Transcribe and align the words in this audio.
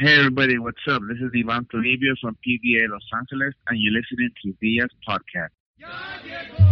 Hey 0.00 0.16
everybody, 0.16 0.58
what's 0.58 0.80
up? 0.88 1.02
This 1.06 1.18
is 1.18 1.30
Ivan 1.36 1.66
Toribio 1.66 2.14
from 2.22 2.34
PVA 2.36 2.88
Los 2.88 3.02
Angeles, 3.14 3.52
and 3.68 3.78
you're 3.78 3.92
listening 3.92 4.30
to 4.42 4.54
Villa's 4.58 4.88
podcast. 5.06 6.69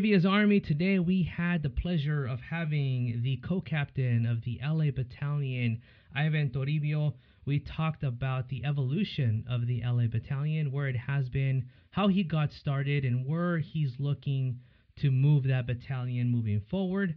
Fiel. 0.00 0.28
Army. 0.28 0.60
Today 0.60 1.00
we 1.00 1.24
had 1.24 1.62
the 1.62 1.70
pleasure 1.70 2.24
of 2.24 2.40
having 2.40 3.20
the 3.22 3.36
co 3.38 3.60
captain 3.60 4.26
of 4.26 4.42
the 4.42 4.60
LA 4.62 4.92
Battalion, 4.92 5.80
Ivan 6.14 6.50
Toribio. 6.50 7.14
We 7.46 7.58
talked 7.58 8.04
about 8.04 8.48
the 8.48 8.64
evolution 8.64 9.44
of 9.50 9.66
the 9.66 9.82
LA 9.84 10.06
Battalion, 10.06 10.70
where 10.70 10.86
it 10.86 10.96
has 10.96 11.28
been, 11.28 11.68
how 11.90 12.06
he 12.06 12.22
got 12.22 12.52
started, 12.52 13.04
and 13.04 13.26
where 13.26 13.58
he's 13.58 13.98
looking 13.98 14.60
to 15.00 15.10
move 15.10 15.44
that 15.44 15.66
battalion 15.66 16.28
moving 16.28 16.60
forward. 16.70 17.16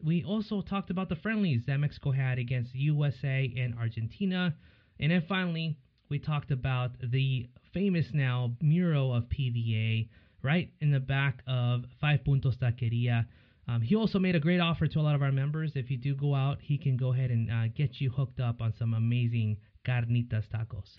We 0.00 0.22
also 0.22 0.60
talked 0.60 0.90
about 0.90 1.08
the 1.08 1.16
friendlies 1.16 1.62
that 1.66 1.80
Mexico 1.80 2.12
had 2.12 2.38
against 2.38 2.74
USA 2.74 3.52
and 3.56 3.74
Argentina. 3.76 4.54
And 5.00 5.10
then 5.10 5.24
finally, 5.28 5.78
we 6.08 6.20
talked 6.20 6.52
about 6.52 6.92
the 7.02 7.48
famous 7.72 8.06
now 8.12 8.52
mural 8.60 9.14
of 9.14 9.24
PVA 9.24 10.08
right 10.42 10.70
in 10.80 10.90
the 10.90 11.00
back 11.00 11.42
of 11.46 11.84
Five 12.00 12.20
Puntos 12.26 12.56
Taqueria. 12.58 13.26
Um, 13.68 13.82
he 13.82 13.94
also 13.94 14.18
made 14.18 14.34
a 14.34 14.40
great 14.40 14.60
offer 14.60 14.86
to 14.88 14.98
a 14.98 15.02
lot 15.02 15.14
of 15.14 15.22
our 15.22 15.32
members. 15.32 15.72
If 15.74 15.90
you 15.90 15.96
do 15.96 16.14
go 16.14 16.34
out, 16.34 16.58
he 16.60 16.76
can 16.76 16.96
go 16.96 17.12
ahead 17.12 17.30
and 17.30 17.50
uh, 17.50 17.68
get 17.74 18.00
you 18.00 18.10
hooked 18.10 18.40
up 18.40 18.60
on 18.60 18.72
some 18.78 18.94
amazing 18.94 19.58
carnitas 19.86 20.44
tacos. 20.52 20.90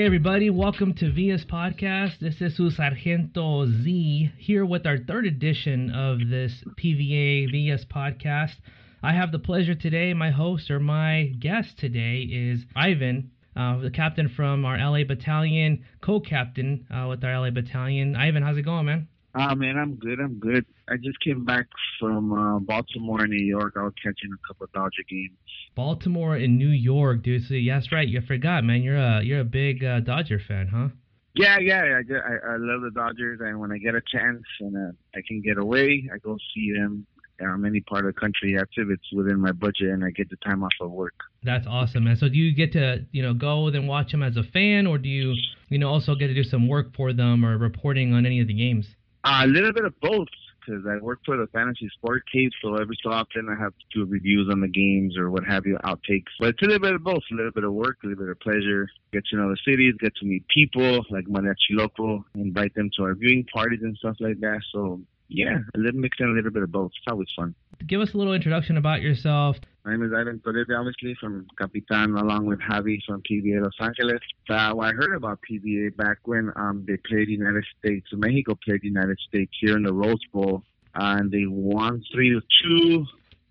Hey 0.00 0.06
everybody, 0.06 0.48
welcome 0.48 0.94
to 0.94 1.12
Via's 1.12 1.44
podcast. 1.44 2.20
This 2.20 2.40
is 2.40 2.56
su 2.56 2.70
Sargento 2.70 3.66
Z 3.66 4.32
here 4.38 4.64
with 4.64 4.86
our 4.86 4.96
third 4.96 5.26
edition 5.26 5.90
of 5.90 6.20
this 6.30 6.64
PVA 6.78 7.50
Via's 7.50 7.84
podcast. 7.84 8.54
I 9.02 9.12
have 9.12 9.30
the 9.30 9.38
pleasure 9.38 9.74
today, 9.74 10.14
my 10.14 10.30
host 10.30 10.70
or 10.70 10.80
my 10.80 11.34
guest 11.38 11.78
today 11.78 12.20
is 12.22 12.64
Ivan, 12.74 13.32
uh, 13.54 13.76
the 13.76 13.90
captain 13.90 14.30
from 14.30 14.64
our 14.64 14.78
LA 14.78 15.04
battalion, 15.04 15.84
co-captain 16.00 16.86
uh, 16.90 17.06
with 17.06 17.22
our 17.22 17.38
LA 17.38 17.50
battalion. 17.50 18.16
Ivan, 18.16 18.42
how's 18.42 18.56
it 18.56 18.62
going, 18.62 18.86
man? 18.86 19.08
Ah 19.34 19.54
man, 19.54 19.78
I'm 19.78 19.94
good. 19.94 20.18
I'm 20.18 20.38
good. 20.40 20.66
I 20.88 20.96
just 20.96 21.20
came 21.20 21.44
back 21.44 21.66
from 22.00 22.32
uh, 22.32 22.58
Baltimore, 22.58 23.20
and 23.20 23.30
New 23.30 23.44
York. 23.44 23.74
I 23.76 23.82
was 23.82 23.92
catching 24.02 24.30
a 24.32 24.46
couple 24.48 24.64
of 24.64 24.72
Dodger 24.72 25.04
games. 25.08 25.36
Baltimore 25.76 26.34
and 26.34 26.58
New 26.58 26.68
York, 26.68 27.22
dude. 27.22 27.46
So 27.46 27.54
yeah, 27.54 27.78
that's 27.78 27.92
right. 27.92 28.08
You 28.08 28.20
forgot, 28.22 28.64
man. 28.64 28.82
You're 28.82 28.96
a 28.96 29.22
you're 29.22 29.40
a 29.40 29.44
big 29.44 29.84
uh, 29.84 30.00
Dodger 30.00 30.40
fan, 30.46 30.66
huh? 30.66 30.88
Yeah, 31.34 31.58
yeah. 31.60 31.82
I, 31.82 32.14
I 32.14 32.54
I 32.54 32.56
love 32.56 32.82
the 32.82 32.90
Dodgers, 32.92 33.38
and 33.40 33.60
when 33.60 33.70
I 33.70 33.78
get 33.78 33.94
a 33.94 34.00
chance 34.00 34.42
and 34.58 34.76
uh, 34.76 34.92
I 35.14 35.22
can 35.26 35.40
get 35.40 35.58
away, 35.58 36.10
I 36.12 36.18
go 36.18 36.36
see 36.54 36.72
them. 36.72 37.06
Um, 37.42 37.64
any 37.64 37.80
part 37.80 38.04
of 38.04 38.14
the 38.14 38.20
country, 38.20 38.54
that's 38.54 38.70
if 38.76 38.90
it's 38.90 39.10
within 39.14 39.40
my 39.40 39.52
budget 39.52 39.88
and 39.88 40.04
I 40.04 40.10
get 40.10 40.28
the 40.28 40.36
time 40.44 40.62
off 40.62 40.72
of 40.78 40.90
work. 40.90 41.14
That's 41.42 41.66
awesome, 41.66 42.04
man. 42.04 42.16
So 42.16 42.28
do 42.28 42.36
you 42.36 42.54
get 42.54 42.70
to, 42.74 43.06
you 43.12 43.22
know, 43.22 43.32
go 43.32 43.66
and 43.68 43.88
watch 43.88 44.12
them 44.12 44.22
as 44.22 44.36
a 44.36 44.42
fan, 44.42 44.86
or 44.86 44.98
do 44.98 45.08
you, 45.08 45.34
you 45.70 45.78
know, 45.78 45.88
also 45.88 46.14
get 46.14 46.26
to 46.26 46.34
do 46.34 46.44
some 46.44 46.68
work 46.68 46.94
for 46.94 47.14
them 47.14 47.42
or 47.42 47.56
reporting 47.56 48.12
on 48.12 48.26
any 48.26 48.42
of 48.42 48.46
the 48.46 48.52
games? 48.52 48.94
Uh, 49.24 49.42
a 49.44 49.46
little 49.46 49.72
bit 49.72 49.84
of 49.84 49.98
both, 50.00 50.28
because 50.60 50.84
I 50.86 51.02
work 51.02 51.20
for 51.24 51.36
the 51.36 51.46
Fantasy 51.48 51.88
Sport 51.94 52.22
Cave, 52.32 52.50
so 52.62 52.76
every 52.76 52.96
so 53.02 53.10
often 53.10 53.48
I 53.48 53.60
have 53.62 53.72
to 53.72 53.84
do 53.92 54.10
reviews 54.10 54.48
on 54.50 54.60
the 54.60 54.68
games 54.68 55.16
or 55.18 55.30
what 55.30 55.44
have 55.44 55.66
you, 55.66 55.76
outtakes. 55.84 56.32
But 56.38 56.50
it's 56.50 56.62
a 56.62 56.66
little 56.66 56.80
bit 56.80 56.94
of 56.94 57.04
both, 57.04 57.22
a 57.30 57.34
little 57.34 57.52
bit 57.52 57.64
of 57.64 57.72
work, 57.72 57.98
a 58.02 58.06
little 58.06 58.24
bit 58.24 58.30
of 58.30 58.40
pleasure. 58.40 58.88
Get 59.12 59.24
to 59.26 59.36
know 59.36 59.50
the 59.50 59.58
cities, 59.64 59.94
get 60.00 60.14
to 60.16 60.26
meet 60.26 60.46
people 60.48 61.04
like 61.10 61.24
Mariachi 61.26 61.72
Loco, 61.72 62.24
invite 62.34 62.74
them 62.74 62.90
to 62.96 63.04
our 63.04 63.14
viewing 63.14 63.44
parties 63.52 63.80
and 63.82 63.96
stuff 63.96 64.16
like 64.20 64.40
that. 64.40 64.60
So 64.72 65.00
yeah, 65.28 65.58
a 65.74 65.78
little 65.78 66.00
mix 66.00 66.16
in 66.20 66.28
a 66.28 66.32
little 66.32 66.50
bit 66.50 66.62
of 66.62 66.72
both. 66.72 66.92
It's 66.96 67.10
always 67.10 67.28
fun. 67.36 67.54
Give 67.86 68.00
us 68.00 68.12
a 68.14 68.18
little 68.18 68.34
introduction 68.34 68.76
about 68.76 69.00
yourself. 69.00 69.56
My 69.84 69.92
name 69.92 70.04
is 70.04 70.12
Ivan 70.12 70.40
Torres, 70.40 70.66
obviously 70.76 71.14
from 71.18 71.46
Capitan, 71.58 72.14
along 72.16 72.44
with 72.44 72.60
Javi 72.60 72.98
from 73.06 73.22
PVA 73.22 73.62
Los 73.62 73.72
Angeles. 73.80 74.20
Uh, 74.50 74.74
well, 74.76 74.82
I 74.82 74.92
heard 74.92 75.14
about 75.14 75.40
PVA 75.50 75.96
back 75.96 76.18
when 76.24 76.52
um, 76.56 76.84
they 76.86 76.98
played 76.98 77.28
the 77.28 77.32
United 77.32 77.64
States, 77.78 78.06
Mexico 78.12 78.58
played 78.62 78.82
the 78.82 78.88
United 78.88 79.18
States 79.26 79.50
here 79.60 79.76
in 79.76 79.84
the 79.84 79.92
Rose 79.92 80.20
Bowl, 80.32 80.62
uh, 80.94 81.16
and 81.18 81.30
they 81.30 81.46
won 81.46 82.04
three 82.12 82.30
to 82.30 82.40
two. 82.62 83.06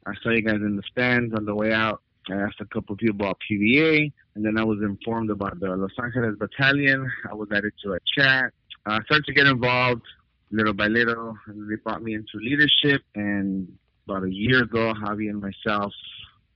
I 0.05 0.13
saw 0.21 0.29
you 0.29 0.41
guys 0.41 0.55
in 0.55 0.75
the 0.75 0.83
stands 0.91 1.33
on 1.33 1.45
the 1.45 1.55
way 1.55 1.73
out. 1.73 2.01
I 2.29 2.35
asked 2.35 2.61
a 2.61 2.65
couple 2.65 2.93
of 2.93 2.99
people 2.99 3.15
about 3.15 3.39
PVA, 3.51 4.11
and 4.35 4.45
then 4.45 4.57
I 4.59 4.63
was 4.63 4.79
informed 4.83 5.31
about 5.31 5.59
the 5.59 5.75
Los 5.75 5.91
Angeles 6.01 6.35
Battalion. 6.37 7.11
I 7.29 7.33
was 7.33 7.49
added 7.51 7.73
to 7.83 7.93
a 7.93 7.99
chat. 8.15 8.53
Uh, 8.85 8.91
I 8.91 9.03
started 9.05 9.25
to 9.25 9.33
get 9.33 9.47
involved 9.47 10.03
little 10.51 10.73
by 10.73 10.87
little. 10.87 11.37
And 11.47 11.69
they 11.69 11.75
brought 11.75 12.03
me 12.03 12.15
into 12.15 12.37
leadership, 12.37 13.03
and 13.15 13.67
about 14.09 14.23
a 14.23 14.33
year 14.33 14.63
ago, 14.63 14.93
Javi 14.93 15.29
and 15.29 15.41
myself 15.41 15.93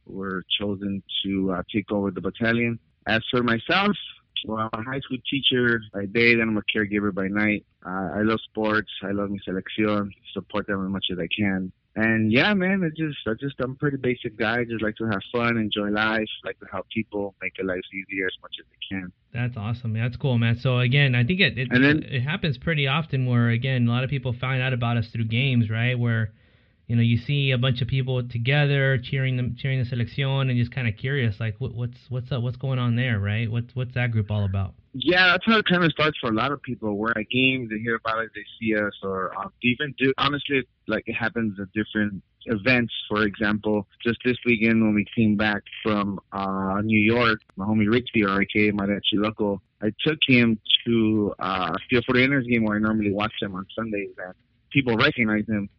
were 0.05 0.43
chosen 0.59 1.03
to 1.23 1.51
uh, 1.53 1.63
take 1.73 1.91
over 1.91 2.11
the 2.11 2.21
battalion. 2.21 2.79
As 3.07 3.21
for 3.31 3.43
myself, 3.43 3.95
well, 4.45 4.69
I'm 4.73 4.81
a 4.81 4.83
high 4.83 4.99
school 4.99 5.17
teacher 5.29 5.81
by 5.93 6.05
day, 6.05 6.35
then 6.35 6.49
I'm 6.49 6.57
a 6.57 6.61
caregiver 6.75 7.13
by 7.13 7.27
night. 7.27 7.65
Uh, 7.85 8.09
I 8.15 8.21
love 8.21 8.39
sports. 8.43 8.89
I 9.03 9.11
love 9.11 9.29
my 9.29 9.37
selección. 9.47 10.09
Support 10.33 10.67
them 10.67 10.85
as 10.85 10.91
much 10.91 11.05
as 11.11 11.19
I 11.19 11.27
can. 11.27 11.71
And 11.95 12.31
yeah, 12.31 12.53
man, 12.55 12.83
I 12.83 12.89
just, 12.89 13.19
I 13.27 13.33
just, 13.39 13.55
I'm 13.59 13.71
a 13.71 13.75
pretty 13.75 13.97
basic 13.97 14.35
guy. 14.35 14.61
I 14.61 14.63
just 14.63 14.81
like 14.81 14.95
to 14.95 15.05
have 15.05 15.21
fun, 15.31 15.57
enjoy 15.57 15.89
life, 15.89 16.25
like 16.43 16.59
to 16.59 16.65
help 16.71 16.87
people, 16.89 17.35
make 17.41 17.55
their 17.55 17.67
lives 17.67 17.87
easier 17.93 18.25
as 18.25 18.33
much 18.41 18.55
as 18.59 18.65
they 18.71 18.95
can. 18.97 19.11
That's 19.31 19.55
awesome. 19.55 19.93
That's 19.93 20.17
cool, 20.17 20.39
man. 20.39 20.57
So 20.59 20.79
again, 20.79 21.13
I 21.13 21.23
think 21.23 21.39
it 21.39 21.57
it, 21.57 21.69
then- 21.71 22.03
it 22.03 22.21
happens 22.21 22.57
pretty 22.57 22.87
often 22.87 23.27
where 23.27 23.49
again 23.49 23.87
a 23.87 23.91
lot 23.91 24.03
of 24.03 24.09
people 24.09 24.33
find 24.33 24.61
out 24.61 24.73
about 24.73 24.97
us 24.97 25.07
through 25.11 25.25
games, 25.25 25.69
right? 25.69 25.97
Where 25.97 26.33
you 26.87 26.95
know 26.95 27.01
you 27.01 27.17
see 27.17 27.51
a 27.51 27.57
bunch 27.57 27.81
of 27.81 27.87
people 27.87 28.27
together 28.27 28.97
cheering 28.97 29.37
them, 29.37 29.55
cheering 29.57 29.83
the 29.83 29.89
selección, 29.89 30.49
and 30.49 30.57
just 30.57 30.71
kind 30.71 30.87
of 30.87 30.97
curious, 30.97 31.39
like 31.39 31.55
what, 31.59 31.73
what's 31.73 31.97
what's 32.09 32.31
up, 32.31 32.43
what's 32.43 32.57
going 32.57 32.79
on 32.79 32.95
there, 32.95 33.19
right? 33.19 33.49
What's 33.49 33.75
what's 33.75 33.93
that 33.95 34.11
group 34.11 34.29
all 34.29 34.45
about? 34.45 34.73
Yeah, 34.93 35.31
that's 35.31 35.45
how 35.45 35.57
it 35.57 35.65
kind 35.65 35.83
of 35.83 35.91
starts 35.91 36.19
for 36.19 36.29
a 36.29 36.33
lot 36.33 36.51
of 36.51 36.61
people. 36.61 36.95
We're 36.97 37.11
at 37.11 37.27
games, 37.31 37.69
they 37.71 37.79
hear 37.79 37.95
about 37.95 38.19
it, 38.19 38.29
they 38.35 38.45
see 38.59 38.75
us, 38.75 38.93
or 39.01 39.35
uh, 39.39 39.49
even 39.63 39.95
do, 39.97 40.13
honestly, 40.19 40.67
like 40.87 41.03
it 41.07 41.13
happens 41.13 41.59
at 41.59 41.71
different 41.73 42.21
events. 42.45 42.93
For 43.09 43.23
example, 43.23 43.87
just 44.05 44.19
this 44.23 44.37
weekend 44.45 44.83
when 44.83 44.93
we 44.93 45.05
came 45.15 45.35
back 45.35 45.63
from 45.81 46.19
uh, 46.31 46.81
New 46.83 46.99
York, 46.99 47.39
my 47.55 47.65
homie 47.65 47.89
Richie, 47.89 48.23
or 48.23 48.37
my 48.37 48.45
Mariachi 48.85 49.13
Loco, 49.13 49.61
I 49.81 49.91
took 50.05 50.19
him 50.27 50.59
to 50.85 51.33
uh, 51.39 51.71
a 51.73 51.79
Field 51.89 52.05
49ers 52.07 52.47
game 52.47 52.63
where 52.63 52.75
I 52.75 52.79
normally 52.79 53.11
watch 53.11 53.33
them 53.41 53.55
on 53.55 53.65
Sundays, 53.75 54.11
and 54.23 54.35
people 54.69 54.95
recognize 54.95 55.47
him 55.47 55.69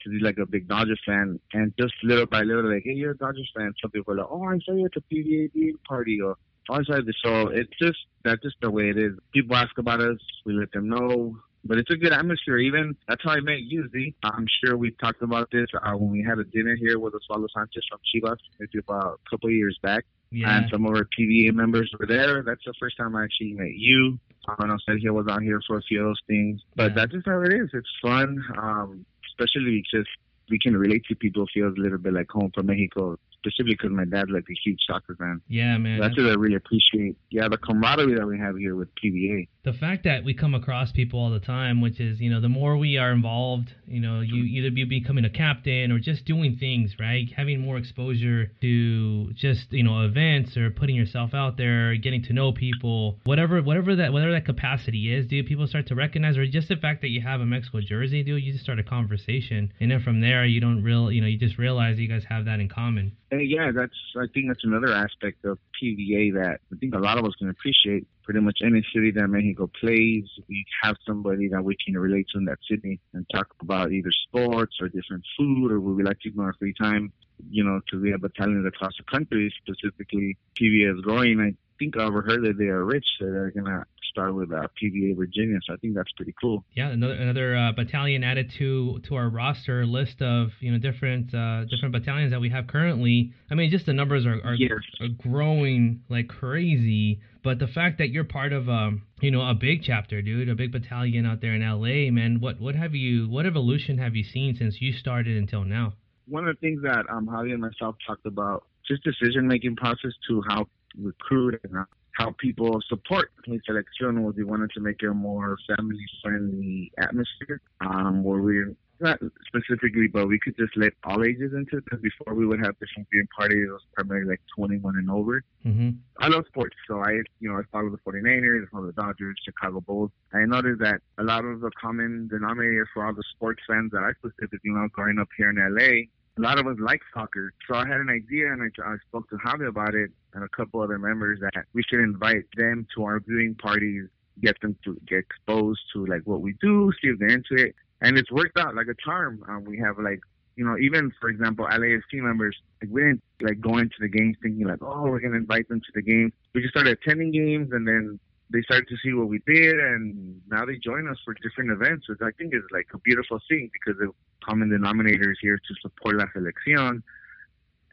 because 0.00 0.12
he's 0.14 0.22
like 0.22 0.38
a 0.38 0.46
big 0.46 0.68
Dodgers 0.68 1.00
fan. 1.06 1.38
And 1.52 1.72
just 1.78 1.94
little 2.02 2.26
by 2.26 2.42
little, 2.42 2.72
like, 2.72 2.82
hey, 2.84 2.92
you're 2.94 3.12
a 3.12 3.16
Dodgers 3.16 3.50
fan. 3.56 3.72
Some 3.80 3.90
people 3.90 4.14
are 4.14 4.18
like, 4.18 4.26
oh, 4.30 4.44
I 4.44 4.58
saw 4.64 4.72
you 4.72 4.86
at 4.86 4.92
the 4.94 5.02
PVA 5.12 5.72
party, 5.86 6.20
or 6.20 6.36
oh, 6.70 6.74
I 6.74 6.82
saw 6.84 6.96
you. 6.96 7.12
So 7.24 7.48
it's 7.48 7.72
just 7.80 7.98
that's 8.24 8.42
just 8.42 8.56
the 8.62 8.70
way 8.70 8.90
it 8.90 8.98
is. 8.98 9.12
People 9.32 9.56
ask 9.56 9.76
about 9.78 10.00
us, 10.00 10.18
we 10.44 10.54
let 10.54 10.72
them 10.72 10.88
know. 10.88 11.36
But 11.62 11.76
it's 11.76 11.90
a 11.90 11.96
good 11.96 12.14
atmosphere. 12.14 12.56
Even 12.56 12.96
that's 13.06 13.22
how 13.22 13.32
I 13.32 13.40
met 13.40 13.60
you, 13.60 13.86
Z. 13.90 14.14
I'm 14.22 14.46
sure 14.64 14.78
we 14.78 14.92
talked 14.92 15.20
about 15.20 15.50
this 15.50 15.66
uh, 15.74 15.92
when 15.92 16.10
we 16.10 16.22
had 16.22 16.38
a 16.38 16.44
dinner 16.44 16.74
here 16.74 16.98
with 16.98 17.12
Osvaldo 17.12 17.48
Sanchez 17.54 17.82
from 17.90 17.98
Chivas, 18.14 18.38
maybe 18.58 18.78
about 18.78 19.20
a 19.26 19.30
couple 19.30 19.50
of 19.50 19.54
years 19.54 19.78
back. 19.82 20.06
Yeah, 20.32 20.56
And 20.56 20.70
some 20.70 20.86
of 20.86 20.94
our 20.94 21.06
PVA 21.18 21.52
members 21.52 21.92
were 21.98 22.06
there. 22.06 22.42
That's 22.42 22.64
the 22.64 22.72
first 22.80 22.96
time 22.96 23.14
I 23.14 23.24
actually 23.24 23.52
met 23.54 23.74
you. 23.74 24.18
I 24.48 24.54
don't 24.58 24.68
know 24.68 24.78
Sergio 24.88 25.12
was 25.12 25.26
out 25.28 25.42
here 25.42 25.60
for 25.66 25.76
a 25.76 25.82
few 25.82 26.00
of 26.00 26.06
those 26.06 26.20
things. 26.26 26.62
But 26.76 26.90
Yeah. 26.90 26.94
that's 26.94 27.12
just 27.12 27.26
how 27.26 27.42
it 27.42 27.52
is. 27.52 27.68
It's 27.74 27.90
fun, 28.00 28.42
um, 28.56 29.04
especially 29.40 29.82
because 29.82 30.06
we 30.48 30.58
can 30.58 30.76
relate 30.76 31.04
to 31.08 31.14
people. 31.14 31.46
Feels 31.52 31.76
a 31.76 31.80
little 31.80 31.98
bit 31.98 32.12
like 32.12 32.30
home 32.30 32.50
from 32.54 32.66
Mexico, 32.66 33.18
specifically 33.40 33.74
because 33.74 33.90
my 33.90 34.04
dad's 34.04 34.30
like 34.30 34.44
a 34.50 34.54
huge 34.64 34.80
soccer 34.86 35.14
fan. 35.16 35.40
yeah, 35.48 35.76
man. 35.78 36.00
That's 36.00 36.16
what 36.16 36.26
I 36.26 36.34
really 36.34 36.56
appreciate. 36.56 37.16
Yeah, 37.30 37.48
the 37.48 37.56
camaraderie 37.56 38.14
that 38.14 38.26
we 38.26 38.38
have 38.38 38.56
here 38.56 38.76
with 38.76 38.88
PVA. 39.02 39.48
the 39.64 39.72
fact 39.72 40.04
that 40.04 40.24
we 40.24 40.34
come 40.34 40.54
across 40.54 40.92
people 40.92 41.20
all 41.20 41.30
the 41.30 41.40
time, 41.40 41.80
which 41.80 42.00
is, 42.00 42.20
you 42.20 42.30
know, 42.30 42.40
the 42.40 42.48
more 42.48 42.76
we 42.76 42.96
are 42.96 43.12
involved, 43.12 43.74
you 43.86 44.00
know, 44.00 44.20
you 44.20 44.44
either 44.44 44.70
be 44.70 44.84
becoming 44.84 45.24
a 45.24 45.30
captain 45.30 45.92
or 45.92 45.98
just 45.98 46.24
doing 46.24 46.56
things, 46.56 46.94
right? 46.98 47.26
Having 47.36 47.60
more 47.60 47.76
exposure 47.76 48.52
to 48.60 49.32
just, 49.34 49.72
you 49.72 49.82
know, 49.82 50.02
events 50.04 50.56
or 50.56 50.70
putting 50.70 50.96
yourself 50.96 51.34
out 51.34 51.56
there, 51.56 51.94
getting 51.96 52.22
to 52.24 52.32
know 52.32 52.52
people, 52.52 53.18
whatever, 53.24 53.62
whatever 53.62 53.96
that, 53.96 54.12
whatever 54.12 54.32
that 54.32 54.44
capacity 54.44 55.12
is, 55.14 55.26
dude, 55.26 55.46
people 55.46 55.66
start 55.66 55.86
to 55.88 55.94
recognize, 55.94 56.36
or 56.36 56.46
just 56.46 56.68
the 56.68 56.76
fact 56.76 57.00
that 57.02 57.08
you 57.08 57.20
have 57.20 57.40
a 57.40 57.46
Mexico 57.46 57.80
jersey, 57.80 58.22
dude, 58.22 58.42
you 58.42 58.52
just 58.52 58.64
start 58.64 58.78
a 58.78 58.82
conversation, 58.84 59.72
and 59.80 59.90
then 59.90 60.00
from 60.02 60.20
there, 60.20 60.44
you 60.44 60.60
don't 60.60 60.82
real, 60.82 61.10
you 61.12 61.20
know, 61.20 61.26
you 61.26 61.38
just 61.38 61.58
realize 61.58 61.98
you 61.98 62.08
guys 62.08 62.24
have 62.28 62.44
that 62.46 62.60
in 62.60 62.68
common. 62.68 63.12
And 63.30 63.48
yeah, 63.48 63.70
that's 63.72 63.94
I 64.16 64.26
think 64.34 64.48
that's 64.48 64.64
another 64.64 64.92
aspect 64.92 65.44
of 65.44 65.58
PVA 65.80 66.34
that 66.34 66.58
I 66.72 66.76
think 66.78 66.94
a 66.94 66.98
lot 66.98 67.18
of 67.18 67.24
us 67.24 67.34
can 67.38 67.48
appreciate. 67.48 68.06
Pretty 68.24 68.40
much 68.40 68.58
any 68.64 68.84
city 68.94 69.10
that 69.12 69.28
Mexico 69.28 69.68
plays, 69.80 70.24
we 70.48 70.64
have 70.82 70.96
somebody 71.06 71.48
that 71.48 71.64
we 71.64 71.76
can 71.84 71.98
relate 71.98 72.26
to 72.32 72.38
in 72.38 72.44
that 72.44 72.58
city 72.68 73.00
and 73.12 73.26
talk 73.32 73.48
about 73.60 73.92
either 73.92 74.10
sports 74.12 74.76
or 74.80 74.88
different 74.88 75.24
food 75.36 75.72
or 75.72 75.80
what 75.80 75.96
we 75.96 76.02
like 76.02 76.20
to 76.20 76.30
do 76.30 76.40
in 76.40 76.44
our 76.44 76.54
free 76.54 76.74
time. 76.74 77.12
You 77.48 77.64
know, 77.64 77.80
because 77.84 78.02
we 78.02 78.10
have 78.10 78.20
battalions 78.20 78.66
across 78.66 78.92
the 78.98 79.04
country, 79.04 79.52
specifically 79.62 80.36
PVA 80.54 80.94
is 80.94 81.00
growing. 81.00 81.40
I 81.40 81.54
think 81.80 81.96
I 81.96 82.04
overheard 82.04 82.44
that 82.44 82.56
they 82.58 82.66
are 82.66 82.84
rich, 82.84 83.06
so 83.18 83.24
they're 83.26 83.50
gonna 83.50 83.84
start 84.10 84.34
with 84.34 84.52
uh, 84.52 84.66
PVA 84.80 85.16
Virginia. 85.16 85.58
So 85.66 85.72
I 85.74 85.76
think 85.78 85.94
that's 85.94 86.10
pretty 86.16 86.34
cool. 86.40 86.64
Yeah, 86.74 86.88
another 86.90 87.14
another 87.14 87.56
uh, 87.56 87.72
battalion 87.72 88.22
added 88.22 88.52
to 88.58 89.00
to 89.08 89.14
our 89.16 89.28
roster 89.28 89.86
list 89.86 90.20
of 90.22 90.50
you 90.60 90.70
know 90.70 90.78
different 90.78 91.34
uh, 91.34 91.64
different 91.64 91.92
battalions 91.92 92.30
that 92.32 92.40
we 92.40 92.50
have 92.50 92.66
currently. 92.68 93.32
I 93.50 93.54
mean, 93.56 93.70
just 93.70 93.86
the 93.86 93.92
numbers 93.94 94.26
are 94.26 94.40
are, 94.44 94.54
Yes. 94.54 94.70
are 95.00 95.08
growing 95.08 96.02
like 96.08 96.28
crazy. 96.28 97.20
But 97.42 97.58
the 97.58 97.68
fact 97.68 97.96
that 97.98 98.10
you're 98.10 98.24
part 98.24 98.52
of 98.52 98.68
um 98.68 99.02
you 99.20 99.30
know 99.30 99.40
a 99.48 99.54
big 99.54 99.82
chapter, 99.82 100.20
dude, 100.22 100.48
a 100.48 100.54
big 100.54 100.70
battalion 100.72 101.24
out 101.26 101.40
there 101.40 101.54
in 101.54 101.62
LA, 101.62 102.10
man, 102.12 102.40
what 102.40 102.60
what 102.60 102.74
have 102.74 102.94
you 102.94 103.28
what 103.28 103.46
evolution 103.46 103.98
have 103.98 104.14
you 104.14 104.24
seen 104.24 104.54
since 104.56 104.80
you 104.80 104.92
started 104.92 105.36
until 105.36 105.64
now? 105.64 105.94
One 106.28 106.46
of 106.46 106.54
the 106.54 106.60
things 106.60 106.82
that 106.82 107.06
um, 107.10 107.26
Javi 107.26 107.52
and 107.52 107.60
myself 107.60 107.96
talked 108.06 108.24
about, 108.26 108.64
just 108.86 109.02
decision 109.02 109.48
making 109.48 109.74
process 109.76 110.12
to 110.28 110.42
how 110.48 110.66
recruit 110.98 111.60
and 111.64 111.84
how 112.12 112.34
people 112.38 112.80
support 112.88 113.32
Mi 113.46 113.60
Selección 113.68 114.22
was 114.22 114.34
we 114.36 114.44
wanted 114.44 114.70
to 114.72 114.80
make 114.80 114.96
it 115.02 115.06
a 115.06 115.14
more 115.14 115.56
family 115.76 116.06
friendly 116.22 116.92
atmosphere 116.98 117.60
um, 117.80 118.22
where 118.24 118.40
we're 118.42 118.74
not 119.00 119.18
specifically, 119.46 120.08
but 120.08 120.28
we 120.28 120.38
could 120.38 120.56
just 120.56 120.76
let 120.76 120.92
all 121.04 121.24
ages 121.24 121.52
into 121.54 121.78
it 121.78 121.84
because 121.84 122.00
before 122.00 122.34
we 122.34 122.46
would 122.46 122.60
have 122.60 122.78
different 122.78 123.08
viewing 123.10 123.26
parties, 123.36 123.66
it 123.68 123.72
was 123.72 123.82
primarily 123.94 124.28
like 124.28 124.40
21 124.54 124.96
and 124.96 125.10
over. 125.10 125.42
Mm-hmm. 125.64 125.90
I 126.18 126.28
love 126.28 126.44
sports, 126.48 126.76
so 126.86 127.00
I, 127.00 127.12
you 127.40 127.48
know, 127.48 127.56
I 127.56 127.62
follow 127.72 127.90
the 127.90 127.98
49ers, 127.98 128.66
I 128.66 128.70
follow 128.70 128.86
the 128.86 128.92
Dodgers, 128.92 129.36
Chicago 129.44 129.80
Bulls. 129.80 130.10
I 130.34 130.44
noticed 130.44 130.80
that 130.80 131.00
a 131.18 131.24
lot 131.24 131.44
of 131.44 131.60
the 131.60 131.70
common 131.80 132.28
denominators 132.32 132.86
for 132.92 133.06
all 133.06 133.14
the 133.14 133.24
sports 133.34 133.62
fans 133.66 133.90
that 133.92 134.02
I 134.02 134.12
specifically 134.18 134.70
know 134.70 134.88
growing 134.92 135.18
up 135.18 135.28
here 135.36 135.50
in 135.50 135.56
LA, 135.56 136.06
a 136.38 136.40
lot 136.40 136.58
of 136.58 136.66
us 136.66 136.76
like 136.80 137.00
soccer. 137.12 137.52
So 137.68 137.74
I 137.74 137.86
had 137.86 138.00
an 138.00 138.08
idea 138.08 138.52
and 138.52 138.62
I, 138.62 138.82
I 138.82 138.96
spoke 139.08 139.28
to 139.30 139.36
Javi 139.36 139.68
about 139.68 139.94
it 139.94 140.10
and 140.34 140.44
a 140.44 140.48
couple 140.48 140.80
other 140.80 140.98
members 140.98 141.40
that 141.40 141.64
we 141.72 141.82
should 141.82 142.00
invite 142.00 142.44
them 142.56 142.86
to 142.94 143.04
our 143.04 143.20
viewing 143.20 143.54
parties, 143.54 144.08
get 144.40 144.60
them 144.60 144.76
to 144.84 144.96
get 145.06 145.18
exposed 145.18 145.80
to 145.92 146.06
like 146.06 146.22
what 146.24 146.40
we 146.40 146.54
do, 146.60 146.92
see 147.02 147.08
if 147.08 147.18
they're 147.18 147.28
into 147.28 147.54
it. 147.54 147.74
And 148.00 148.16
it's 148.16 148.30
worked 148.30 148.58
out 148.58 148.74
like 148.74 148.86
a 148.86 148.94
charm. 149.04 149.44
Um, 149.48 149.64
we 149.64 149.78
have 149.78 149.98
like, 149.98 150.20
you 150.56 150.64
know, 150.64 150.76
even 150.78 151.12
for 151.20 151.28
example, 151.28 151.66
LAFC 151.66 152.14
members, 152.14 152.56
like 152.82 152.90
we 152.90 153.02
didn't 153.02 153.22
like 153.40 153.60
go 153.60 153.78
into 153.78 153.96
the 154.00 154.08
games 154.08 154.36
thinking 154.42 154.66
like, 154.66 154.82
oh, 154.82 155.02
we're 155.02 155.20
gonna 155.20 155.36
invite 155.36 155.68
them 155.68 155.80
to 155.80 155.92
the 155.94 156.02
game. 156.02 156.32
We 156.54 156.62
just 156.62 156.72
started 156.72 156.98
attending 156.98 157.32
games, 157.32 157.72
and 157.72 157.86
then 157.86 158.18
they 158.50 158.62
started 158.62 158.88
to 158.88 158.96
see 159.02 159.12
what 159.12 159.28
we 159.28 159.40
did, 159.46 159.78
and 159.78 160.39
now 160.50 160.64
they 160.64 160.76
join 160.76 161.08
us 161.08 161.16
for 161.24 161.34
different 161.34 161.70
events, 161.70 162.08
which 162.08 162.18
I 162.22 162.30
think 162.36 162.54
is 162.54 162.62
like 162.70 162.88
a 162.92 162.98
beautiful 162.98 163.38
thing 163.48 163.70
because 163.72 163.98
the 163.98 164.10
common 164.44 164.70
denominator 164.70 165.30
is 165.30 165.38
here 165.40 165.58
to 165.58 165.74
support 165.80 166.16
la 166.16 166.26
selección. 166.34 167.02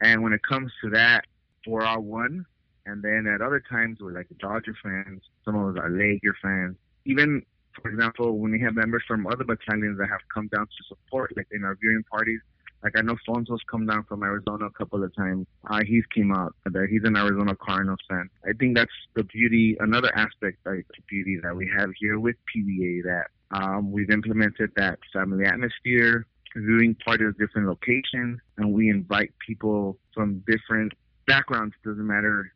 And 0.02 0.24
when 0.24 0.34
it 0.34 0.42
comes 0.44 0.72
to 0.84 0.90
that, 0.92 1.26
we're 1.66 1.84
all 1.84 2.02
one. 2.02 2.46
And 2.86 3.04
then 3.04 3.28
at 3.28 3.42
other 3.42 3.62
times, 3.70 4.00
we're 4.00 4.14
like 4.14 4.28
Dodger 4.40 4.76
fans. 4.82 5.22
Some 5.44 5.56
of 5.56 5.76
us 5.76 5.82
are 5.82 5.90
Laker 5.90 6.36
fans. 6.42 6.78
Even, 7.06 7.44
for 7.82 7.90
example, 7.90 8.38
when 8.38 8.52
we 8.52 8.62
have 8.62 8.76
members 8.76 9.04
from 9.08 9.28
other 9.28 9.44
battalions 9.44 9.98
that 9.98 10.10
have 10.10 10.22
come 10.34 10.48
down 10.48 10.66
to 10.66 10.84
support, 10.88 11.36
like 11.36 11.48
in 11.52 11.64
our 11.64 11.76
viewing 11.76 12.04
parties, 12.10 12.40
like 12.88 12.98
I 12.98 13.06
know 13.06 13.18
Fonzo's 13.28 13.62
come 13.70 13.86
down 13.86 14.06
from 14.06 14.24
Arizona 14.24 14.68
a 14.68 14.72
couple 14.72 15.04
of 15.04 15.14
times. 15.14 15.46
Uh, 15.70 15.82
he's 15.86 16.06
came 16.16 16.32
out. 16.34 16.56
That 16.66 16.88
he's 16.90 17.02
an 17.04 17.18
Arizona 17.18 17.54
Cardinals 17.56 18.00
fan. 18.10 18.30
I 18.46 18.54
think 18.54 18.78
that's 18.78 18.92
the 19.14 19.24
beauty, 19.24 19.76
another 19.82 20.10
aspect 20.16 20.60
of 20.66 20.76
the 20.76 20.84
beauty 21.10 21.38
that 21.44 21.54
we 21.54 21.70
have 21.78 21.90
here 22.00 22.18
with 22.18 22.38
PVA. 22.56 23.04
That 23.04 23.28
um, 23.52 23.92
we've 23.92 24.10
implemented 24.10 24.72
that 24.78 25.00
family 25.12 25.46
atmosphere, 25.46 26.26
viewing 26.56 26.96
parties 26.96 27.34
different 27.38 27.68
locations, 27.68 28.40
and 28.58 28.72
we 28.72 28.90
invite 28.90 29.34
people 29.46 29.98
from 30.14 30.42
different 30.48 30.94
backgrounds. 31.28 31.76
It 31.84 31.90
doesn't 31.90 32.08
matter 32.08 32.54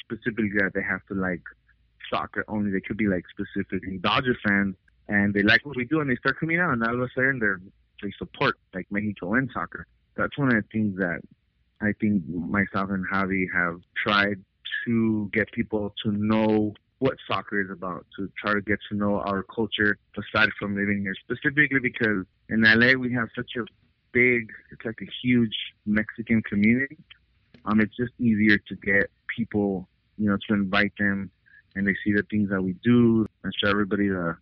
specifically 0.00 0.50
that 0.58 0.72
they 0.74 0.82
have 0.82 1.06
to 1.08 1.14
like 1.14 1.42
soccer 2.12 2.44
only. 2.48 2.72
They 2.72 2.80
could 2.80 2.96
be 2.96 3.06
like 3.06 3.24
specifically 3.30 3.98
Dodger 3.98 4.36
fans, 4.44 4.74
and 5.06 5.32
they 5.32 5.42
like 5.42 5.64
what 5.64 5.76
we 5.76 5.84
do, 5.84 6.00
and 6.00 6.10
they 6.10 6.16
start 6.16 6.40
coming 6.40 6.58
out, 6.58 6.72
and 6.72 6.82
all 6.82 6.94
of 6.94 7.00
a 7.02 7.08
sudden 7.14 7.38
they're 7.38 7.60
support 8.18 8.56
like 8.74 8.86
Mexico 8.90 9.34
and 9.34 9.50
soccer. 9.52 9.86
That's 10.16 10.36
one 10.36 10.48
of 10.48 10.54
the 10.54 10.68
things 10.72 10.98
that 10.98 11.20
I 11.80 11.92
think 12.00 12.26
myself 12.28 12.90
and 12.90 13.04
Javi 13.10 13.46
have 13.54 13.80
tried 13.96 14.36
to 14.86 15.30
get 15.32 15.50
people 15.52 15.94
to 16.04 16.12
know 16.12 16.74
what 16.98 17.16
soccer 17.26 17.60
is 17.60 17.70
about, 17.70 18.06
to 18.16 18.30
try 18.38 18.52
to 18.52 18.60
get 18.60 18.78
to 18.90 18.96
know 18.96 19.20
our 19.20 19.42
culture 19.42 19.96
aside 20.16 20.50
from 20.58 20.76
living 20.76 21.00
here, 21.02 21.14
specifically 21.24 21.80
because 21.80 22.26
in 22.50 22.62
LA 22.62 22.92
we 22.92 23.12
have 23.12 23.28
such 23.34 23.52
a 23.56 23.64
big, 24.12 24.50
it's 24.70 24.84
like 24.84 24.98
a 25.00 25.08
huge 25.22 25.56
Mexican 25.86 26.42
community. 26.42 26.98
Um, 27.64 27.80
it's 27.80 27.96
just 27.96 28.12
easier 28.18 28.58
to 28.58 28.76
get 28.76 29.10
people, 29.34 29.88
you 30.18 30.28
know, 30.28 30.36
to 30.48 30.54
invite 30.54 30.92
them 30.98 31.30
and 31.74 31.86
they 31.86 31.94
see 32.04 32.12
the 32.12 32.24
things 32.30 32.50
that 32.50 32.62
we 32.62 32.74
do 32.84 33.26
and 33.44 33.52
show 33.62 33.70
everybody 33.70 34.08
the 34.08 34.36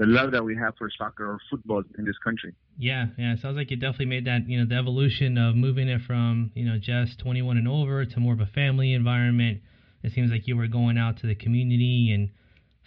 the 0.00 0.06
love 0.06 0.32
that 0.32 0.42
we 0.42 0.56
have 0.56 0.74
for 0.78 0.90
soccer 0.96 1.30
or 1.30 1.38
football 1.50 1.82
in 1.98 2.06
this 2.06 2.16
country. 2.24 2.54
Yeah, 2.78 3.08
yeah. 3.18 3.36
Sounds 3.36 3.58
like 3.58 3.70
you 3.70 3.76
definitely 3.76 4.06
made 4.06 4.24
that, 4.24 4.48
you 4.48 4.58
know, 4.58 4.64
the 4.66 4.74
evolution 4.74 5.36
of 5.36 5.54
moving 5.54 5.90
it 5.90 6.00
from, 6.06 6.50
you 6.54 6.64
know, 6.64 6.78
just 6.78 7.18
21 7.18 7.58
and 7.58 7.68
over 7.68 8.06
to 8.06 8.18
more 8.18 8.32
of 8.32 8.40
a 8.40 8.46
family 8.46 8.94
environment. 8.94 9.60
It 10.02 10.12
seems 10.14 10.30
like 10.30 10.48
you 10.48 10.56
were 10.56 10.68
going 10.68 10.96
out 10.96 11.18
to 11.18 11.26
the 11.26 11.34
community 11.34 12.12
and 12.14 12.30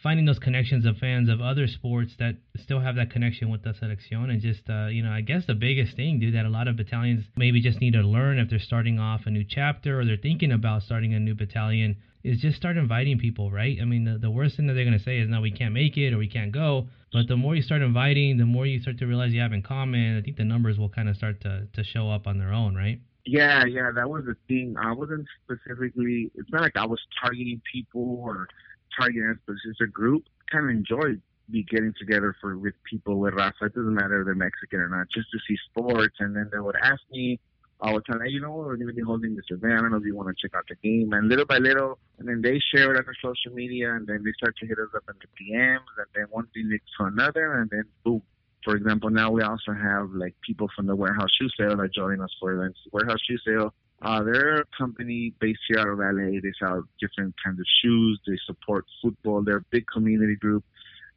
finding 0.04 0.26
those 0.26 0.38
connections 0.38 0.86
of 0.86 0.98
fans 0.98 1.30
of 1.30 1.42
other 1.42 1.66
sports 1.66 2.12
that 2.20 2.36
still 2.62 2.82
have 2.82 2.98
that 2.98 3.10
connection 3.10 3.50
with 3.50 3.64
the 3.64 3.70
selección 3.70 4.30
and 4.30 4.42
just 4.42 4.70
uh, 4.70 4.88
you 4.88 5.02
know 5.02 5.12
I 5.12 5.22
guess 5.22 5.46
the 5.48 5.56
biggest 5.56 5.96
thing 5.96 6.20
dude 6.20 6.36
that 6.36 6.46
a 6.46 6.50
lot 6.50 6.68
of 6.68 6.76
battalions 6.76 7.24
maybe 7.38 7.62
just 7.62 7.80
need 7.80 7.94
to 7.94 8.02
learn 8.02 8.38
if 8.38 8.50
they're 8.50 8.60
starting 8.60 9.00
off 9.00 9.22
a 9.26 9.32
new 9.32 9.46
chapter 9.48 10.00
or 10.00 10.06
they're 10.06 10.18
thinking 10.18 10.52
about 10.52 10.84
starting 10.84 11.14
a 11.14 11.20
new 11.20 11.34
battalion 11.34 11.96
is 12.24 12.42
just 12.42 12.58
start 12.58 12.76
inviting 12.76 13.18
people 13.18 13.50
right 13.50 13.78
I 13.82 13.86
mean 13.86 14.04
the, 14.04 14.18
the 14.18 14.30
worst 14.30 14.58
thing 14.58 14.68
that 14.68 14.74
they're 14.74 14.86
going 14.86 14.98
to 14.98 15.04
say 15.04 15.20
is 15.20 15.30
no 15.30 15.40
we 15.40 15.52
can't 15.52 15.74
make 15.74 15.98
it 15.98 16.14
or 16.14 16.18
we 16.18 16.28
can't 16.28 16.52
go 16.52 16.88
but 17.14 17.28
the 17.30 17.38
more 17.38 17.56
you 17.56 17.62
start 17.62 17.82
inviting 17.82 18.38
the 18.38 18.46
more 18.46 18.66
you 18.66 18.82
start 18.82 19.00
to 19.00 19.06
realize 19.06 19.32
you 19.32 19.40
have 19.42 19.54
in 19.54 19.64
common 19.64 20.18
I 20.18 20.22
think 20.22 20.36
the 20.36 20.44
numbers 20.44 20.78
will 20.78 20.90
kind 20.90 21.08
of 21.08 21.16
start 21.16 21.42
to, 21.42 21.68
to 21.72 21.84
show 21.84 22.12
up 22.12 22.28
on 22.28 22.38
their 22.38 22.52
own 22.52 22.76
right 22.76 23.00
Yeah, 23.26 23.64
yeah, 23.64 23.90
that 23.96 24.10
was 24.10 24.26
the 24.26 24.36
thing. 24.50 24.76
I 24.78 24.92
wasn't 24.92 25.26
specifically. 25.44 26.30
It's 26.36 26.52
not 26.52 26.62
like 26.62 26.76
I 26.76 26.86
was 26.86 27.00
targeting 27.22 27.62
people 27.72 28.20
or 28.22 28.50
targeting 28.98 29.36
a 29.36 29.36
specific 29.42 29.94
group. 29.94 30.24
Kind 30.52 30.66
of 30.66 30.72
enjoyed 30.72 31.22
be 31.50 31.64
getting 31.64 31.94
together 32.00 32.36
for 32.40 32.58
with 32.58 32.74
people 32.90 33.20
with 33.20 33.34
raza. 33.34 33.64
It 33.64 33.76
doesn't 33.76 33.94
matter 33.94 34.22
if 34.22 34.26
they're 34.26 34.36
Mexican 34.36 34.80
or 34.80 34.90
not, 34.90 35.08
just 35.14 35.30
to 35.32 35.40
see 35.48 35.58
sports. 35.70 36.16
And 36.20 36.36
then 36.36 36.50
they 36.52 36.60
would 36.60 36.76
ask 36.82 37.02
me 37.12 37.40
all 37.82 37.96
the 37.96 38.02
time, 38.02 38.22
hey, 38.24 38.32
you 38.32 38.40
know, 38.40 38.52
we're 38.52 38.76
going 38.78 38.88
to 38.88 38.94
be 38.94 39.02
holding 39.02 39.36
this 39.36 39.46
event. 39.50 39.74
I 39.74 39.82
don't 39.82 39.92
know 39.92 39.98
if 39.98 40.06
you 40.06 40.16
want 40.16 40.30
to 40.30 40.36
check 40.42 40.56
out 40.56 40.66
the 40.70 40.76
game. 40.76 41.12
And 41.14 41.28
little 41.28 41.46
by 41.46 41.58
little, 41.58 42.00
and 42.18 42.28
then 42.28 42.42
they 42.42 42.60
share 42.74 42.94
it 42.94 42.98
on 42.98 43.04
their 43.04 43.16
social 43.22 43.54
media, 43.54 43.94
and 43.94 44.08
then 44.08 44.24
they 44.24 44.32
start 44.38 44.56
to 44.58 44.66
hit 44.66 44.78
us 44.80 44.90
up 44.96 45.04
in 45.10 45.16
the 45.20 45.54
DMs, 45.54 45.80
and 45.98 46.08
then 46.16 46.26
one 46.32 46.48
thing 46.54 46.70
leads 46.70 46.84
to 46.98 47.06
another, 47.06 47.60
and 47.60 47.70
then 47.70 47.84
boom. 48.04 48.22
For 48.64 48.78
example, 48.78 49.10
now 49.10 49.30
we 49.30 49.42
also 49.42 49.74
have 49.74 50.12
like 50.12 50.36
people 50.42 50.70
from 50.74 50.88
the 50.88 50.96
Warehouse 50.96 51.30
Shoe 51.38 51.50
Sale 51.58 51.76
that 51.78 51.94
join 51.94 52.22
us 52.22 52.30
for 52.40 52.54
events. 52.54 52.80
Warehouse 52.94 53.20
Shoe 53.28 53.38
Sale, 53.46 53.74
uh, 54.04 54.22
they're 54.22 54.58
a 54.58 54.66
company 54.78 55.34
based 55.40 55.62
here 55.68 55.80
out 55.80 55.88
of 55.88 56.00
LA. 56.00 56.40
They 56.42 56.52
sell 56.60 56.84
different 57.00 57.36
kinds 57.44 57.60
of 57.60 57.66
shoes. 57.82 58.20
They 58.28 58.38
support 58.46 58.86
football. 59.02 59.44
They're 59.44 59.58
a 59.58 59.66
big 59.72 59.86
community 59.88 60.36
group, 60.36 60.64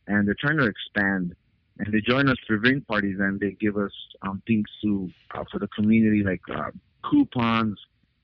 and 0.07 0.27
they're 0.27 0.37
trying 0.39 0.59
to 0.59 0.67
expand. 0.67 1.35
And 1.79 1.93
they 1.93 2.01
join 2.01 2.29
us 2.29 2.37
for 2.47 2.59
ring 2.59 2.83
parties, 2.83 3.17
and 3.19 3.41
they 3.41 3.57
give 3.61 3.77
us 3.77 3.93
um, 4.23 4.41
things 4.47 4.67
to 4.83 5.11
uh, 5.35 5.45
for 5.51 5.59
the 5.59 5.69
community, 5.69 6.23
like 6.23 6.41
uh, 6.55 6.71
coupons. 7.11 7.79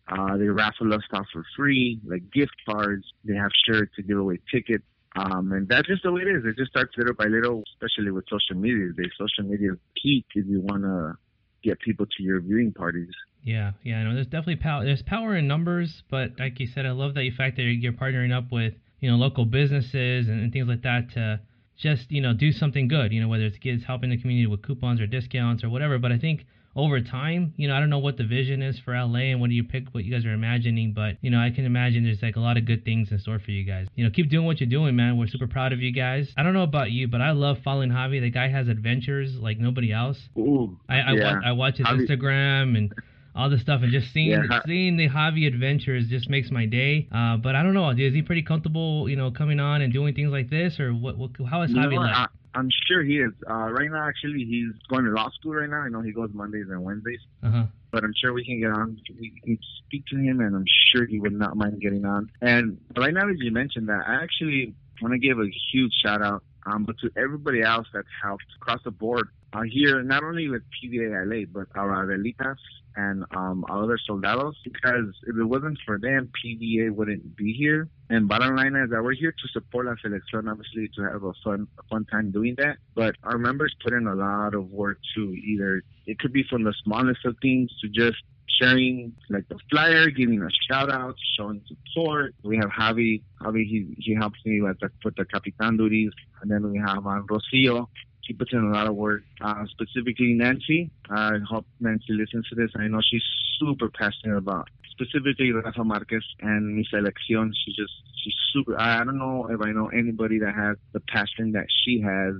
Uh, 0.09 0.37
they 0.37 0.47
raffle 0.47 0.93
us 0.93 1.03
stuff 1.07 1.27
for 1.33 1.45
free, 1.57 2.01
like 2.07 2.23
gift 2.33 2.55
cards. 2.69 3.05
They 3.25 3.35
have 3.35 3.51
shirts 3.67 3.93
to 3.97 4.03
give 4.03 4.19
away 4.19 4.39
tickets. 4.51 4.85
Um, 5.15 5.53
and 5.53 5.69
that's 5.69 5.87
just 5.89 6.05
the 6.05 6.13
way 6.13 6.23
it 6.23 6.29
is. 6.29 6.45
It 6.45 6.57
just 6.57 6.71
starts 6.71 6.93
little 6.97 7.15
by 7.15 7.27
little, 7.27 7.63
especially 7.75 8.11
with 8.13 8.25
social 8.31 8.57
media. 8.57 8.89
The 8.97 9.11
social 9.19 9.51
media 9.51 9.73
peak 10.01 10.25
if 10.35 10.47
you 10.47 10.61
want 10.61 10.83
to 10.85 11.15
get 11.63 11.79
people 11.81 12.07
to 12.07 12.23
your 12.23 12.41
viewing 12.41 12.73
parties. 12.73 13.13
Yeah, 13.45 13.73
yeah, 13.83 13.99
I 13.99 14.05
know. 14.05 14.15
There's 14.15 14.27
definitely 14.27 14.57
power. 14.57 14.85
There's 14.85 15.03
power 15.03 15.37
in 15.37 15.49
numbers, 15.49 16.03
but 16.11 16.39
like 16.39 16.61
you 16.61 16.67
said, 16.67 16.87
I 16.87 16.93
love 16.93 17.15
that 17.15 17.25
you 17.25 17.33
fact 17.33 17.57
that 17.57 17.63
you're 17.63 17.93
partnering 17.93 18.33
up 18.37 18.53
with 18.53 18.75
you 19.01 19.11
know 19.11 19.17
local 19.17 19.45
businesses 19.45 20.29
and, 20.29 20.41
and 20.41 20.53
things 20.53 20.69
like 20.69 20.83
that 20.83 21.11
to 21.15 21.41
just 21.77 22.11
you 22.11 22.21
know 22.21 22.33
do 22.35 22.53
something 22.53 22.89
good. 22.89 23.13
You 23.13 23.21
know 23.21 23.29
whether 23.29 23.45
it's 23.45 23.59
kids 23.59 23.83
helping 23.85 24.11
the 24.11 24.17
community 24.19 24.47
with 24.47 24.63
coupons 24.63 25.01
or 25.01 25.07
discounts 25.07 25.65
or 25.65 25.71
whatever. 25.71 25.99
But 25.99 26.13
I 26.13 26.19
think 26.19 26.47
over 26.75 27.01
time, 27.01 27.53
you 27.57 27.69
know, 27.69 27.75
I 27.75 27.81
don't 27.81 27.91
know 27.91 27.99
what 27.99 28.17
the 28.17 28.25
vision 28.25 28.63
is 28.63 28.79
for 28.79 28.95
LA 28.95 29.33
and 29.33 29.41
what 29.41 29.51
do 29.51 29.55
you 29.55 29.65
pick, 29.65 29.89
what 29.93 30.05
you 30.05 30.13
guys 30.13 30.25
are 30.25 30.33
imagining, 30.33 30.93
but 30.95 31.17
you 31.21 31.31
know, 31.31 31.39
I 31.39 31.51
can 31.51 31.67
imagine 31.67 32.05
there's 32.05 32.23
like 32.23 32.37
a 32.37 32.41
lot 32.41 32.57
of 32.57 32.65
good 32.65 32.85
things 32.85 33.11
in 33.11 33.19
store 33.19 33.39
for 33.39 33.51
you 33.51 33.65
guys. 33.65 33.89
You 33.95 34.05
know, 34.05 34.11
keep 34.11 34.31
doing 34.31 34.47
what 34.47 34.61
you're 34.61 34.71
doing, 34.71 34.97
man. 34.97 35.19
We're 35.19 35.27
super 35.27 35.47
proud 35.47 35.73
of 35.73 35.81
you 35.81 35.93
guys. 35.93 36.33
I 36.37 36.43
don't 36.43 36.55
know 36.55 36.63
about 36.63 36.91
you, 36.91 37.09
but 37.09 37.21
I 37.21 37.33
love 37.33 37.59
following 37.63 37.91
Javi. 37.91 38.21
The 38.21 38.31
guy 38.31 38.49
has 38.49 38.69
adventures 38.69 39.35
like 39.35 39.59
nobody 39.59 39.93
else. 39.93 40.19
Ooh, 40.39 40.79
I 40.89 41.01
I, 41.01 41.13
yeah. 41.13 41.35
wa- 41.35 41.41
I 41.45 41.53
watch 41.53 41.77
his 41.77 41.87
Javi- 41.87 42.09
Instagram 42.09 42.79
and 42.79 42.95
all 43.35 43.49
this 43.49 43.63
stuff, 43.63 43.83
and 43.83 43.91
just 43.93 44.13
seeing 44.13 44.31
Yeah, 44.31 44.61
seeing 44.67 44.97
the 44.97 45.09
Javi 45.09 45.47
adventures 45.47 46.07
just 46.09 46.29
makes 46.29 46.51
my 46.51 46.67
day. 46.67 47.09
Uh, 47.11 47.37
but 47.37 47.55
I 47.57 47.63
don't 47.63 47.75
know, 47.75 47.91
is 47.91 48.13
he 48.15 48.23
pretty 48.23 48.43
comfortable, 48.43 49.09
you 49.09 49.17
know, 49.17 49.31
coming 49.31 49.61
on 49.61 49.83
and 49.83 49.93
doing 49.93 50.15
things 50.15 50.31
like 50.31 50.51
this, 50.51 50.79
or 50.79 50.93
what? 50.93 51.17
what 51.17 51.31
how 51.49 51.63
is 51.63 51.71
Javi 51.71 51.97
like? 51.97 52.15
I, 52.15 52.27
I'm 52.55 52.69
sure 52.87 53.03
he 53.03 53.19
is. 53.19 53.33
Uh, 53.49 53.71
right 53.71 53.91
now, 53.91 54.07
actually, 54.07 54.45
he's 54.45 54.73
going 54.91 55.05
to 55.05 55.11
law 55.13 55.31
school 55.31 55.55
right 55.55 55.71
now. 55.71 55.79
I 55.81 55.89
know 55.89 56.03
he 56.03 56.13
goes 56.13 56.31
Mondays 56.35 56.67
and 56.69 56.83
Wednesdays, 56.85 57.21
Uh 57.43 57.51
huh. 57.51 57.65
but 57.91 58.05
I'm 58.05 58.13
sure 58.21 58.35
we 58.35 58.45
can 58.45 58.61
get 58.61 58.71
on. 58.71 58.99
We 59.19 59.33
can 59.43 59.59
speak 59.87 60.05
to 60.11 60.17
him, 60.17 60.41
and 60.41 60.55
I'm 60.55 60.65
sure 60.95 61.07
he 61.07 61.19
would 61.19 61.33
not 61.33 61.57
mind 61.57 61.81
getting 61.81 62.05
on. 62.05 62.31
And 62.43 62.79
right 62.97 63.15
now 63.15 63.29
as 63.31 63.37
you 63.39 63.51
mentioned 63.53 63.89
that, 63.89 64.03
I 64.07 64.23
actually 64.23 64.75
want 65.01 65.13
to 65.15 65.19
give 65.19 65.39
a 65.39 65.49
huge 65.73 65.93
shout 66.05 66.21
out, 66.21 66.45
um, 66.67 66.85
but 66.85 66.97
to 67.01 67.11
everybody 67.17 67.63
else 67.63 67.87
that's 67.95 68.07
helped 68.23 68.45
across 68.61 68.81
the 68.85 68.91
board 68.91 69.29
uh, 69.55 69.63
here, 69.63 70.03
not 70.03 70.23
only 70.23 70.49
with 70.49 70.63
PVA 70.85 71.27
LA, 71.27 71.47
but 71.51 71.67
our 71.75 72.05
Adelitas 72.07 72.57
and 72.97 73.25
um, 73.37 73.65
other 73.71 73.99
soldados, 74.05 74.57
because 74.65 75.15
if 75.27 75.37
it 75.37 75.45
wasn't 75.45 75.79
for 75.85 75.99
them, 75.99 76.31
PVA 76.45 76.91
wouldn't 76.91 77.37
be 77.37 77.53
here. 77.53 77.89
And 78.11 78.29
bottom 78.29 78.57
line 78.57 78.77
is 78.77 78.91
that 78.91 79.03
we're 79.03 79.15
here 79.15 79.33
to 79.33 79.49
support 79.53 79.87
La 79.87 79.95
Selección, 80.05 80.51
obviously, 80.51 80.89
to 80.97 81.03
have 81.03 81.23
a 81.23 81.33
fun, 81.45 81.67
a 81.79 81.83
fun 81.85 82.05
time 82.07 82.31
doing 82.31 82.55
that. 82.59 82.77
But 82.95 83.17
our 83.23 83.39
members 83.39 83.75
put 83.83 83.93
in 83.93 84.07
a 84.07 84.15
lot 84.15 84.55
of 84.55 84.71
work 84.71 84.99
too. 85.15 85.33
Either 85.33 85.83
it 86.07 86.19
could 86.19 86.33
be 86.33 86.45
from 86.49 86.65
the 86.65 86.75
smallest 86.85 87.25
of 87.25 87.37
things 87.41 87.71
to 87.81 87.89
just 87.89 88.23
sharing 88.61 89.13
like 89.31 89.49
the 89.49 89.59
flyer, 89.71 90.11
giving 90.11 90.43
us 90.43 90.53
shout 90.71 90.93
outs, 90.93 91.21
showing 91.37 91.63
support. 91.67 92.35
We 92.43 92.57
have 92.59 92.71
Javi. 92.71 93.23
Javi, 93.41 93.67
he, 93.67 93.95
he 93.99 94.15
helps 94.15 94.39
me 94.45 94.61
with 94.61 94.79
the, 94.81 94.91
with 95.05 95.17
the 95.17 95.25
Capitan 95.25 95.77
duties. 95.77 96.13
And 96.41 96.51
then 96.51 96.71
we 96.71 96.79
have 96.79 97.07
um, 97.07 97.27
Rocio. 97.29 97.89
She 98.23 98.33
puts 98.33 98.53
in 98.53 98.61
a 98.61 98.73
lot 98.73 98.87
of 98.87 98.95
work. 98.95 99.23
Uh, 99.41 99.65
specifically 99.71 100.35
Nancy. 100.35 100.91
I 101.11 101.39
hope 101.49 101.67
Nancy 101.81 102.13
listens 102.13 102.49
to 102.49 102.55
this. 102.55 102.71
I 102.77 102.87
know 102.89 103.01
she's 103.05 103.23
super 103.59 103.89
passionate 103.89 104.37
about 104.37 104.69
specifically 104.91 105.53
Rafa 105.53 105.85
Marquez 105.85 106.23
and 106.41 106.77
Mi 106.77 106.87
Selección. 106.93 107.51
She 107.65 107.73
just, 107.73 107.93
she's 108.23 108.35
super, 108.53 108.79
I 108.81 109.03
don't 109.05 109.19
know 109.19 109.49
if 109.51 109.61
I 109.61 109.73
know 109.73 109.89
anybody 109.89 110.39
that 110.39 110.55
has 110.55 110.77
the 110.93 111.01
passion 111.01 111.53
that 111.53 111.67
she 111.85 112.01
has 112.01 112.35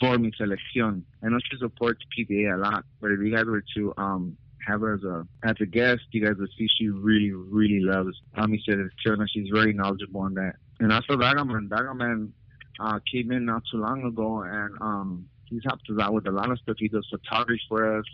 for 0.00 0.18
Mi 0.18 0.32
Selección. 0.40 1.02
I 1.22 1.28
know 1.28 1.38
she 1.50 1.58
supports 1.58 2.00
PVA 2.18 2.54
a 2.54 2.58
lot, 2.58 2.84
but 3.00 3.10
if 3.10 3.20
you 3.20 3.34
guys 3.34 3.44
were 3.44 3.64
to, 3.76 3.94
um, 3.96 4.36
have 4.66 4.82
her 4.82 4.94
as 4.94 5.02
a 5.02 5.26
as 5.44 5.56
a 5.60 5.66
guest, 5.66 6.02
you 6.10 6.22
guys 6.22 6.34
would 6.38 6.50
see 6.58 6.68
she 6.78 6.88
really, 6.88 7.32
really 7.32 7.80
loves 7.80 8.14
um, 8.36 8.50
Mi 8.50 8.62
Selección 8.68 9.24
she's 9.32 9.48
very 9.52 9.72
knowledgeable 9.72 10.20
on 10.20 10.34
that. 10.34 10.56
And 10.80 10.92
also 10.92 11.14
Dagaman, 11.14 11.68
Dagaman 11.68 12.30
uh, 12.80 12.98
came 13.10 13.30
in 13.32 13.44
not 13.44 13.62
too 13.70 13.78
long 13.78 14.04
ago 14.04 14.42
and 14.42 14.76
um, 14.80 15.28
he's 15.46 15.62
helped 15.64 15.88
us 15.90 15.96
out 16.00 16.12
with 16.12 16.26
a 16.26 16.30
lot 16.30 16.50
of 16.50 16.58
stuff. 16.58 16.76
He 16.78 16.88
does 16.88 17.06
photography 17.10 17.60
for 17.68 17.98
us. 17.98 18.04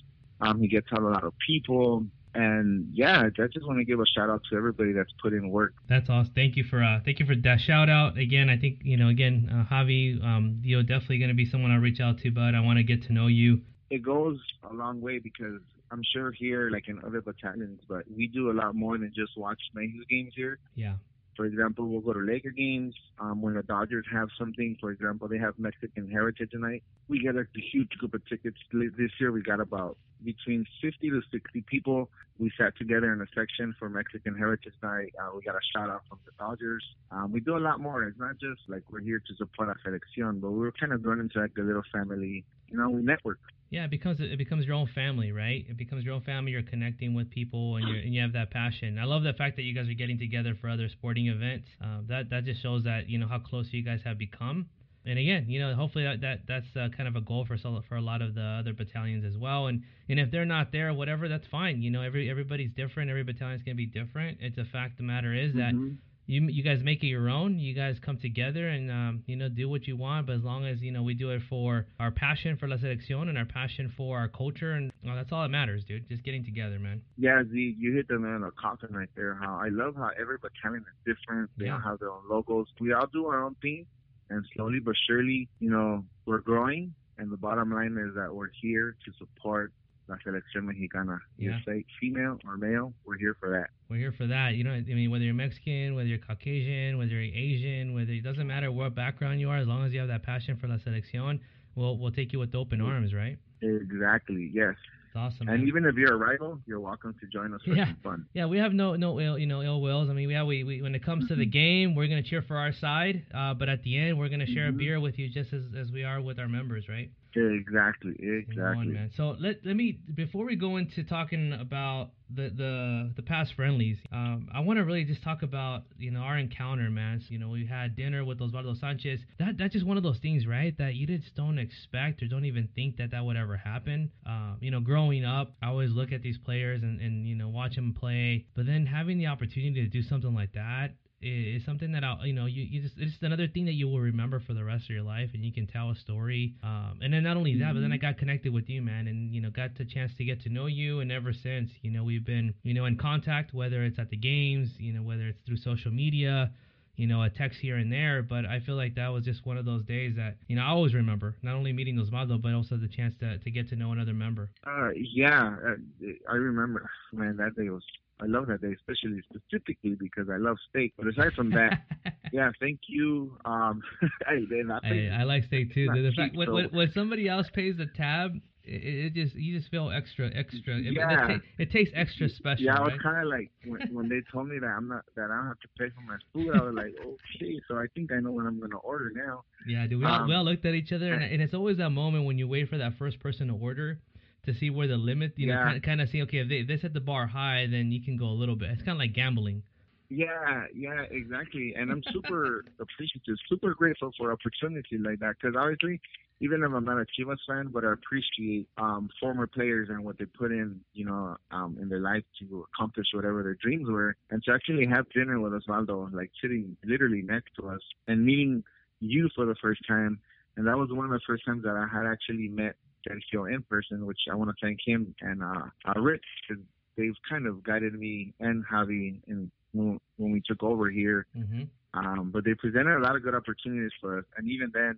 Um, 0.40 0.60
he 0.60 0.68
gets 0.68 0.86
out 0.92 1.00
a 1.00 1.08
lot 1.08 1.24
of 1.24 1.32
people. 1.46 2.04
And 2.34 2.88
yeah, 2.92 3.22
I 3.22 3.46
just 3.46 3.64
want 3.64 3.78
to 3.78 3.84
give 3.84 4.00
a 4.00 4.06
shout 4.06 4.28
out 4.28 4.42
to 4.50 4.56
everybody 4.56 4.92
that's 4.92 5.12
put 5.22 5.32
in 5.32 5.50
work. 5.50 5.74
That's 5.88 6.10
awesome. 6.10 6.32
Thank 6.34 6.56
you 6.56 6.64
for 6.64 6.82
uh, 6.82 6.98
thank 7.04 7.20
you 7.20 7.26
for 7.26 7.36
that 7.36 7.60
shout 7.60 7.88
out 7.88 8.18
again. 8.18 8.50
I 8.50 8.56
think 8.56 8.80
you 8.82 8.96
know 8.96 9.08
again, 9.08 9.48
uh, 9.52 9.72
Javi, 9.72 10.22
um, 10.24 10.60
you're 10.64 10.82
definitely 10.82 11.18
going 11.18 11.28
to 11.28 11.34
be 11.34 11.46
someone 11.46 11.70
I 11.70 11.76
reach 11.76 12.00
out 12.00 12.18
to, 12.18 12.32
but 12.32 12.56
I 12.56 12.60
want 12.60 12.78
to 12.78 12.82
get 12.82 13.04
to 13.04 13.12
know 13.12 13.28
you. 13.28 13.60
It 13.90 14.02
goes 14.02 14.40
a 14.68 14.74
long 14.74 15.00
way 15.00 15.20
because 15.20 15.60
I'm 15.92 16.02
sure 16.12 16.32
here, 16.32 16.70
like 16.70 16.88
in 16.88 16.98
other 17.04 17.20
battalions, 17.20 17.80
but 17.88 18.02
we 18.12 18.26
do 18.26 18.50
a 18.50 18.54
lot 18.54 18.74
more 18.74 18.98
than 18.98 19.12
just 19.14 19.38
watch 19.38 19.60
Mexico 19.72 20.02
games 20.10 20.32
here. 20.34 20.58
Yeah. 20.74 20.94
For 21.36 21.46
example, 21.46 21.86
we'll 21.86 22.00
go 22.00 22.12
to 22.12 22.20
Laker 22.20 22.50
games. 22.50 22.94
Um, 23.18 23.42
when 23.42 23.54
the 23.54 23.62
Dodgers 23.62 24.06
have 24.12 24.28
something, 24.38 24.76
for 24.80 24.90
example, 24.90 25.28
they 25.28 25.38
have 25.38 25.58
Mexican 25.58 26.10
Heritage 26.10 26.50
Night. 26.54 26.82
We 27.08 27.20
get 27.20 27.36
a 27.36 27.44
huge 27.72 27.90
group 27.98 28.14
of 28.14 28.26
tickets. 28.26 28.56
This 28.72 29.10
year, 29.20 29.32
we 29.32 29.42
got 29.42 29.60
about 29.60 29.96
between 30.24 30.64
50 30.80 31.10
to 31.10 31.20
60 31.30 31.64
people. 31.68 32.08
We 32.38 32.50
sat 32.58 32.76
together 32.76 33.12
in 33.12 33.20
a 33.20 33.26
section 33.34 33.74
for 33.78 33.88
Mexican 33.88 34.36
Heritage 34.36 34.72
Night. 34.82 35.14
Uh, 35.20 35.30
we 35.36 35.42
got 35.42 35.54
a 35.54 35.60
shout 35.74 35.90
out 35.90 36.02
from 36.08 36.18
the 36.24 36.32
Dodgers. 36.38 36.84
Um, 37.10 37.32
we 37.32 37.40
do 37.40 37.56
a 37.56 37.58
lot 37.58 37.80
more. 37.80 38.02
It's 38.04 38.18
not 38.18 38.38
just 38.38 38.60
like 38.68 38.82
we're 38.90 39.00
here 39.00 39.20
to 39.20 39.34
support 39.36 39.68
La 39.68 39.74
Selección, 39.86 40.40
but 40.40 40.50
we're 40.50 40.72
kind 40.72 40.92
of 40.92 41.02
growing 41.02 41.20
into 41.20 41.40
like 41.40 41.52
a 41.58 41.62
little 41.62 41.84
family. 41.92 42.44
You 42.70 42.78
know, 42.78 42.90
we 42.90 43.02
network. 43.02 43.38
Yeah, 43.70 43.84
it 43.84 43.90
becomes 43.90 44.20
it 44.20 44.38
becomes 44.38 44.66
your 44.66 44.74
own 44.76 44.88
family, 44.94 45.32
right? 45.32 45.64
It 45.68 45.76
becomes 45.76 46.04
your 46.04 46.14
own 46.14 46.20
family. 46.22 46.52
You're 46.52 46.62
connecting 46.62 47.14
with 47.14 47.30
people, 47.30 47.76
and 47.76 47.86
and 47.88 48.14
you 48.14 48.20
have 48.22 48.32
that 48.34 48.50
passion. 48.50 48.98
I 48.98 49.04
love 49.04 49.22
the 49.24 49.32
fact 49.32 49.56
that 49.56 49.62
you 49.62 49.74
guys 49.74 49.88
are 49.88 49.94
getting 49.94 50.18
together 50.18 50.54
for 50.60 50.68
other 50.68 50.88
sporting 50.88 51.26
events. 51.28 51.68
Uh, 51.82 52.00
that 52.08 52.30
that 52.30 52.44
just 52.44 52.62
shows 52.62 52.84
that 52.84 53.08
you 53.08 53.18
know 53.18 53.26
how 53.26 53.38
close 53.38 53.66
you 53.72 53.82
guys 53.82 54.00
have 54.04 54.18
become. 54.18 54.66
And 55.06 55.18
again, 55.18 55.46
you 55.48 55.60
know, 55.60 55.74
hopefully 55.74 56.04
that, 56.04 56.22
that 56.22 56.40
that's 56.48 56.66
uh, 56.76 56.88
kind 56.96 57.06
of 57.08 57.16
a 57.16 57.20
goal 57.20 57.44
for 57.46 57.58
for 57.88 57.96
a 57.96 58.00
lot 58.00 58.22
of 58.22 58.34
the 58.34 58.40
other 58.60 58.72
battalions 58.72 59.24
as 59.24 59.36
well. 59.36 59.66
And 59.66 59.82
and 60.08 60.18
if 60.20 60.30
they're 60.30 60.46
not 60.46 60.70
there, 60.72 60.94
whatever, 60.94 61.28
that's 61.28 61.46
fine. 61.48 61.82
You 61.82 61.90
know, 61.90 62.00
every 62.02 62.30
everybody's 62.30 62.70
different. 62.76 63.10
Every 63.10 63.24
battalion's 63.24 63.62
gonna 63.64 63.74
be 63.74 63.86
different. 63.86 64.38
It's 64.40 64.56
a 64.56 64.64
fact. 64.64 64.96
The 64.98 65.02
matter 65.02 65.34
is 65.34 65.52
that 65.54 65.74
Mhm. 65.74 65.98
You 66.26 66.42
you 66.48 66.62
guys 66.62 66.82
make 66.82 67.02
it 67.02 67.06
your 67.08 67.28
own. 67.28 67.58
You 67.58 67.74
guys 67.74 67.96
come 68.04 68.16
together 68.18 68.68
and 68.68 68.90
um, 68.90 69.22
you 69.26 69.36
know 69.36 69.48
do 69.48 69.68
what 69.68 69.86
you 69.86 69.96
want. 69.96 70.26
But 70.26 70.36
as 70.36 70.42
long 70.42 70.66
as 70.66 70.80
you 70.80 70.90
know 70.90 71.02
we 71.02 71.14
do 71.14 71.30
it 71.30 71.42
for 71.48 71.86
our 72.00 72.10
passion 72.10 72.56
for 72.56 72.66
La 72.68 72.76
Selección 72.76 73.28
and 73.28 73.36
our 73.36 73.44
passion 73.44 73.92
for 73.96 74.18
our 74.18 74.28
culture, 74.28 74.72
and 74.72 74.90
that's 75.04 75.32
all 75.32 75.42
that 75.42 75.50
matters, 75.50 75.84
dude. 75.84 76.08
Just 76.08 76.24
getting 76.24 76.44
together, 76.44 76.78
man. 76.78 77.02
Yeah, 77.18 77.42
Z, 77.50 77.76
you 77.78 77.94
hit 77.94 78.08
the 78.08 78.14
on 78.14 78.40
the 78.40 78.50
coffin 78.52 78.94
right 78.94 79.08
there. 79.14 79.34
How 79.34 79.60
I 79.62 79.68
love 79.68 79.96
how 79.96 80.10
every 80.18 80.38
battalion 80.38 80.82
is 81.06 81.14
different. 81.16 81.50
They 81.58 81.66
Yeah. 81.66 81.74
all 81.74 81.80
have 81.80 81.98
their 81.98 82.10
own 82.10 82.22
logos. 82.28 82.68
We 82.80 82.92
all 82.92 83.06
do 83.12 83.26
our 83.26 83.42
own 83.44 83.54
thing, 83.60 83.86
and 84.30 84.44
slowly 84.54 84.80
but 84.80 84.94
surely, 85.06 85.48
you 85.60 85.70
know, 85.70 86.04
we're 86.26 86.40
growing. 86.40 86.94
And 87.18 87.30
the 87.30 87.36
bottom 87.36 87.70
line 87.70 87.96
is 87.96 88.14
that 88.16 88.34
we're 88.34 88.50
here 88.60 88.96
to 89.04 89.12
support 89.18 89.72
La 90.08 90.16
Selección 90.26 90.64
Mexicana. 90.64 91.20
Yeah. 91.38 91.50
You 91.50 91.56
say 91.64 91.84
female 92.00 92.38
or 92.46 92.56
male, 92.56 92.92
we're 93.04 93.18
here 93.18 93.36
for 93.38 93.50
that. 93.50 93.70
We're 93.94 94.00
here 94.00 94.12
for 94.12 94.26
that. 94.26 94.54
You 94.56 94.64
know, 94.64 94.72
I 94.72 94.80
mean, 94.80 95.12
whether 95.12 95.22
you're 95.22 95.34
Mexican, 95.34 95.94
whether 95.94 96.08
you're 96.08 96.18
Caucasian, 96.18 96.98
whether 96.98 97.12
you're 97.12 97.32
Asian, 97.32 97.94
whether 97.94 98.10
it 98.10 98.24
doesn't 98.24 98.44
matter 98.44 98.72
what 98.72 98.92
background 98.96 99.38
you 99.38 99.48
are, 99.50 99.58
as 99.58 99.68
long 99.68 99.86
as 99.86 99.92
you 99.92 100.00
have 100.00 100.08
that 100.08 100.24
passion 100.24 100.56
for 100.56 100.66
La 100.66 100.78
Selección, 100.78 101.38
we'll 101.76 101.96
we'll 101.96 102.10
take 102.10 102.32
you 102.32 102.40
with 102.40 102.52
open 102.56 102.80
arms, 102.80 103.14
right? 103.14 103.38
Exactly. 103.62 104.50
Yes. 104.52 104.74
It's 105.06 105.14
awesome. 105.16 105.46
And 105.48 105.60
man. 105.60 105.68
even 105.68 105.84
if 105.84 105.94
you're 105.94 106.12
a 106.12 106.16
rival, 106.16 106.58
you're 106.66 106.80
welcome 106.80 107.14
to 107.20 107.26
join 107.28 107.54
us 107.54 107.60
for 107.64 107.70
Yeah. 107.76 107.84
some 107.86 107.96
fun. 108.02 108.26
Yeah, 108.34 108.46
we 108.46 108.58
have 108.58 108.72
no 108.72 108.96
no 108.96 109.20
ill 109.20 109.38
you 109.38 109.46
know 109.46 109.62
ill 109.62 109.80
wills. 109.80 110.10
I 110.10 110.12
mean, 110.12 110.28
have 110.30 110.48
we, 110.48 110.64
we 110.64 110.82
when 110.82 110.96
it 110.96 111.04
comes 111.04 111.28
to 111.28 111.36
the 111.36 111.46
game, 111.62 111.94
we're 111.94 112.08
gonna 112.08 112.20
cheer 112.24 112.42
for 112.42 112.56
our 112.56 112.72
side, 112.72 113.24
uh, 113.32 113.54
but 113.54 113.68
at 113.68 113.84
the 113.84 113.96
end, 113.96 114.18
we're 114.18 114.28
gonna 114.28 114.44
share 114.46 114.66
a 114.66 114.72
Mhm. 114.72 114.78
beer 114.78 114.98
with 114.98 115.20
you 115.20 115.28
just 115.28 115.52
as, 115.52 115.62
as 115.78 115.92
we 115.92 116.02
are 116.02 116.20
with 116.20 116.40
our 116.40 116.48
members, 116.48 116.88
right? 116.88 117.12
Exactly. 117.36 118.14
You 118.18 118.32
know, 118.32 118.38
Exactly. 118.48 118.86
man. 118.86 119.10
So 119.16 119.36
let 119.38 119.64
let 119.64 119.76
me 119.76 119.98
before 120.14 120.44
we 120.44 120.56
go 120.56 120.76
into 120.76 121.02
talking 121.04 121.52
about 121.52 122.10
the 122.34 122.50
the 122.50 123.12
the 123.16 123.22
past 123.22 123.54
friendlies, 123.54 123.98
um, 124.12 124.48
I 124.52 124.60
want 124.60 124.78
to 124.78 124.84
really 124.84 125.04
just 125.04 125.22
talk 125.22 125.42
about 125.42 125.84
you 125.98 126.10
know 126.10 126.20
our 126.20 126.38
encounter, 126.38 126.90
man. 126.90 127.20
So, 127.20 127.26
you 127.30 127.38
know, 127.38 127.48
we 127.48 127.66
had 127.66 127.96
dinner 127.96 128.24
with 128.24 128.38
Osvaldo 128.38 128.78
Sanchez. 128.78 129.20
That 129.38 129.58
that's 129.58 129.72
just 129.72 129.86
one 129.86 129.96
of 129.96 130.02
those 130.02 130.18
things, 130.18 130.46
right? 130.46 130.76
That 130.78 130.94
you 130.94 131.06
just 131.06 131.34
don't 131.34 131.58
expect 131.58 132.22
or 132.22 132.26
don't 132.26 132.44
even 132.44 132.68
think 132.74 132.96
that 132.98 133.10
that 133.10 133.24
would 133.24 133.36
ever 133.36 133.56
happen. 133.56 134.10
Um, 134.26 134.58
you 134.60 134.70
know, 134.70 134.80
growing 134.80 135.24
up, 135.24 135.54
I 135.62 135.68
always 135.68 135.90
look 135.90 136.12
at 136.12 136.22
these 136.22 136.38
players 136.38 136.82
and 136.82 137.00
and 137.00 137.26
you 137.26 137.34
know 137.34 137.48
watch 137.48 137.74
them 137.76 137.94
play, 137.94 138.46
but 138.54 138.66
then 138.66 138.86
having 138.86 139.18
the 139.18 139.26
opportunity 139.26 139.82
to 139.82 139.88
do 139.88 140.02
something 140.02 140.34
like 140.34 140.52
that 140.52 140.94
is 141.20 141.64
something 141.64 141.92
that 141.92 142.04
I'll, 142.04 142.26
you 142.26 142.32
know, 142.32 142.46
you, 142.46 142.62
you 142.62 142.82
just, 142.82 142.96
it's 142.98 143.12
just 143.12 143.22
another 143.22 143.48
thing 143.48 143.64
that 143.66 143.72
you 143.72 143.88
will 143.88 144.00
remember 144.00 144.40
for 144.40 144.52
the 144.52 144.64
rest 144.64 144.84
of 144.84 144.90
your 144.90 145.02
life 145.02 145.30
and 145.32 145.44
you 145.44 145.52
can 145.52 145.66
tell 145.66 145.90
a 145.90 145.94
story. 145.96 146.54
Um, 146.62 146.98
and 147.02 147.12
then 147.12 147.22
not 147.22 147.36
only 147.36 147.58
that, 147.60 147.72
but 147.72 147.80
then 147.80 147.92
I 147.92 147.96
got 147.96 148.18
connected 148.18 148.52
with 148.52 148.68
you, 148.68 148.82
man, 148.82 149.06
and, 149.06 149.34
you 149.34 149.40
know, 149.40 149.50
got 149.50 149.76
the 149.76 149.84
chance 149.84 150.12
to 150.18 150.24
get 150.24 150.42
to 150.42 150.50
know 150.50 150.66
you. 150.66 151.00
And 151.00 151.10
ever 151.10 151.32
since, 151.32 151.70
you 151.80 151.90
know, 151.90 152.04
we've 152.04 152.24
been, 152.24 152.52
you 152.62 152.74
know, 152.74 152.84
in 152.84 152.96
contact, 152.98 153.54
whether 153.54 153.84
it's 153.84 153.98
at 153.98 154.10
the 154.10 154.16
games, 154.16 154.70
you 154.78 154.92
know, 154.92 155.02
whether 155.02 155.28
it's 155.28 155.38
through 155.46 155.56
social 155.56 155.90
media, 155.90 156.52
you 156.96 157.06
know, 157.06 157.22
a 157.22 157.30
text 157.30 157.58
here 157.60 157.76
and 157.76 157.90
there. 157.90 158.22
But 158.22 158.44
I 158.44 158.60
feel 158.60 158.76
like 158.76 158.94
that 158.96 159.08
was 159.08 159.24
just 159.24 159.46
one 159.46 159.56
of 159.56 159.64
those 159.64 159.84
days 159.84 160.16
that, 160.16 160.36
you 160.46 160.56
know, 160.56 160.62
I 160.62 160.68
always 160.68 160.94
remember 160.94 161.36
not 161.42 161.54
only 161.54 161.72
meeting 161.72 161.96
those 161.96 162.10
Osvaldo, 162.10 162.40
but 162.40 162.52
also 162.52 162.76
the 162.76 162.88
chance 162.88 163.14
to, 163.20 163.38
to 163.38 163.50
get 163.50 163.68
to 163.70 163.76
know 163.76 163.92
another 163.92 164.14
member. 164.14 164.50
Uh, 164.66 164.90
yeah, 164.94 165.56
uh, 165.66 166.06
I 166.30 166.34
remember, 166.34 166.90
man, 167.12 167.36
that 167.38 167.56
day 167.56 167.70
was. 167.70 167.82
I 168.20 168.26
love 168.26 168.46
that 168.46 168.62
day, 168.62 168.72
especially 168.72 169.20
specifically 169.28 169.96
because 169.98 170.28
I 170.30 170.36
love 170.36 170.56
steak. 170.70 170.94
But 170.96 171.08
aside 171.08 171.32
from 171.34 171.50
that, 171.50 171.78
yeah, 172.32 172.50
thank 172.60 172.80
you. 172.88 173.36
Um, 173.44 173.82
I 174.26 174.40
Hey, 174.82 175.10
I 175.10 175.24
like 175.24 175.44
steak 175.44 175.74
too. 175.74 175.86
The, 175.86 176.12
fact 176.16 176.36
when, 176.36 176.52
when, 176.52 176.64
when 176.70 176.92
somebody 176.92 177.28
else 177.28 177.48
pays 177.52 177.76
the 177.76 177.86
tab 177.86 178.36
it, 178.66 178.70
it 179.06 179.14
just 179.14 179.34
you 179.34 179.58
just 179.58 179.70
feel 179.70 179.90
extra 179.90 180.30
extra. 180.34 180.76
It, 180.76 180.94
Yeah. 180.94 181.12
it, 181.12 181.16
ta- 181.38 181.44
it 181.58 181.70
tastes 181.70 181.92
extra 181.96 182.28
special, 182.28 182.64
Yeah, 182.64 182.78
I 182.78 182.80
was 182.80 182.92
right? 182.92 183.02
kind 183.02 183.18
of 183.18 183.26
like 183.26 183.50
when, 183.66 183.80
when 183.94 184.08
they 184.08 184.22
told 184.32 184.48
me 184.48 184.58
that 184.58 184.66
I'm 184.66 184.88
not 184.88 185.04
that 185.16 185.30
I 185.30 185.36
don't 185.36 185.46
have 185.46 185.60
to 185.60 185.68
pay 185.78 185.90
for 185.90 186.00
my 186.02 186.16
food. 186.32 186.54
I 186.54 186.62
was 186.62 186.74
like, 186.74 186.94
okay, 187.04 187.60
so 187.68 187.76
I 187.76 187.86
think 187.94 188.12
I 188.12 188.20
know 188.20 188.30
what 188.30 188.46
I'm 188.46 188.60
gonna 188.60 188.78
order 188.78 189.10
now. 189.14 189.44
Yeah, 189.66 189.86
dude. 189.86 190.00
We 190.00 190.06
all, 190.06 190.26
we 190.26 190.32
Um, 190.34 190.38
all 190.38 190.44
looked 190.44 190.64
at 190.64 190.74
each 190.74 190.92
other, 190.92 191.12
and, 191.12 191.24
and 191.24 191.42
it's 191.42 191.54
always 191.54 191.76
that 191.78 191.90
moment 191.90 192.24
when 192.26 192.38
you 192.38 192.48
wait 192.48 192.68
for 192.68 192.78
that 192.78 192.94
first 192.98 193.20
person 193.20 193.48
to 193.48 193.54
order 193.54 193.98
to 194.46 194.54
see 194.54 194.70
where 194.70 194.86
the 194.86 194.96
limit, 194.96 195.32
you 195.36 195.46
know, 195.46 195.54
Yeah. 195.54 195.64
kind 195.64 195.76
of, 195.76 195.82
kind 195.82 196.00
of 196.00 196.08
see, 196.08 196.22
okay, 196.22 196.38
if 196.38 196.48
they, 196.48 196.62
they 196.62 196.76
set 196.78 196.92
the 196.94 197.00
bar 197.00 197.26
high, 197.26 197.66
then 197.70 197.90
you 197.92 198.02
can 198.02 198.16
go 198.16 198.26
a 198.26 198.36
little 198.36 198.56
bit. 198.56 198.70
It's 198.70 198.82
kind 198.82 198.96
of 198.96 198.98
like 198.98 199.12
gambling. 199.12 199.62
Yeah, 200.10 200.66
yeah, 200.74 201.02
exactly. 201.10 201.74
And 201.76 201.90
I'm 201.90 202.02
super 202.12 202.64
appreciative, 202.80 203.36
super 203.48 203.74
grateful 203.74 204.12
for 204.18 204.30
opportunity 204.32 204.98
like 204.98 205.18
that 205.20 205.36
because 205.40 205.56
obviously, 205.58 206.00
even 206.40 206.62
if 206.62 206.72
I'm 206.72 206.84
not 206.84 206.98
a 206.98 207.06
Chivas 207.18 207.38
fan, 207.48 207.68
but 207.72 207.84
I 207.84 207.92
appreciate 207.92 208.68
um, 208.76 209.08
former 209.20 209.46
players 209.46 209.88
and 209.88 210.04
what 210.04 210.18
they 210.18 210.26
put 210.26 210.50
in, 210.50 210.80
you 210.92 211.06
know, 211.06 211.36
um, 211.50 211.78
in 211.80 211.88
their 211.88 212.00
life 212.00 212.24
to 212.40 212.66
accomplish 212.74 213.06
whatever 213.14 213.42
their 213.42 213.54
dreams 213.54 213.88
were. 213.88 214.14
And 214.30 214.42
to 214.44 214.52
actually 214.52 214.86
have 214.86 215.08
dinner 215.10 215.40
with 215.40 215.52
Osvaldo, 215.52 216.12
like 216.12 216.30
sitting 216.42 216.76
literally 216.84 217.22
next 217.22 217.54
to 217.60 217.68
us 217.68 217.80
and 218.08 218.24
meeting 218.24 218.62
you 219.00 219.28
for 219.34 219.46
the 219.46 219.54
first 219.62 219.80
time. 219.88 220.18
And 220.56 220.66
that 220.66 220.76
was 220.76 220.90
one 220.92 221.06
of 221.06 221.12
the 221.12 221.20
first 221.26 221.44
times 221.46 221.62
that 221.64 221.76
I 221.76 221.86
had 221.90 222.06
actually 222.06 222.48
met 222.48 222.76
Sergio 223.06 223.52
in 223.52 223.62
person, 223.62 224.06
which 224.06 224.20
I 224.30 224.34
want 224.34 224.50
to 224.50 224.56
thank 224.66 224.80
him 224.84 225.14
and 225.20 225.42
uh, 225.42 225.66
uh, 225.86 226.00
Rich 226.00 226.24
because 226.48 226.62
they've 226.96 227.14
kind 227.28 227.46
of 227.46 227.62
guided 227.62 227.94
me 227.94 228.32
and 228.40 228.64
Javi 228.66 229.20
in 229.26 229.50
when, 229.72 230.00
when 230.16 230.32
we 230.32 230.42
took 230.46 230.62
over 230.62 230.90
here. 230.90 231.26
hmm 231.34 231.62
Um, 231.94 232.30
but 232.32 232.44
they 232.44 232.54
presented 232.54 232.96
a 232.96 233.00
lot 233.00 233.14
of 233.14 233.22
good 233.22 233.34
opportunities 233.34 233.92
for 234.00 234.18
us. 234.18 234.24
And 234.36 234.48
even 234.48 234.70
then, 234.74 234.96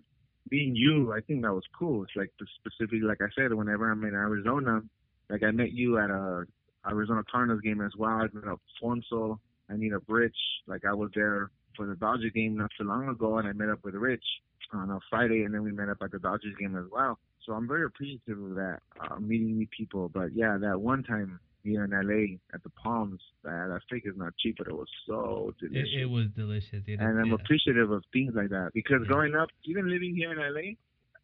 being 0.48 0.74
you, 0.74 1.12
I 1.12 1.20
think 1.20 1.42
that 1.42 1.52
was 1.52 1.64
cool. 1.78 2.04
It's 2.04 2.16
like 2.16 2.32
the 2.38 2.46
specific, 2.58 3.00
like 3.02 3.20
I 3.20 3.28
said, 3.36 3.52
whenever 3.52 3.90
I'm 3.90 4.04
in 4.04 4.14
Arizona, 4.14 4.82
like 5.28 5.42
I 5.42 5.50
met 5.50 5.72
you 5.72 5.98
at 5.98 6.10
a 6.10 6.46
Arizona 6.88 7.22
Cardinals 7.30 7.60
game 7.62 7.80
as 7.80 7.92
well. 7.98 8.12
I 8.12 8.28
met 8.32 8.44
Alfonso, 8.44 9.40
I 9.68 9.74
met 9.74 9.92
up 9.92 10.04
Rich. 10.06 10.36
Like 10.66 10.84
I 10.84 10.94
was 10.94 11.10
there 11.14 11.50
for 11.76 11.86
the 11.86 11.96
Dodger 11.96 12.30
game 12.30 12.56
not 12.56 12.70
so 12.78 12.84
long 12.84 13.08
ago, 13.08 13.38
and 13.38 13.48
I 13.48 13.52
met 13.52 13.68
up 13.68 13.84
with 13.84 13.94
Rich 13.94 14.24
on 14.72 14.90
a 14.90 14.98
Friday, 15.10 15.42
and 15.42 15.52
then 15.52 15.62
we 15.62 15.72
met 15.72 15.88
up 15.88 15.98
at 16.02 16.12
the 16.12 16.18
Dodgers 16.18 16.54
game 16.58 16.76
as 16.76 16.84
well. 16.90 17.18
So 17.46 17.52
I'm 17.52 17.68
very 17.68 17.84
appreciative 17.84 18.42
of 18.42 18.54
that, 18.56 18.80
uh, 19.00 19.18
meeting 19.20 19.56
new 19.56 19.68
people. 19.68 20.08
But 20.08 20.34
yeah, 20.34 20.58
that 20.60 20.80
one 20.80 21.04
time 21.04 21.38
here 21.62 21.84
in 21.84 21.90
LA 21.90 22.38
at 22.54 22.62
the 22.62 22.70
Palms, 22.70 23.20
that 23.44 23.68
that 23.68 23.80
steak 23.86 24.02
is 24.04 24.16
not 24.16 24.36
cheap, 24.38 24.56
but 24.58 24.66
it 24.66 24.74
was 24.76 24.88
so 25.06 25.54
It, 25.62 25.68
delicious. 25.72 25.94
it 25.96 26.04
was 26.10 26.26
delicious, 26.36 26.82
dude. 26.84 27.00
and 27.00 27.20
I'm 27.20 27.28
yeah. 27.28 27.34
appreciative 27.34 27.90
of 27.90 28.04
things 28.12 28.34
like 28.34 28.50
that 28.50 28.70
because 28.74 29.02
Yeah. 29.02 29.08
growing 29.08 29.34
up, 29.34 29.48
even 29.64 29.88
living 29.88 30.14
here 30.14 30.32
in 30.32 30.38
LA, 30.38 30.74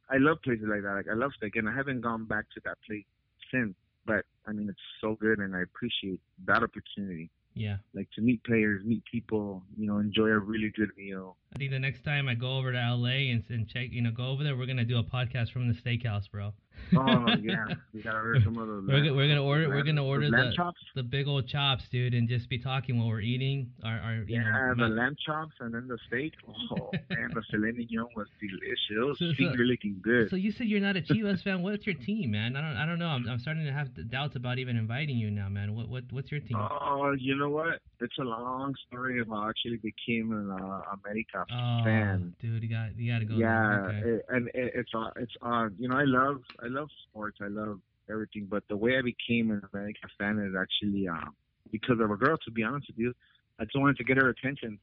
I 0.09 0.19
love 0.19 0.41
places 0.43 0.67
like 0.69 0.83
that. 0.83 0.95
Like 0.95 1.09
I 1.09 1.15
love 1.15 1.33
steak, 1.35 1.57
and 1.57 1.69
I 1.69 1.73
haven't 1.75 2.01
gone 2.01 2.25
back 2.27 2.49
to 2.55 2.61
that 2.65 2.79
place 2.87 3.05
since. 3.51 3.75
But 4.05 4.25
I 4.47 4.53
mean, 4.53 4.69
it's 4.69 4.81
so 5.01 5.15
good, 5.15 5.39
and 5.39 5.55
I 5.57 5.63
appreciate 5.63 6.21
that 6.47 6.63
opportunity. 6.63 7.31
Yeah. 7.55 7.77
Like 7.95 8.09
to 8.13 8.23
meet 8.23 8.43
players, 8.45 8.85
meet 8.85 9.05
people, 9.05 9.63
you 9.77 9.87
know, 9.87 9.99
enjoy 9.99 10.29
a 10.29 10.39
really 10.39 10.73
good 10.75 10.91
meal. 10.97 11.37
I 11.55 11.59
think 11.59 11.71
the 11.71 11.79
next 11.79 12.05
time 12.05 12.29
I 12.29 12.35
go 12.35 12.57
over 12.57 12.73
to 12.73 12.79
LA 12.79 13.31
and, 13.31 13.45
and 13.49 13.69
check, 13.69 13.89
you 13.91 14.03
know, 14.03 14.11
go 14.11 14.27
over 14.27 14.43
there, 14.43 14.57
we're 14.57 14.67
gonna 14.67 14.85
do 14.85 14.99
a 14.99 15.05
podcast 15.05 15.53
from 15.53 15.69
the 15.69 15.75
steakhouse, 15.75 16.31
bro. 16.31 16.53
Oh 16.95 17.27
yeah, 17.43 17.65
we 17.95 18.03
gotta 18.03 18.19
order 18.19 18.41
some 18.45 18.59
of 18.59 18.67
those. 18.69 18.85
We're 18.87 19.03
go- 19.05 19.15
we're 19.15 19.29
gonna 19.29 19.43
order- 19.43 19.69
we're 19.69 19.83
gonna 19.83 20.05
order 20.05 20.29
the- 20.31 20.53
chops. 20.55 20.81
The 20.95 21.03
big 21.03 21.27
old 21.27 21.49
chops, 21.49 21.85
dude, 21.91 22.13
and 22.15 22.29
just 22.29 22.49
be 22.51 22.59
talking 22.59 22.99
while 22.99 23.09
we're 23.09 23.21
eating. 23.23 23.71
Our, 23.83 23.99
our 23.99 24.15
you 24.17 24.25
Yeah, 24.29 24.73
know, 24.77 24.89
the 24.89 24.95
lamb 24.95 25.17
chops 25.25 25.55
and 25.61 25.73
then 25.75 25.89
the 25.89 25.97
steak. 26.07 26.35
Oh 26.47 26.91
man, 27.11 27.31
the 27.35 27.43
filet 27.51 27.73
mignon 27.73 28.07
was 28.17 28.27
delicious. 28.41 29.19
So- 29.19 29.33
so- 29.33 29.63
licking 29.63 30.01
good. 30.03 30.29
So 30.29 30.37
you 30.37 30.51
said 30.53 30.67
you're 30.67 30.81
not 30.81 30.97
a 30.97 31.01
Chivas 31.01 31.43
fan. 31.45 31.63
What's 31.63 31.87
your 31.87 31.95
team, 31.95 32.33
man? 32.33 32.57
I 32.57 32.61
don't, 32.61 32.77
I 32.77 32.85
don't 32.85 32.99
know. 32.99 33.07
I'm, 33.09 33.27
I'm 33.29 33.39
starting 33.39 33.65
to 33.65 33.73
have 33.73 33.89
doubts 34.11 34.37
about 34.37 34.59
even 34.59 34.77
inviting 34.77 35.17
you 35.17 35.31
now, 35.31 35.49
man. 35.49 35.75
What, 35.75 35.89
what, 35.89 36.05
what's 36.11 36.31
your 36.31 36.41
team? 36.41 36.57
Oh, 36.59 37.15
you 37.19 37.37
know 37.37 37.49
what? 37.49 37.79
It's 38.01 38.19
a 38.19 38.25
long 38.25 38.75
story 38.89 39.21
of 39.21 39.29
how 39.29 39.45
I 39.45 39.51
actually 39.51 39.77
became 39.77 40.33
an 40.33 40.51
uh, 40.51 40.81
America 41.05 41.45
Oh, 41.51 41.85
fan. 41.85 42.35
dude, 42.41 42.63
you 42.63 42.69
got, 42.69 42.97
you 42.99 43.13
got 43.13 43.21
to 43.21 43.25
go. 43.25 43.37
yeah, 43.37 43.77
Okay. 43.87 43.99
it, 44.09 44.27
and 44.29 44.49
it, 44.49 44.73
it's 44.75 44.91
uh, 44.95 45.11
it's 45.17 45.33
uh, 45.43 45.69
you 45.79 45.89
know, 45.89 45.97
I 45.97 46.05
love 46.05 46.41
I 46.63 46.69
love 46.69 46.89
sports. 47.09 47.39
I 47.43 47.49
love 47.49 47.81
everything, 48.11 48.47
but 48.51 48.63
the 48.69 48.77
way 48.77 48.99
I 48.99 49.03
became 49.03 49.51
an 49.51 49.63
America 49.73 50.07
fan 50.19 50.39
is 50.39 50.55
actually 50.59 51.09
um 51.09 51.35
because 51.71 51.99
of 52.01 52.11
a 52.11 52.17
girl. 52.17 52.37
To 52.45 52.51
be 52.51 52.63
honest 52.63 52.89
with 52.89 52.99
you, 52.99 53.13
I 53.59 53.65
just 53.65 53.79
wanted 53.79 53.97
to 53.97 54.05
get 54.05 54.17
her 54.17 54.29
attention, 54.29 54.79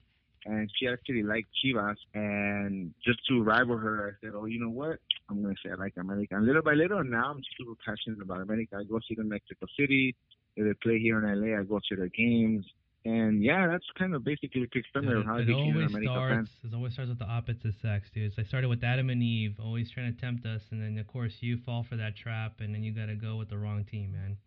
and 0.45 0.69
she 0.77 0.87
actually 0.87 1.23
liked 1.23 1.49
Chivas, 1.63 1.95
and 2.13 2.93
just 3.05 3.19
to 3.27 3.43
rival 3.43 3.77
her, 3.77 4.09
I 4.09 4.25
said, 4.25 4.33
oh, 4.35 4.45
you 4.45 4.59
know 4.59 4.69
what? 4.69 4.99
I'm 5.29 5.41
gonna 5.41 5.55
say 5.63 5.71
I 5.71 5.75
like 5.75 5.93
America. 5.97 6.35
And 6.35 6.45
little 6.45 6.61
by 6.61 6.73
little, 6.73 7.03
now 7.03 7.31
I'm 7.31 7.41
super 7.57 7.73
passionate 7.85 8.21
about 8.21 8.41
America. 8.41 8.77
I 8.79 8.83
go 8.83 8.99
see 9.07 9.15
them 9.15 9.25
in 9.25 9.29
Mexico 9.29 9.65
City. 9.77 10.15
If 10.55 10.65
they 10.65 10.73
play 10.81 10.99
here 10.99 11.23
in 11.23 11.41
LA, 11.41 11.59
I 11.59 11.63
go 11.63 11.79
to 11.89 11.95
their 11.95 12.09
games. 12.09 12.65
And 13.05 13.41
yeah, 13.41 13.67
that's 13.67 13.85
kind 13.97 14.13
of 14.13 14.25
basically 14.25 14.67
summary 14.93 15.15
Dude, 15.15 15.19
of 15.21 15.25
how 15.25 15.37
it 15.37 15.47
an 15.47 15.53
always 15.53 15.91
starts. 16.03 16.49
It 16.63 16.73
always 16.73 16.93
starts 16.93 17.09
with 17.09 17.19
the 17.19 17.25
opposite 17.25 17.73
sex, 17.81 18.09
dude. 18.13 18.33
So 18.35 18.41
I 18.41 18.45
started 18.45 18.67
with 18.67 18.83
Adam 18.83 19.09
and 19.09 19.23
Eve, 19.23 19.55
always 19.63 19.89
trying 19.89 20.13
to 20.13 20.19
tempt 20.19 20.45
us, 20.45 20.61
and 20.71 20.81
then 20.81 20.97
of 20.97 21.07
course 21.07 21.37
you 21.39 21.57
fall 21.65 21.85
for 21.89 21.95
that 21.95 22.17
trap, 22.17 22.59
and 22.59 22.75
then 22.75 22.83
you 22.83 22.91
got 22.91 23.05
to 23.05 23.15
go 23.15 23.37
with 23.37 23.49
the 23.49 23.57
wrong 23.57 23.85
team, 23.85 24.11
man. 24.11 24.37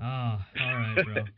Ah, 0.00 0.46
all 0.60 0.74
right, 0.74 1.04
bro. 1.04 1.24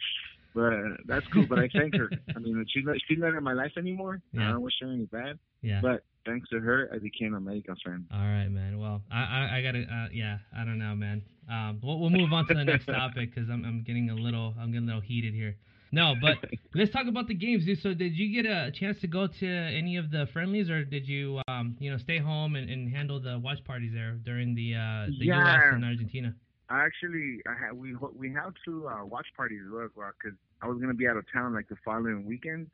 But 0.53 0.73
that's 1.07 1.27
cool. 1.29 1.47
But 1.49 1.61
I 1.61 1.69
thank 1.73 1.95
her. 1.95 2.11
I 2.35 2.39
mean, 2.41 2.67
she's 2.75 2.85
not 2.85 2.97
she's 3.07 3.19
not 3.19 3.35
in 3.35 3.45
my 3.45 3.53
life 3.53 3.71
anymore. 3.79 4.21
Yeah. 4.33 4.49
I 4.49 4.53
don't 4.53 4.63
wish 4.63 4.75
her 4.81 4.93
any 4.93 5.05
bad. 5.05 5.39
Yeah. 5.63 5.81
But 5.81 6.03
thanks 6.27 6.49
to 6.49 6.59
her, 6.59 6.91
I 6.93 6.99
became 6.99 7.35
a 7.35 7.41
medical 7.41 7.77
fan. 7.85 8.07
All 8.13 8.19
right, 8.19 8.49
man. 8.49 8.81
Well, 8.81 9.01
I 9.13 9.19
I, 9.19 9.59
I 9.59 9.63
gotta 9.63 9.83
uh, 9.83 10.09
yeah. 10.13 10.39
I 10.57 10.65
don't 10.65 10.79
know, 10.81 10.97
man. 10.97 11.23
Um, 11.49 11.81
we'll, 11.83 12.01
we'll 12.01 12.11
move 12.11 12.33
on 12.33 12.49
to 12.49 12.55
the 12.55 12.65
next 12.65 12.87
topic 12.87 13.33
because 13.33 13.49
I'm 13.49 13.65
I'm 13.65 13.85
getting 13.85 14.11
a 14.11 14.15
little 14.15 14.55
I'm 14.61 14.73
getting 14.73 14.89
a 14.89 14.93
little 14.93 15.01
heated 15.01 15.35
here. 15.35 15.55
No, 15.92 16.14
but 16.20 16.38
let's 16.74 16.92
talk 16.92 17.07
about 17.09 17.26
the 17.26 17.35
games, 17.35 17.64
dude. 17.64 17.81
So, 17.81 17.94
did 17.94 18.14
you 18.14 18.42
get 18.42 18.50
a 18.50 18.70
chance 18.70 19.00
to 19.00 19.07
go 19.07 19.26
to 19.26 19.46
any 19.46 19.96
of 19.96 20.11
the 20.11 20.26
friendlies, 20.33 20.70
or 20.70 20.85
did 20.85 21.07
you, 21.07 21.40
um, 21.48 21.76
you 21.81 21.90
know, 21.90 21.98
stay 21.98 22.18
home 22.18 22.57
and, 22.57 22.70
and 22.70 22.94
handle 22.94 23.20
the 23.20 23.38
watch 23.38 23.62
parties 23.64 23.92
there 23.92 24.12
during 24.24 24.55
the 24.55 24.74
uh, 24.74 25.07
the 25.18 25.26
U.S. 25.26 25.61
And 25.72 25.85
Argentina? 25.85 26.35
I 26.68 26.85
actually, 26.85 27.40
I 27.48 27.55
had 27.66 27.72
we 27.72 27.96
we 28.14 28.33
had 28.33 28.50
two 28.64 28.88
uh, 28.88 29.05
watch 29.05 29.26
parties 29.37 29.61
as 29.66 29.72
well 29.72 30.11
because 30.22 30.38
I 30.62 30.68
was 30.68 30.81
gonna 30.81 30.94
be 30.94 31.09
out 31.09 31.16
of 31.16 31.24
town 31.33 31.55
like 31.55 31.68
the 31.68 31.76
following 31.85 32.24
weekend 32.24 32.70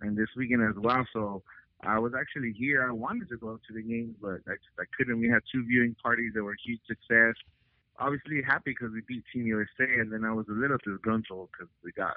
and 0.00 0.16
this 0.16 0.28
weekend 0.36 0.62
as 0.62 0.74
well. 0.76 1.06
So 1.12 1.42
I 1.82 1.98
was 1.98 2.12
actually 2.18 2.52
here. 2.52 2.86
I 2.88 2.92
wanted 2.92 3.28
to 3.28 3.36
go 3.36 3.56
to 3.56 3.72
the 3.72 3.82
games, 3.82 4.16
but 4.20 4.40
I 4.48 4.58
just 4.58 4.74
I 4.80 4.84
couldn't. 4.96 5.20
We 5.20 5.28
had 5.28 5.42
two 5.52 5.64
viewing 5.64 5.94
parties 6.02 6.32
that 6.34 6.42
were 6.42 6.52
a 6.52 6.62
huge 6.64 6.80
success. 6.88 7.34
Obviously 7.98 8.42
happy 8.42 8.74
because 8.78 8.92
we 8.92 9.02
beat 9.06 9.24
Team 9.32 9.46
USA, 9.46 9.86
and 10.00 10.12
then 10.12 10.24
I 10.24 10.32
was 10.32 10.46
a 10.48 10.52
little 10.52 10.78
disgruntled 10.84 11.48
because 11.52 11.70
we 11.84 11.92
got 11.92 12.16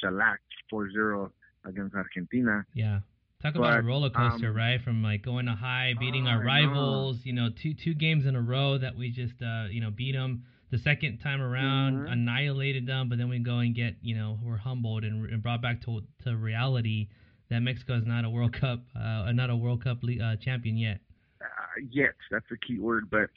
shellacked 0.00 0.42
4-0 0.72 1.30
against 1.64 1.94
Argentina. 1.94 2.64
Yeah. 2.74 3.00
Talk 3.42 3.54
about 3.54 3.78
a 3.78 3.82
roller 3.82 4.10
coaster, 4.10 4.48
um, 4.48 4.56
right? 4.56 4.80
From 4.82 5.00
like 5.02 5.22
going 5.22 5.46
to 5.46 5.52
high, 5.52 5.94
beating 5.98 6.26
Oh, 6.26 6.30
our 6.30 6.40
know. 6.40 6.44
rivals. 6.46 7.18
You 7.24 7.32
know, 7.32 7.50
two 7.62 7.72
two 7.72 7.94
games 7.94 8.26
in 8.26 8.34
a 8.34 8.40
row 8.42 8.78
that 8.78 8.96
we 8.96 9.10
just 9.10 9.40
uh, 9.40 9.66
you 9.70 9.80
know 9.80 9.90
beat 9.92 10.12
them. 10.12 10.42
The 10.70 10.78
second 10.78 11.18
time 11.18 11.40
around, 11.40 11.98
Mhm. 12.04 12.12
annihilated 12.12 12.84
them, 12.86 13.08
but 13.08 13.16
then 13.16 13.28
we 13.28 13.38
go 13.38 13.58
and 13.60 13.74
get 13.76 13.94
you 14.02 14.16
know 14.16 14.40
we're 14.42 14.56
humbled 14.56 15.04
and, 15.04 15.24
and 15.30 15.40
brought 15.40 15.62
back 15.62 15.80
to 15.82 16.02
to 16.24 16.36
reality 16.36 17.08
that 17.48 17.60
Mexico 17.60 17.94
is 17.94 18.04
not 18.06 18.24
a 18.24 18.30
World 18.30 18.52
Cup, 18.54 18.80
uh, 18.96 19.30
not 19.32 19.50
a 19.50 19.56
World 19.56 19.84
Cup 19.84 19.98
uh, 20.02 20.34
champion 20.36 20.76
yet. 20.76 20.98
uh, 21.40 21.46
yet. 21.92 22.14
That's 22.32 22.44
the 22.50 22.56
key 22.56 22.80
word. 22.80 23.08
But 23.08 23.30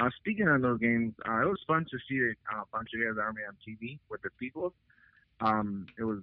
uh, 0.00 0.08
speaking 0.20 0.46
of 0.46 0.62
those 0.62 0.78
games, 0.78 1.14
uh, 1.28 1.42
it 1.42 1.48
was 1.48 1.58
fun 1.66 1.84
to 1.90 1.98
see 2.08 2.20
a 2.20 2.56
uh, 2.56 2.62
Pancho 2.72 2.96
Villa's 2.96 3.18
Army 3.20 3.42
on 3.42 3.56
TV 3.66 3.98
with 4.08 4.22
the 4.22 4.30
people. 4.38 4.72
Um, 5.40 5.86
it 5.98 6.04
was 6.04 6.20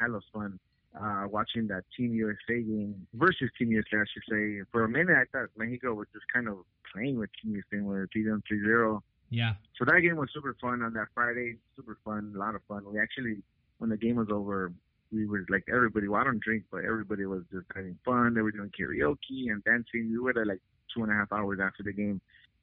hella 0.00 0.20
fun 0.32 0.58
uh, 1.00 1.24
watching 1.28 1.66
that 1.68 1.84
Team 1.96 2.14
USA 2.14 2.62
game 2.62 3.06
versus 3.14 3.50
Team 3.58 3.70
USA, 3.72 3.98
I 3.98 4.04
should 4.12 4.22
say. 4.30 4.62
For 4.70 4.84
a 4.84 4.88
minute, 4.88 5.16
I 5.16 5.24
thought 5.32 5.48
Mexico 5.56 5.94
was 5.94 6.06
just 6.12 6.24
kind 6.32 6.48
of 6.48 6.58
playing 6.92 7.18
with 7.18 7.30
Team 7.42 7.52
USA 7.52 7.82
when 7.82 8.00
we 8.00 8.06
beat 8.12 8.28
them 8.28 8.42
3-0. 8.50 9.00
Yeah, 9.30 9.54
So 9.78 9.84
that 9.86 10.00
game 10.00 10.16
was 10.16 10.28
super 10.32 10.54
fun 10.60 10.82
on 10.82 10.92
that 10.92 11.08
Friday. 11.14 11.56
Super 11.74 11.98
fun, 12.04 12.32
a 12.36 12.38
lot 12.38 12.54
of 12.54 12.62
fun. 12.68 12.84
We 12.86 13.00
actually, 13.00 13.42
when 13.78 13.90
the 13.90 13.96
game 13.96 14.16
was 14.16 14.28
over, 14.30 14.72
we 15.10 15.26
were 15.26 15.44
like 15.48 15.64
everybody. 15.68 16.06
Well, 16.06 16.20
I 16.20 16.24
don't 16.24 16.40
drink, 16.40 16.64
but 16.70 16.84
everybody 16.84 17.26
was 17.26 17.42
just 17.52 17.66
having 17.74 17.98
fun. 18.04 18.34
They 18.34 18.42
were 18.42 18.52
doing 18.52 18.70
karaoke 18.78 19.50
and 19.50 19.64
dancing. 19.64 20.10
We 20.12 20.18
were 20.18 20.32
there 20.32 20.46
like 20.46 20.60
two 20.94 21.02
and 21.02 21.10
a 21.10 21.14
half 21.14 21.32
hours 21.32 21.58
after 21.60 21.82
the 21.82 21.92
game. 21.92 22.20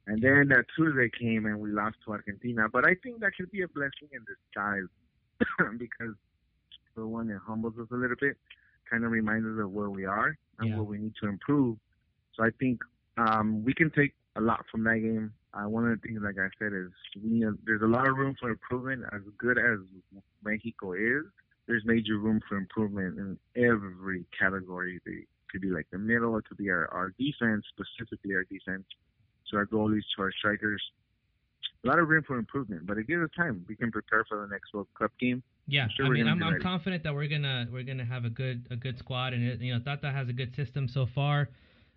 And 0.07 0.21
then 0.21 0.47
that 0.49 0.65
Tuesday 0.75 1.09
came 1.09 1.45
and 1.45 1.59
we 1.59 1.71
lost 1.71 1.97
to 2.05 2.13
Argentina. 2.13 2.67
But 2.71 2.85
I 2.85 2.95
think 3.03 3.19
that 3.19 3.35
could 3.35 3.51
be 3.51 3.63
a 3.63 3.67
blessing 3.67 4.09
in 4.13 4.23
disguise 4.23 4.87
because, 5.77 6.15
the 6.95 7.05
one, 7.05 7.29
it 7.29 7.39
humbles 7.45 7.73
us 7.79 7.87
a 7.91 7.95
little 7.95 8.17
bit, 8.19 8.37
kind 8.89 9.03
of 9.05 9.11
reminds 9.11 9.45
us 9.47 9.63
of 9.63 9.71
where 9.71 9.89
we 9.89 10.05
are 10.05 10.37
and 10.59 10.69
Yeah. 10.69 10.77
what 10.77 10.87
we 10.87 10.97
need 10.97 11.13
to 11.21 11.27
improve. 11.27 11.77
So 12.35 12.43
I 12.43 12.49
think 12.59 12.81
um, 13.17 13.63
we 13.63 13.73
can 13.73 13.91
take 13.91 14.13
a 14.35 14.41
lot 14.41 14.65
from 14.71 14.83
that 14.85 14.99
game. 14.99 15.33
Uh, 15.53 15.67
one 15.67 15.89
of 15.89 15.99
the 15.99 16.07
things, 16.07 16.21
like 16.23 16.37
I 16.37 16.47
said, 16.59 16.71
is 16.73 16.89
we 17.21 17.45
there's 17.65 17.81
a 17.81 17.85
lot 17.85 18.07
of 18.07 18.15
room 18.17 18.35
for 18.39 18.49
improvement. 18.49 19.03
As 19.11 19.21
good 19.37 19.57
as 19.57 19.79
Mexico 20.43 20.93
is, 20.93 21.25
there's 21.67 21.83
major 21.85 22.17
room 22.17 22.39
for 22.47 22.55
improvement 22.57 23.17
in 23.17 23.37
every 23.61 24.25
category. 24.37 25.01
It 25.05 25.27
could 25.51 25.61
be 25.61 25.69
like 25.69 25.87
the 25.91 25.97
middle, 25.97 26.37
it 26.37 26.45
could 26.47 26.57
be 26.57 26.69
our, 26.69 26.87
our 26.87 27.13
defense, 27.19 27.65
specifically 27.69 28.33
our 28.33 28.45
defense, 28.45 28.85
to 29.49 29.57
our 29.57 29.65
goalies, 29.65 30.03
to 30.15 30.23
our 30.23 30.31
strikers. 30.31 30.81
A 31.83 31.87
lot 31.87 31.99
of 31.99 32.07
room 32.07 32.23
for 32.25 32.37
improvement. 32.37 32.85
But 32.85 32.97
it 32.97 33.07
gives 33.07 33.23
us 33.23 33.29
time. 33.35 33.65
We 33.67 33.75
can 33.75 33.91
prepare 33.91 34.25
for 34.27 34.41
the 34.41 34.47
next 34.47 34.73
World 34.73 34.87
Cup 34.97 35.11
game. 35.19 35.43
Yeah, 35.67 35.87
sure 35.95 36.07
I 36.07 36.09
mean, 36.09 36.27
I'm, 36.27 36.41
I'm 36.43 36.61
confident 36.61 37.03
that 37.03 37.13
we're 37.13 37.27
gonna 37.27 37.67
we're 37.71 37.83
gonna 37.83 38.05
have 38.05 38.25
a 38.25 38.29
good 38.29 38.67
a 38.71 38.75
good 38.75 38.97
squad, 38.97 39.33
and 39.33 39.43
it, 39.43 39.61
you 39.61 39.73
know, 39.73 39.79
Tata 39.79 40.11
has 40.11 40.27
a 40.29 40.33
good 40.33 40.55
system 40.55 40.87
so 40.87 41.07
far. 41.13 41.49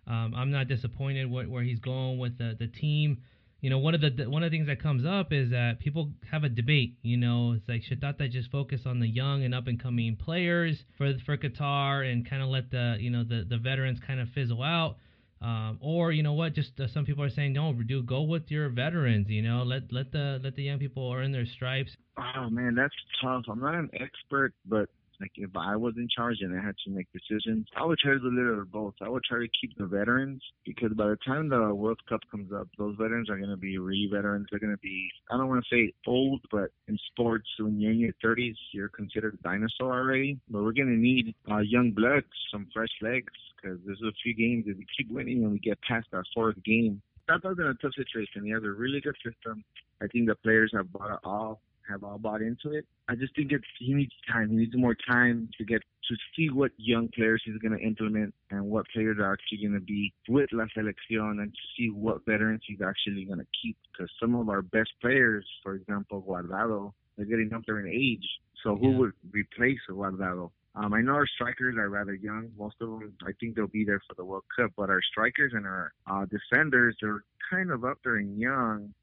Um, 0.07 0.33
I'm 0.35 0.51
not 0.51 0.67
disappointed 0.67 1.29
where, 1.29 1.45
where 1.45 1.63
he's 1.63 1.79
going 1.79 2.19
with 2.19 2.37
the 2.37 2.55
the 2.57 2.67
team. 2.67 3.21
You 3.61 3.71
know, 3.71 3.79
one 3.79 3.95
of 3.95 4.01
the 4.01 4.29
one 4.29 4.43
of 4.43 4.51
the 4.51 4.55
things 4.55 4.67
that 4.67 4.81
comes 4.81 5.05
up 5.05 5.33
is 5.33 5.49
that 5.49 5.79
people 5.79 6.11
have 6.31 6.43
a 6.43 6.49
debate. 6.49 6.97
You 7.01 7.17
know, 7.17 7.53
it's 7.53 7.67
like 7.67 7.83
should 7.83 8.01
Tata 8.01 8.29
just 8.29 8.51
focus 8.51 8.81
on 8.85 8.99
the 8.99 9.07
young 9.07 9.43
and 9.43 9.55
up 9.55 9.67
and 9.67 9.81
coming 9.81 10.15
players 10.15 10.77
for 10.97 11.13
for 11.25 11.35
Qatar 11.35 12.09
and 12.09 12.29
kind 12.29 12.43
of 12.43 12.49
let 12.49 12.69
the 12.71 12.97
you 12.99 13.09
know 13.09 13.23
the 13.23 13.45
the 13.47 13.57
veterans 13.57 13.99
kind 14.05 14.19
of 14.19 14.29
fizzle 14.29 14.61
out. 14.61 14.97
Um, 15.41 15.77
or 15.81 16.11
you 16.11 16.23
know 16.23 16.33
what? 16.33 16.53
Just 16.53 16.79
uh, 16.79 16.87
some 16.87 17.05
people 17.05 17.23
are 17.23 17.29
saying, 17.29 17.53
no, 17.53 17.73
do 17.73 18.01
go 18.01 18.21
with 18.21 18.49
your 18.49 18.69
veterans. 18.69 19.29
You 19.29 19.41
know, 19.41 19.63
let 19.63 19.91
let 19.91 20.11
the 20.11 20.39
let 20.43 20.55
the 20.55 20.63
young 20.63 20.79
people 20.79 21.11
earn 21.11 21.31
their 21.31 21.45
stripes. 21.45 21.91
Oh 22.17 22.49
man, 22.49 22.75
that's 22.75 22.95
tough. 23.21 23.43
I'm 23.49 23.59
not 23.59 23.75
an 23.75 23.89
expert, 23.93 24.53
but 24.65 24.89
like 25.19 25.31
if 25.35 25.49
I 25.55 25.75
was 25.75 25.93
in 25.97 26.07
charge 26.13 26.37
and 26.41 26.57
I 26.57 26.63
had 26.63 26.75
to 26.85 26.91
make 26.91 27.07
decisions, 27.11 27.67
I 27.75 27.85
would 27.85 27.99
try 27.99 28.13
to 28.13 28.19
do 28.19 28.27
a 28.27 28.29
little 28.29 28.61
of 28.61 28.71
both. 28.71 28.93
I 29.01 29.09
would 29.09 29.23
try 29.23 29.39
to 29.39 29.47
keep 29.59 29.77
the 29.77 29.85
veterans 29.85 30.41
because 30.65 30.91
by 30.93 31.07
the 31.07 31.17
time 31.25 31.49
the 31.49 31.73
World 31.73 31.99
Cup 32.07 32.21
comes 32.29 32.51
up, 32.53 32.67
those 32.77 32.95
veterans 32.97 33.29
are 33.29 33.37
going 33.37 33.49
to 33.49 33.57
be 33.57 33.77
re 33.77 34.09
veterans. 34.11 34.47
They're 34.49 34.59
going 34.59 34.73
to 34.73 34.79
be, 34.79 35.09
I 35.31 35.37
don't 35.37 35.47
want 35.47 35.63
to 35.63 35.75
say 35.75 35.93
old, 36.07 36.41
but 36.51 36.71
in 36.87 36.97
sports, 37.11 37.47
when 37.59 37.79
you're 37.79 37.91
in 37.91 37.99
your 37.99 38.13
30s, 38.23 38.55
you're 38.73 38.89
considered 38.89 39.37
a 39.39 39.43
dinosaur 39.43 39.93
already. 39.93 40.39
But 40.49 40.63
we're 40.63 40.73
going 40.73 40.93
to 40.93 40.99
need 40.99 41.35
uh, 41.51 41.59
young 41.59 41.91
blood, 41.91 42.23
some 42.51 42.67
fresh 42.73 42.89
legs, 43.01 43.33
because 43.55 43.79
there's 43.85 44.01
a 44.01 44.11
few 44.23 44.35
games 44.35 44.65
that 44.67 44.77
we 44.77 44.85
keep 44.97 45.11
winning 45.11 45.43
and 45.43 45.51
we 45.51 45.59
get 45.59 45.79
past 45.81 46.07
our 46.13 46.23
fourth 46.33 46.61
game. 46.63 47.01
Tata's 47.27 47.57
in 47.57 47.65
a 47.65 47.73
tough 47.75 47.93
situation. 47.95 48.45
He 48.45 48.51
has 48.51 48.63
a 48.63 48.69
really 48.69 49.01
good 49.01 49.15
system. 49.25 49.63
I 50.01 50.07
think 50.07 50.27
the 50.27 50.35
players 50.35 50.71
have 50.75 50.91
bought 50.91 51.13
it 51.13 51.19
all 51.23 51.61
have 51.89 52.03
all 52.03 52.17
bought 52.17 52.41
into 52.41 52.71
it. 52.71 52.85
I 53.07 53.15
just 53.15 53.35
think 53.35 53.51
it's 53.51 53.65
he 53.79 53.93
needs 53.93 54.13
time. 54.31 54.49
He 54.49 54.55
needs 54.57 54.75
more 54.75 54.95
time 54.95 55.49
to 55.57 55.63
get 55.65 55.81
to 56.09 56.15
see 56.35 56.49
what 56.49 56.71
young 56.77 57.09
players 57.15 57.41
he's 57.45 57.57
going 57.57 57.77
to 57.77 57.83
implement 57.83 58.33
and 58.51 58.65
what 58.65 58.85
players 58.93 59.17
are 59.19 59.31
actually 59.33 59.59
going 59.59 59.73
to 59.79 59.85
be 59.85 60.13
with 60.27 60.49
La 60.51 60.65
Selección 60.77 61.41
and 61.41 61.51
to 61.53 61.59
see 61.77 61.89
what 61.89 62.25
veterans 62.25 62.61
he's 62.67 62.81
actually 62.81 63.25
going 63.25 63.39
to 63.39 63.47
keep. 63.61 63.77
Because 63.91 64.11
some 64.19 64.35
of 64.35 64.49
our 64.49 64.61
best 64.61 64.91
players, 65.01 65.45
for 65.63 65.73
example, 65.75 66.23
Guardado, 66.27 66.93
they're 67.17 67.25
getting 67.25 67.51
up 67.53 67.61
there 67.65 67.79
in 67.79 67.87
age. 67.87 68.27
So 68.63 68.75
who 68.75 68.91
Yeah. 68.91 68.97
would 68.97 69.13
replace 69.31 69.79
Guardado? 69.89 70.51
Um, 70.75 70.93
I 70.93 71.01
know 71.01 71.13
our 71.13 71.27
strikers 71.27 71.75
are 71.77 71.89
rather 71.89 72.13
young. 72.13 72.51
Most 72.57 72.75
of 72.81 72.89
them, 72.89 73.13
I 73.25 73.31
think 73.39 73.55
they'll 73.55 73.67
be 73.67 73.85
there 73.85 74.01
for 74.07 74.13
the 74.15 74.25
World 74.25 74.43
Cup. 74.55 74.71
But 74.75 74.89
our 74.89 75.01
strikers 75.01 75.53
and 75.53 75.65
our 75.65 75.93
uh, 76.05 76.25
defenders 76.25 76.97
are 77.01 77.23
kind 77.49 77.71
of 77.71 77.85
up 77.85 77.99
there 78.03 78.17
in 78.17 78.37
young, 78.37 78.93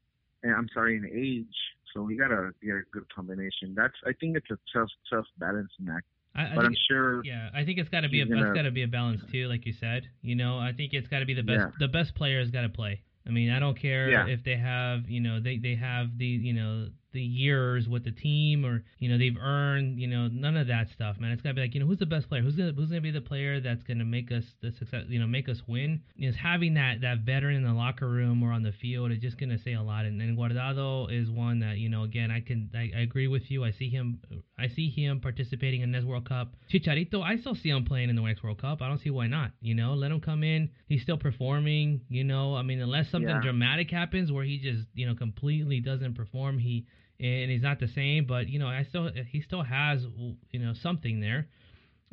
and 0.43 0.53
I'm 0.55 0.69
sorry, 0.73 0.97
in 0.97 1.05
age. 1.05 1.55
So 1.93 2.01
we 2.01 2.17
gotta 2.17 2.51
get 2.61 2.71
a 2.75 2.81
good 2.91 3.05
combination. 3.13 3.73
That's 3.75 3.93
I 4.05 4.11
think 4.19 4.35
it's 4.37 4.49
a 4.51 4.57
tough, 4.73 4.89
tough 5.09 5.25
balancing 5.37 5.87
act. 5.91 6.05
I, 6.35 6.47
I 6.51 6.55
But 6.55 6.65
I'm 6.65 6.75
sure. 6.89 7.23
yeah, 7.23 7.49
I 7.53 7.63
think 7.63 7.77
it's 7.77 7.89
got 7.89 8.01
to 8.01 8.09
be 8.09 8.21
a 8.21 8.25
he's 8.25 8.31
it's 8.33 8.41
gonna- 8.41 8.55
got 8.55 8.63
to 8.63 8.71
be 8.71 8.81
a 8.83 8.87
balance 8.87 9.21
too, 9.31 9.47
like 9.47 9.65
you 9.67 9.73
said. 9.73 10.07
You 10.23 10.35
know, 10.35 10.57
I 10.57 10.73
think 10.73 10.93
it's 10.93 11.07
got 11.07 11.19
to 11.19 11.25
be 11.25 11.35
the 11.35 11.43
best 11.43 11.59
Yeah. 11.59 11.71
the 11.79 11.87
best 11.87 12.15
players 12.15 12.49
got 12.49 12.61
to 12.63 12.69
play. 12.69 13.01
I 13.27 13.29
mean, 13.29 13.51
I 13.51 13.59
don't 13.59 13.77
care 13.77 14.09
Yeah. 14.09 14.25
if 14.27 14.43
they 14.43 14.57
have, 14.57 15.07
you 15.09 15.21
know, 15.21 15.39
they 15.39 15.57
they 15.57 15.75
have 15.75 16.17
the, 16.17 16.25
you 16.25 16.53
know, 16.53 16.89
the 17.13 17.21
years 17.21 17.87
with 17.87 18.03
the 18.03 18.11
team 18.11 18.65
or, 18.65 18.83
you 18.99 19.09
know, 19.09 19.17
they've 19.17 19.37
earned, 19.39 19.99
you 19.99 20.07
know, 20.07 20.27
none 20.27 20.57
of 20.57 20.67
that 20.67 20.89
stuff, 20.89 21.19
man. 21.19 21.31
It's 21.31 21.41
to 21.43 21.53
be 21.53 21.61
like, 21.61 21.73
you 21.73 21.79
know, 21.79 21.85
who's 21.85 21.99
the 21.99 22.05
best 22.05 22.27
player? 22.27 22.41
Who's 22.41 22.55
gonna 22.55 22.73
who's 22.73 22.89
gonna 22.89 23.01
be 23.01 23.11
the 23.11 23.21
player 23.21 23.59
that's 23.61 23.83
gonna 23.83 24.05
make 24.05 24.31
us 24.31 24.43
the 24.61 24.71
success, 24.71 25.05
you 25.07 25.19
know, 25.19 25.27
make 25.27 25.47
us 25.47 25.61
win? 25.67 26.01
Is 26.17 26.35
having 26.35 26.73
that 26.75 27.01
that 27.01 27.19
veteran 27.19 27.55
in 27.55 27.63
the 27.63 27.73
locker 27.73 28.09
room 28.09 28.43
or 28.43 28.51
on 28.51 28.63
the 28.63 28.71
field 28.71 29.11
is 29.11 29.19
just 29.19 29.37
gonna 29.37 29.57
say 29.59 29.73
a 29.73 29.81
lot. 29.81 30.05
And, 30.05 30.21
and 30.21 30.37
Guardado 30.37 31.11
is 31.11 31.29
one 31.29 31.59
that, 31.59 31.77
you 31.77 31.89
know, 31.89 32.03
again, 32.03 32.31
I 32.31 32.41
can 32.41 32.69
I, 32.75 32.91
I 32.97 33.01
agree 33.01 33.27
with 33.27 33.49
you. 33.49 33.63
I 33.63 33.71
see 33.71 33.89
him 33.89 34.19
I 34.57 34.67
see 34.67 34.89
him 34.89 35.19
participating 35.19 35.81
in 35.81 35.91
this 35.91 36.03
World 36.03 36.27
Cup. 36.27 36.55
Chicharito, 36.71 37.21
I 37.23 37.37
still 37.37 37.55
see 37.55 37.69
him 37.69 37.85
playing 37.85 38.09
in 38.09 38.15
the 38.15 38.21
next 38.21 38.43
World 38.43 38.59
Cup. 38.61 38.81
I 38.81 38.87
don't 38.87 38.99
see 38.99 39.09
why 39.11 39.27
not. 39.27 39.51
You 39.61 39.75
know, 39.75 39.93
let 39.93 40.11
him 40.11 40.19
come 40.19 40.43
in. 40.43 40.69
He's 40.87 41.01
still 41.01 41.17
performing. 41.17 42.01
You 42.09 42.23
know, 42.23 42.55
I 42.55 42.61
mean, 42.63 42.81
unless 42.81 43.09
something 43.09 43.29
Yeah. 43.29 43.41
dramatic 43.41 43.91
happens 43.91 44.31
where 44.31 44.43
he 44.43 44.57
just, 44.59 44.87
you 44.93 45.05
know, 45.05 45.15
completely 45.15 45.79
doesn't 45.79 46.15
perform, 46.15 46.57
he 46.57 46.85
and 47.23 47.51
he's 47.51 47.61
not 47.61 47.79
the 47.79 47.87
same. 47.87 48.25
But 48.25 48.47
you 48.49 48.59
know, 48.59 48.67
I 48.67 48.83
still 48.83 49.09
he 49.31 49.41
still 49.41 49.63
has, 49.63 50.05
you 50.51 50.59
know, 50.59 50.73
something 50.73 51.19
there. 51.19 51.47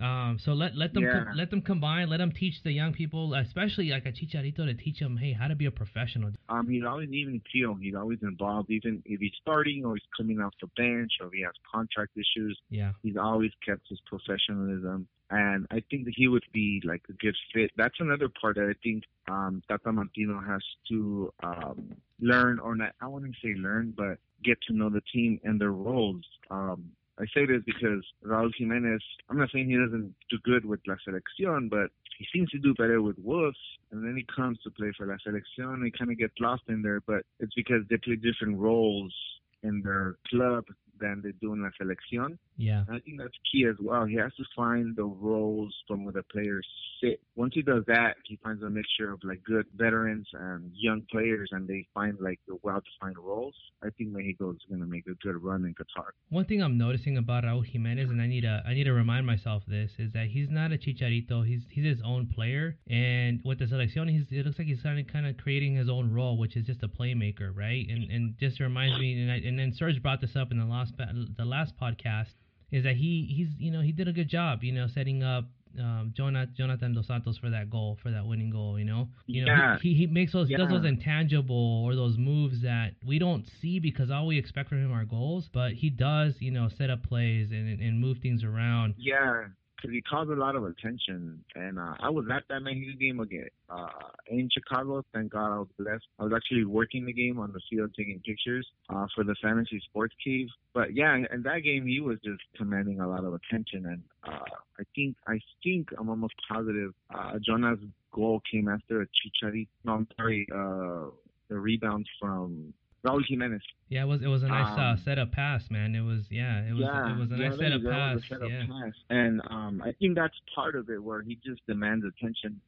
Um, 0.00 0.38
so 0.42 0.54
let 0.54 0.74
let 0.76 0.94
them 0.94 1.02
Yeah. 1.02 1.24
com- 1.24 1.36
let 1.36 1.50
them 1.50 1.60
combine. 1.60 2.08
Let 2.08 2.18
them 2.18 2.32
teach 2.32 2.62
the 2.62 2.72
young 2.72 2.94
people, 2.94 3.34
especially 3.34 3.90
like 3.90 4.06
a 4.06 4.12
Chicharito, 4.12 4.64
to 4.64 4.72
teach 4.72 4.98
them, 4.98 5.18
hey, 5.18 5.32
how 5.32 5.46
to 5.48 5.54
be 5.54 5.66
a 5.66 5.70
professional. 5.70 6.30
Um, 6.48 6.66
he's 6.68 6.84
always 6.84 7.10
even 7.10 7.42
feel 7.52 7.74
he's 7.74 7.94
always 7.94 8.18
involved, 8.22 8.70
even 8.70 9.02
if 9.04 9.20
he's 9.20 9.34
starting 9.42 9.84
or 9.84 9.96
he's 9.96 10.06
coming 10.16 10.40
off 10.40 10.54
the 10.60 10.68
bench 10.68 11.12
or 11.20 11.28
he 11.30 11.42
has 11.42 11.52
contract 11.70 12.12
issues. 12.16 12.58
Yeah, 12.70 12.92
He's 13.02 13.18
always 13.18 13.50
kept 13.66 13.88
his 13.90 14.00
professionalism, 14.06 15.06
and 15.30 15.66
I 15.70 15.80
think 15.90 16.06
that 16.06 16.14
he 16.16 16.28
would 16.28 16.44
be 16.50 16.80
like 16.82 17.02
a 17.10 17.12
good 17.12 17.36
fit. 17.52 17.70
That's 17.76 18.00
another 18.00 18.30
part 18.30 18.56
that 18.56 18.70
I 18.70 18.76
think 18.82 19.04
um, 19.28 19.62
Tata 19.68 19.92
Martino 19.92 20.40
has 20.40 20.62
to 20.88 21.30
um, 21.42 21.92
learn, 22.20 22.58
or 22.58 22.74
not. 22.74 22.94
I 23.02 23.06
wouldn't 23.06 23.36
say 23.42 23.52
learn, 23.54 23.92
but 23.94 24.16
get 24.44 24.58
to 24.68 24.74
know 24.74 24.90
the 24.90 25.02
team 25.12 25.40
and 25.44 25.60
their 25.60 25.72
roles. 25.72 26.24
Um, 26.50 26.90
I 27.18 27.24
say 27.34 27.44
this 27.44 27.62
because 27.66 28.04
Raul 28.24 28.50
Jimenez. 28.56 29.02
I'm 29.28 29.38
not 29.38 29.50
saying 29.52 29.68
he 29.68 29.76
doesn't 29.76 30.14
do 30.30 30.38
good 30.42 30.64
with 30.64 30.80
La 30.86 30.94
Selección, 31.06 31.68
but 31.68 31.90
he 32.18 32.26
seems 32.32 32.50
to 32.50 32.58
do 32.58 32.74
better 32.74 33.02
with 33.02 33.16
Wolves. 33.18 33.58
And 33.90 34.04
then 34.04 34.16
he 34.16 34.26
comes 34.34 34.58
to 34.64 34.70
play 34.70 34.92
for 34.96 35.06
La 35.06 35.16
Selección, 35.26 35.84
he 35.84 35.90
kind 35.90 36.10
of 36.10 36.18
gets 36.18 36.34
lost 36.40 36.62
in 36.68 36.82
there. 36.82 37.00
But 37.00 37.24
it's 37.38 37.54
because 37.54 37.82
they 37.90 37.98
play 37.98 38.16
different 38.16 38.58
roles 38.58 39.14
in 39.62 39.82
their 39.82 40.16
club 40.28 40.64
than 40.98 41.20
they 41.22 41.32
do 41.40 41.52
in 41.52 41.62
La 41.62 41.70
Selección. 41.80 42.38
Yeah. 42.60 42.84
I 42.88 42.98
think 43.00 43.18
that's 43.18 43.36
key 43.50 43.66
as 43.66 43.76
well. 43.80 44.04
He 44.04 44.16
has 44.16 44.32
to 44.34 44.44
find 44.54 44.94
the 44.96 45.04
roles 45.04 45.74
from 45.86 46.04
where 46.04 46.12
the 46.12 46.22
players 46.24 46.66
sit. 47.02 47.20
Once 47.36 47.54
he 47.54 47.62
does 47.62 47.84
that, 47.86 48.16
he 48.24 48.38
finds 48.42 48.62
a 48.62 48.70
mixture 48.70 49.12
of 49.12 49.20
like 49.24 49.42
good 49.44 49.66
veterans 49.74 50.26
and 50.34 50.70
young 50.74 51.02
players, 51.10 51.50
and 51.52 51.66
they 51.66 51.86
find 51.94 52.18
like 52.20 52.38
the 52.46 52.56
well-defined 52.62 53.18
roles. 53.18 53.54
I 53.82 53.88
think 53.96 54.10
Mexico 54.10 54.50
is 54.50 54.58
going 54.68 54.80
to 54.80 54.86
make 54.86 55.06
a 55.06 55.14
good 55.22 55.42
run 55.42 55.64
in 55.64 55.74
Qatar. 55.74 56.10
One 56.28 56.44
thing 56.44 56.62
I'm 56.62 56.76
noticing 56.76 57.16
about 57.16 57.44
Raul 57.44 57.64
Jimenez, 57.64 58.10
and 58.10 58.20
I 58.20 58.26
need 58.26 58.42
to 58.42 58.62
I 58.66 58.74
need 58.74 58.84
to 58.84 58.92
remind 58.92 59.26
myself 59.26 59.62
this, 59.66 59.92
is 59.98 60.12
that 60.12 60.26
he's 60.28 60.50
not 60.50 60.72
a 60.72 60.76
chicharito. 60.76 61.46
He's 61.46 61.62
he's 61.70 61.84
his 61.84 62.00
own 62.04 62.26
player, 62.26 62.76
and 62.88 63.40
with 63.44 63.58
the 63.58 63.64
selección, 63.66 64.10
he's 64.10 64.26
it 64.30 64.44
looks 64.44 64.58
like 64.58 64.68
he's 64.68 64.82
kind 64.82 65.00
of 65.00 65.06
kind 65.06 65.26
of 65.26 65.36
creating 65.36 65.74
his 65.76 65.88
own 65.88 66.12
role, 66.12 66.36
which 66.38 66.56
is 66.56 66.66
just 66.66 66.82
a 66.82 66.88
playmaker, 66.88 67.54
right? 67.54 67.86
And 67.88 68.10
and 68.10 68.34
just 68.38 68.60
reminds 68.60 68.98
me, 68.98 69.20
and 69.20 69.32
I, 69.32 69.36
and 69.36 69.58
then 69.58 69.72
Serge 69.72 70.02
brought 70.02 70.20
this 70.20 70.36
up 70.36 70.50
in 70.50 70.58
the 70.58 70.64
last 70.64 70.94
the 70.96 71.44
last 71.44 71.74
podcast, 71.80 72.34
is 72.70 72.84
that 72.84 72.96
he 72.96 73.32
he's 73.36 73.48
you 73.58 73.70
know 73.70 73.80
he 73.80 73.92
did 73.92 74.08
a 74.08 74.12
good 74.12 74.28
job, 74.28 74.62
you 74.62 74.72
know, 74.72 74.86
setting 74.92 75.22
up. 75.22 75.44
Um, 75.78 76.12
Jonathan, 76.16 76.52
Jonathan 76.56 76.94
Dos 76.94 77.06
Santos 77.06 77.38
for 77.38 77.48
that 77.50 77.70
goal, 77.70 77.96
for 78.02 78.10
that 78.10 78.26
winning 78.26 78.50
goal, 78.50 78.76
you 78.76 78.84
know, 78.84 79.06
you 79.26 79.44
know, 79.44 79.52
Yeah. 79.52 79.78
he, 79.80 79.94
he, 79.94 80.08
makes 80.08 80.32
those, 80.32 80.48
he 80.48 80.56
does 80.56 80.68
those 80.68 80.84
intangible 80.84 81.84
or 81.84 81.94
those 81.94 82.18
moves 82.18 82.62
that 82.62 82.94
we 83.06 83.20
don't 83.20 83.46
see 83.62 83.78
because 83.78 84.10
all 84.10 84.26
we 84.26 84.36
expect 84.36 84.68
from 84.68 84.84
him 84.84 84.92
are 84.92 85.04
goals. 85.04 85.48
But 85.52 85.74
he 85.74 85.88
does, 85.88 86.34
you 86.40 86.50
know, 86.50 86.70
set 86.76 86.90
up 86.90 87.04
plays 87.04 87.52
and, 87.52 87.80
and 87.80 88.00
move 88.00 88.18
things 88.20 88.42
around. 88.42 88.96
Yeah, 88.98 89.44
because 89.80 89.94
he 89.94 90.02
caused 90.02 90.30
a 90.30 90.34
lot 90.34 90.56
of 90.56 90.64
attention, 90.64 91.42
and 91.54 91.78
uh, 91.78 91.94
I 92.00 92.10
was 92.10 92.26
at 92.32 92.42
that 92.48 92.60
Mexico 92.60 92.98
game 92.98 93.20
again 93.20 93.48
uh, 93.68 93.88
in 94.28 94.48
Chicago. 94.52 95.02
Thank 95.12 95.32
God 95.32 95.54
I 95.54 95.58
was 95.58 95.68
blessed. 95.78 96.04
I 96.18 96.24
was 96.24 96.32
actually 96.34 96.64
working 96.64 97.06
the 97.06 97.12
game 97.12 97.38
on 97.38 97.52
the 97.52 97.60
field, 97.70 97.92
taking 97.96 98.20
pictures 98.24 98.66
uh, 98.88 99.06
for 99.14 99.24
the 99.24 99.34
Fantasy 99.42 99.80
Sports 99.88 100.14
Cave. 100.24 100.48
But 100.74 100.94
yeah, 100.94 101.16
in 101.16 101.42
that 101.42 101.60
game, 101.64 101.86
he 101.86 102.00
was 102.00 102.18
just 102.24 102.42
commanding 102.56 103.00
a 103.00 103.08
lot 103.08 103.24
of 103.24 103.34
attention, 103.34 103.86
and 103.86 104.02
uh, 104.24 104.44
I 104.78 104.82
think 104.94 105.16
I 105.26 105.40
think 105.62 105.88
I'm 105.98 106.08
almost 106.08 106.34
positive 106.50 106.92
uh, 107.14 107.38
Jona's 107.44 107.78
goal 108.12 108.42
came 108.50 108.68
after 108.68 109.02
a 109.02 109.06
Chicharito. 109.06 109.68
No, 109.84 109.92
I'm 109.92 110.08
sorry, 110.16 110.46
uh, 110.52 111.10
the 111.48 111.58
rebound 111.58 112.06
from 112.20 112.74
Raul 113.04 113.22
Jimenez. 113.26 113.62
Yeah, 113.88 114.02
it 114.02 114.06
was 114.06 114.22
it 114.22 114.26
was 114.28 114.42
a 114.42 114.48
nice 114.48 114.78
uh, 114.78 114.82
Um, 114.92 114.96
setup 114.98 115.32
pass, 115.32 115.70
man. 115.70 115.94
It 115.94 116.02
was 116.02 116.26
yeah, 116.30 116.60
it 116.68 116.72
was 116.72 116.82
yeah, 116.82 117.14
it 117.14 117.18
was 117.18 117.30
a 117.32 117.36
yeah, 117.36 117.48
nice 117.48 117.58
you 117.58 117.64
setup 117.64 117.82
pass. 117.84 118.20
setup 118.28 118.50
yeah. 118.50 118.66
pass. 118.66 118.92
And 119.08 119.40
um, 119.48 119.82
I 119.84 119.92
think 119.92 120.14
that's 120.16 120.34
part 120.54 120.76
of 120.76 120.90
it 120.90 121.02
where 121.02 121.22
he 121.22 121.36
just 121.44 121.64
demands 121.66 122.04
attention, 122.04 122.60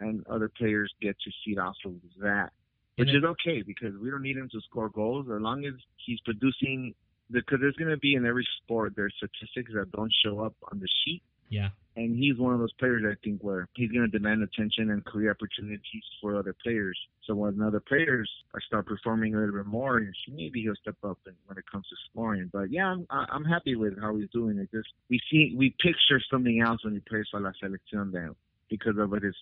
and 0.00 0.26
other 0.26 0.48
players 0.48 0.92
get 1.00 1.16
to 1.20 1.30
feed 1.44 1.58
off 1.58 1.76
of 1.84 1.94
that, 2.20 2.50
which 2.96 3.08
And 3.08 3.16
is 3.16 3.24
okay 3.24 3.62
because 3.62 3.94
we 4.02 4.10
don't 4.10 4.22
need 4.22 4.36
him 4.36 4.48
to 4.50 4.60
score 4.68 4.88
goals 4.88 5.26
as 5.34 5.40
long 5.40 5.64
as 5.64 5.74
he's 6.04 6.20
producing. 6.20 6.94
Because 7.28 7.58
there's 7.60 7.74
going 7.74 7.90
to 7.90 7.96
be 7.98 8.14
in 8.14 8.24
every 8.24 8.46
sport 8.62 8.92
there's 8.94 9.12
statistics 9.16 9.72
that 9.74 9.90
don't 9.90 10.12
show 10.24 10.38
up 10.40 10.54
on 10.70 10.78
the 10.78 10.86
sheet, 11.04 11.22
Yeah. 11.48 11.70
and 11.96 12.16
he's 12.16 12.38
one 12.38 12.52
of 12.52 12.60
those 12.60 12.72
players 12.74 13.02
I 13.10 13.16
think 13.24 13.42
where 13.42 13.68
he's 13.74 13.90
going 13.90 14.08
to 14.10 14.18
demand 14.18 14.42
attention 14.42 14.90
and 14.90 15.04
career 15.04 15.30
opportunities 15.30 16.04
for 16.20 16.36
other 16.36 16.54
players. 16.62 16.98
So 17.24 17.34
when 17.34 17.60
other 17.62 17.80
players 17.80 18.30
start 18.66 18.86
performing 18.86 19.34
a 19.34 19.38
little 19.38 19.54
bit 19.54 19.66
more, 19.66 20.00
maybe 20.30 20.62
he'll 20.62 20.74
step 20.76 20.96
up 21.02 21.18
when 21.24 21.58
it 21.58 21.64
comes 21.70 21.86
to 21.88 21.96
scoring. 22.10 22.50
But 22.52 22.70
yeah, 22.70 22.86
I'm 22.86 23.06
I'm 23.10 23.44
happy 23.44 23.74
with 23.76 24.00
how 24.00 24.16
he's 24.16 24.30
doing 24.30 24.58
it. 24.58 24.70
Just 24.70 24.88
we 25.08 25.20
see 25.30 25.54
we 25.56 25.74
picture 25.80 26.20
something 26.30 26.60
else 26.60 26.84
when 26.84 26.94
he 26.94 27.00
plays 27.00 27.26
for 27.30 27.40
La 27.40 27.52
Selección 27.62 28.12
then 28.12 28.34
because 28.68 28.94
of 28.98 29.10
his 29.10 29.34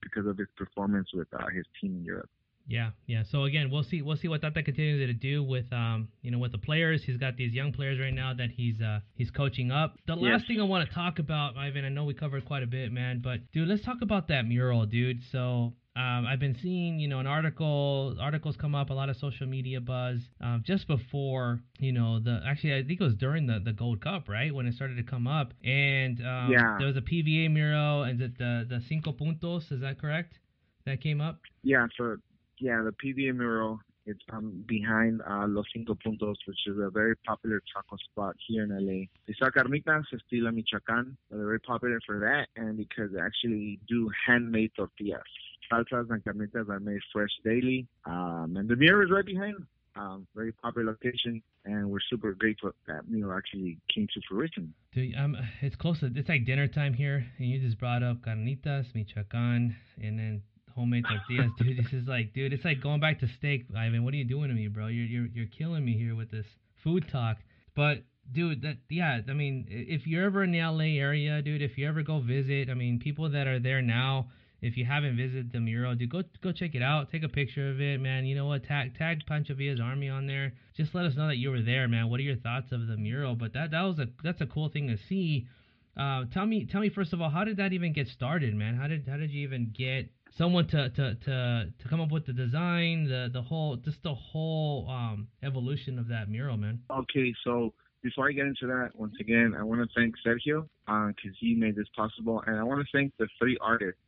because 0.00 0.26
of 0.26 0.38
his 0.38 0.48
performance 0.56 1.08
with 1.12 1.28
uh, 1.34 1.46
his 1.54 1.64
team 1.80 1.96
in 1.96 2.04
Europe. 2.04 2.30
Yeah, 2.66 2.90
yeah. 3.06 3.22
So 3.30 3.44
again, 3.44 3.70
we'll 3.70 3.82
see 3.82 4.02
we'll 4.02 4.16
see 4.16 4.28
what 4.28 4.40
Tata 4.42 4.62
continues 4.62 5.06
to 5.08 5.12
do 5.12 5.42
with 5.42 5.70
um 5.72 6.08
you 6.22 6.30
know 6.30 6.38
with 6.38 6.52
the 6.52 6.58
players. 6.58 7.02
He's 7.04 7.16
got 7.16 7.36
these 7.36 7.52
young 7.52 7.72
players 7.72 7.98
right 7.98 8.14
now 8.14 8.32
that 8.34 8.50
he's 8.50 8.80
uh 8.80 9.00
he's 9.14 9.30
coaching 9.30 9.70
up. 9.70 9.96
The 10.06 10.14
last 10.14 10.40
Yes. 10.40 10.46
thing 10.46 10.60
I 10.60 10.64
want 10.64 10.88
to 10.88 10.94
talk 10.94 11.18
about, 11.18 11.56
Ivan, 11.56 11.84
I 11.84 11.88
know 11.88 12.04
we 12.04 12.14
covered 12.14 12.44
quite 12.44 12.62
a 12.62 12.66
bit, 12.66 12.92
man, 12.92 13.20
but 13.22 13.40
dude, 13.52 13.68
let's 13.68 13.84
talk 13.84 13.98
about 14.02 14.28
that 14.28 14.46
mural, 14.46 14.86
dude. 14.86 15.22
So 15.32 15.74
um, 15.94 16.24
I've 16.26 16.38
been 16.40 16.56
seeing, 16.62 16.98
you 17.00 17.08
know, 17.08 17.18
an 17.18 17.26
article, 17.26 18.16
articles 18.18 18.56
come 18.56 18.74
up, 18.74 18.88
a 18.88 18.94
lot 18.94 19.10
of 19.10 19.16
social 19.16 19.46
media 19.46 19.78
buzz, 19.78 20.20
um, 20.40 20.62
just 20.64 20.86
before, 20.86 21.60
you 21.80 21.92
know, 21.92 22.18
the 22.20 22.40
actually 22.46 22.74
I 22.74 22.82
think 22.84 22.98
it 23.00 23.04
was 23.04 23.14
during 23.16 23.46
the 23.46 23.58
the 23.58 23.72
Gold 23.74 24.00
Cup, 24.00 24.28
right, 24.28 24.54
when 24.54 24.66
it 24.66 24.74
started 24.74 24.96
to 24.96 25.02
come 25.02 25.26
up, 25.26 25.52
and 25.64 26.18
um, 26.20 26.50
Yeah. 26.52 26.76
there 26.78 26.86
was 26.86 26.96
a 26.96 27.02
PVA 27.02 27.48
mural, 27.52 28.04
and 28.04 28.18
the 28.18 28.28
the 28.38 28.66
the 28.68 28.80
cinco 28.88 29.12
puntos, 29.12 29.70
is 29.72 29.80
that 29.80 29.98
correct? 30.00 30.38
That 30.86 31.00
came 31.02 31.20
up. 31.20 31.40
Yeah, 31.62 31.86
so 31.96 32.16
yeah, 32.62 32.80
the 32.82 32.92
PVA 32.92 33.34
mural. 33.36 33.80
It's 34.04 34.20
um, 34.32 34.64
behind 34.66 35.20
uh, 35.28 35.46
Los 35.46 35.66
Cinco 35.72 35.94
Puntos, 35.94 36.34
which 36.46 36.58
is 36.66 36.76
a 36.78 36.90
very 36.90 37.14
popular 37.16 37.60
taco 37.72 37.96
spot 38.10 38.34
here 38.48 38.64
in 38.64 38.70
LA. 38.70 39.06
They 39.26 39.34
sell 39.38 39.50
carnitas, 39.50 40.04
estilo 40.12 40.52
Michoacan. 40.52 41.16
They're 41.30 41.44
very 41.44 41.60
popular 41.60 42.00
for 42.04 42.18
that, 42.20 42.46
and 42.56 42.76
because 42.76 43.10
they 43.12 43.20
actually 43.20 43.78
do 43.88 44.10
handmade 44.26 44.72
tortillas. 44.76 45.22
Salsas 45.70 46.10
and 46.10 46.24
carnitas 46.24 46.68
are 46.68 46.80
made 46.80 47.00
fresh 47.12 47.30
daily. 47.44 47.86
Um, 48.04 48.56
and 48.56 48.68
the 48.68 48.76
mural 48.76 49.04
is 49.04 49.12
right 49.12 49.26
behind. 49.26 49.54
Um, 49.94 50.26
very 50.34 50.52
popular 50.52 50.92
location, 50.92 51.42
and 51.64 51.90
we're 51.90 52.00
super 52.08 52.32
grateful 52.32 52.72
that 52.88 53.08
mural 53.08 53.36
actually 53.36 53.78
came 53.94 54.06
to 54.14 54.20
fruition. 54.28 54.72
Dude, 54.94 55.14
um, 55.16 55.36
it's 55.60 55.76
close 55.76 56.00
to 56.00 56.10
it's 56.14 56.28
like 56.28 56.46
dinner 56.46 56.66
time 56.66 56.94
here, 56.94 57.26
and 57.38 57.48
you 57.48 57.60
just 57.60 57.78
brought 57.78 58.02
up 58.02 58.22
carnitas, 58.22 58.86
michoacan, 58.94 59.76
and 60.02 60.18
then 60.18 60.42
homemade 60.74 61.04
tortillas, 61.08 61.52
dude. 61.58 61.78
This 61.78 61.92
is 61.92 62.06
like, 62.06 62.32
dude, 62.34 62.52
it's 62.52 62.64
like 62.64 62.80
going 62.80 63.00
back 63.00 63.20
to 63.20 63.28
steak, 63.38 63.66
Ivan. 63.76 64.04
What 64.04 64.14
are 64.14 64.18
you 64.18 64.24
doing 64.24 64.48
to 64.48 64.54
me, 64.54 64.68
bro? 64.68 64.86
You're 64.88 65.06
you're 65.06 65.26
you're 65.26 65.46
killing 65.46 65.84
me 65.84 65.96
here 65.96 66.14
with 66.14 66.30
this 66.30 66.46
food 66.82 67.08
talk. 67.10 67.38
But 67.74 68.04
dude, 68.30 68.62
that 68.62 68.78
yeah, 68.88 69.20
I 69.28 69.32
mean, 69.32 69.66
if 69.68 70.06
you're 70.06 70.24
ever 70.24 70.44
in 70.44 70.52
the 70.52 70.60
LA 70.60 71.00
area, 71.00 71.42
dude, 71.42 71.62
if 71.62 71.78
you 71.78 71.88
ever 71.88 72.02
go 72.02 72.20
visit, 72.20 72.68
I 72.70 72.74
mean, 72.74 72.98
people 72.98 73.30
that 73.30 73.46
are 73.46 73.58
there 73.58 73.82
now. 73.82 74.28
If 74.60 74.76
you 74.76 74.84
haven't 74.84 75.16
visited 75.16 75.50
the 75.50 75.58
mural, 75.58 75.96
dude, 75.96 76.10
go 76.10 76.22
go 76.40 76.52
check 76.52 76.76
it 76.76 76.82
out. 76.82 77.10
Take 77.10 77.24
a 77.24 77.28
picture 77.28 77.68
of 77.70 77.80
it, 77.80 78.00
man. 78.00 78.24
You 78.26 78.36
know 78.36 78.46
what? 78.46 78.62
Tag 78.62 78.96
tag 78.96 79.26
Pancho 79.26 79.54
Villa's 79.54 79.80
army 79.80 80.08
on 80.08 80.28
there. 80.28 80.52
Just 80.76 80.94
let 80.94 81.04
us 81.04 81.16
know 81.16 81.26
that 81.26 81.36
you 81.36 81.50
were 81.50 81.62
there, 81.62 81.88
man. 81.88 82.08
What 82.08 82.20
are 82.20 82.22
your 82.22 82.36
thoughts 82.36 82.70
of 82.70 82.86
the 82.86 82.96
mural? 82.96 83.34
But 83.34 83.54
that 83.54 83.72
that 83.72 83.82
was 83.82 83.98
a 83.98 84.06
that's 84.22 84.40
a 84.40 84.46
cool 84.46 84.68
thing 84.68 84.86
to 84.86 84.96
see. 85.08 85.48
Uh, 85.96 86.26
tell 86.32 86.46
me 86.46 86.64
tell 86.70 86.80
me 86.80 86.90
first 86.90 87.12
of 87.12 87.20
all, 87.20 87.28
how 87.28 87.42
did 87.42 87.56
that 87.56 87.72
even 87.72 87.92
get 87.92 88.06
started, 88.06 88.54
man? 88.54 88.76
How 88.76 88.86
did 88.86 89.08
how 89.08 89.16
did 89.16 89.32
you 89.32 89.42
even 89.42 89.74
get 89.76 90.08
someone 90.36 90.66
to 90.68 90.90
to 90.90 91.14
to, 91.14 91.72
to 91.78 91.88
come 91.88 92.00
up 92.00 92.10
with 92.10 92.26
the 92.26 92.32
design, 92.32 93.04
the 93.04 93.30
the 93.32 93.42
whole 93.42 93.76
just 93.76 94.02
the 94.02 94.14
whole 94.14 94.88
um 94.88 95.28
evolution 95.42 95.98
of 95.98 96.08
that 96.08 96.28
mural, 96.28 96.56
man? 96.56 96.80
Okay, 96.90 97.34
so 97.44 97.72
before 98.02 98.28
I 98.28 98.32
get 98.32 98.46
into 98.46 98.66
that, 98.66 98.90
once 98.94 99.14
again, 99.20 99.54
I 99.58 99.62
want 99.62 99.80
to 99.80 99.88
thank 99.94 100.14
Sergio 100.26 100.68
because 100.86 101.36
he 101.38 101.54
made 101.54 101.76
this 101.76 101.86
possible, 101.96 102.42
and 102.46 102.58
I 102.58 102.62
want 102.64 102.80
to 102.80 102.86
thank 102.92 103.12
the 103.18 103.28
three 103.38 103.56
artists, 103.60 104.00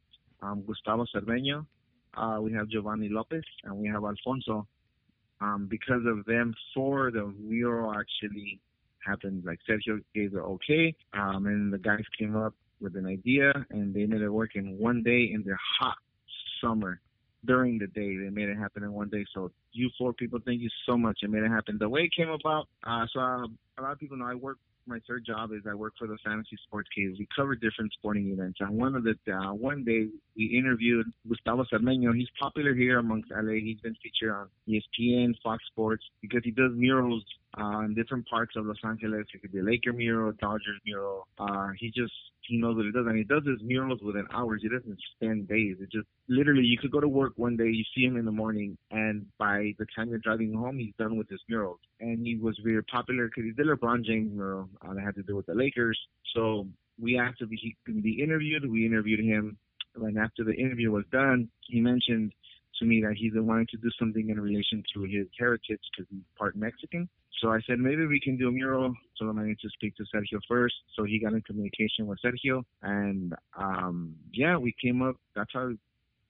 um, 0.42 0.64
Gustavo 0.66 1.06
Zermeño, 1.14 1.64
uh, 2.16 2.38
we 2.40 2.52
have 2.52 2.68
Giovanni 2.68 3.08
Lopez, 3.08 3.44
and 3.64 3.76
we 3.76 3.88
have 3.88 4.04
Alfonso. 4.04 4.66
Um, 5.40 5.66
because 5.68 6.02
of 6.06 6.24
them, 6.26 6.54
for 6.74 7.10
the 7.10 7.32
mural 7.38 7.92
actually 7.92 8.60
happened. 9.04 9.44
Like 9.44 9.58
Sergio 9.68 10.00
gave 10.14 10.32
the 10.32 10.40
okay, 10.40 10.94
um, 11.12 11.46
and 11.46 11.72
the 11.72 11.78
guys 11.78 12.02
came 12.18 12.36
up 12.36 12.54
with 12.80 12.96
an 12.96 13.06
idea, 13.06 13.52
and 13.70 13.94
they 13.94 14.06
made 14.06 14.22
it 14.22 14.28
work 14.28 14.50
in 14.54 14.78
one 14.78 15.02
day 15.02 15.30
in 15.32 15.42
their 15.44 15.58
hot 15.78 15.96
summer 16.64 17.00
during 17.44 17.78
the 17.78 17.86
day. 17.86 18.16
They 18.16 18.30
made 18.30 18.48
it 18.48 18.56
happen 18.56 18.82
in 18.82 18.92
one 18.92 19.08
day. 19.08 19.24
So 19.34 19.50
you 19.72 19.90
four 19.98 20.12
people, 20.12 20.38
thank 20.44 20.60
you 20.60 20.70
so 20.88 20.96
much. 20.96 21.18
It 21.22 21.30
made 21.30 21.42
it 21.42 21.50
happen. 21.50 21.76
The 21.78 21.88
way 21.88 22.02
it 22.02 22.12
came 22.16 22.30
about, 22.30 22.68
uh, 22.84 23.06
so 23.12 23.20
uh, 23.20 23.44
a 23.78 23.80
lot 23.82 23.92
of 23.92 23.98
people 23.98 24.16
know 24.16 24.26
I 24.26 24.34
work. 24.34 24.58
My 24.86 24.98
third 25.08 25.24
job 25.24 25.50
is 25.52 25.62
I 25.66 25.74
work 25.74 25.94
for 25.98 26.06
the 26.06 26.18
Fantasy 26.22 26.58
Sports 26.66 26.90
Cave. 26.94 27.14
We 27.18 27.26
cover 27.34 27.54
different 27.54 27.90
sporting 27.94 28.30
events. 28.30 28.58
And 28.60 28.76
one 28.76 28.94
of 28.94 29.02
the 29.02 29.14
uh, 29.32 29.54
one 29.54 29.82
day 29.82 30.08
we 30.36 30.44
interviewed 30.58 31.06
Gustavo 31.26 31.64
Zermeño. 31.72 32.14
He's 32.14 32.28
popular 32.38 32.74
here 32.74 32.98
amongst 32.98 33.30
LA. 33.30 33.54
He's 33.64 33.80
been 33.80 33.96
featured 34.02 34.34
on 34.34 34.48
ESPN, 34.68 35.34
Fox 35.42 35.64
Sports 35.68 36.04
because 36.20 36.42
he 36.44 36.50
does 36.50 36.72
murals 36.74 37.24
uh, 37.58 37.80
in 37.80 37.94
different 37.94 38.26
parts 38.28 38.54
of 38.56 38.66
Los 38.66 38.76
Angeles. 38.84 39.26
It 39.32 39.42
could 39.42 39.52
be 39.52 39.62
Laker 39.62 39.92
mural, 39.92 40.32
Dodgers 40.40 40.80
mural. 40.84 41.26
Uh, 41.38 41.68
he 41.78 41.88
just 41.88 42.12
he 42.42 42.58
knows 42.58 42.76
what 42.76 42.84
he 42.84 42.92
does, 42.92 43.06
and 43.06 43.16
he 43.16 43.24
does 43.24 43.42
his 43.46 43.60
murals 43.62 44.00
within 44.02 44.26
hours. 44.32 44.60
He 44.62 44.68
doesn't 44.68 44.98
spend 45.16 45.48
days. 45.48 45.76
It 45.80 45.90
just 45.90 46.06
literally 46.28 46.62
you 46.62 46.78
could 46.78 46.90
go 46.90 47.00
to 47.00 47.08
work 47.08 47.32
one 47.36 47.56
day, 47.56 47.68
you 47.68 47.84
see 47.94 48.04
him 48.04 48.16
in 48.16 48.24
the 48.24 48.32
morning, 48.32 48.76
and 48.90 49.26
by 49.38 49.74
the 49.78 49.86
time 49.96 50.08
you're 50.08 50.18
driving 50.18 50.52
home, 50.52 50.78
he's 50.78 50.94
done 50.98 51.16
with 51.16 51.28
his 51.28 51.40
murals. 51.48 51.80
And 52.00 52.26
he 52.26 52.36
was 52.36 52.58
very 52.62 52.82
popular 52.84 53.26
because 53.26 53.44
he 53.44 53.52
did 53.52 53.66
LeBron 53.66 54.04
James 54.04 54.32
mural 54.34 54.68
uh, 54.82 54.94
that 54.94 55.02
had 55.02 55.14
to 55.16 55.22
do 55.22 55.36
with 55.36 55.46
the 55.46 55.54
Lakers. 55.54 55.98
So 56.34 56.66
we 57.00 57.18
asked 57.18 57.40
if 57.40 57.48
he 57.50 57.76
could 57.86 58.02
be 58.02 58.22
interviewed. 58.22 58.70
We 58.70 58.86
interviewed 58.86 59.20
him, 59.20 59.56
and 59.94 60.18
after 60.18 60.44
the 60.44 60.54
interview 60.54 60.90
was 60.90 61.04
done, 61.10 61.48
he 61.68 61.80
mentioned 61.80 62.32
to 62.78 62.84
me 62.84 63.00
that 63.02 63.14
he's 63.16 63.32
been 63.32 63.46
wanting 63.46 63.66
to 63.70 63.76
do 63.76 63.90
something 63.98 64.30
in 64.30 64.40
relation 64.40 64.82
to 64.94 65.02
his 65.02 65.26
heritage 65.38 65.80
because 65.90 66.06
he's 66.10 66.22
part 66.38 66.56
Mexican. 66.56 67.08
So 67.40 67.50
I 67.50 67.60
said 67.66 67.78
maybe 67.78 68.06
we 68.06 68.20
can 68.20 68.36
do 68.36 68.48
a 68.48 68.52
mural. 68.52 68.94
So 69.16 69.26
then 69.26 69.38
I 69.38 69.46
need 69.46 69.58
to 69.60 69.68
speak 69.70 69.96
to 69.96 70.04
Sergio 70.04 70.40
first. 70.48 70.74
So 70.96 71.04
he 71.04 71.18
got 71.18 71.32
in 71.32 71.42
communication 71.42 72.06
with 72.06 72.18
Sergio, 72.24 72.64
and 72.82 73.34
um, 73.56 74.14
yeah, 74.32 74.56
we 74.56 74.74
came 74.80 75.02
up. 75.02 75.16
That's 75.34 75.50
how 75.52 75.68
it 75.68 75.78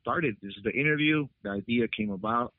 started. 0.00 0.36
This 0.42 0.54
is 0.56 0.62
the 0.64 0.72
interview. 0.72 1.26
The 1.42 1.50
idea 1.50 1.86
came 1.88 2.10
about. 2.10 2.52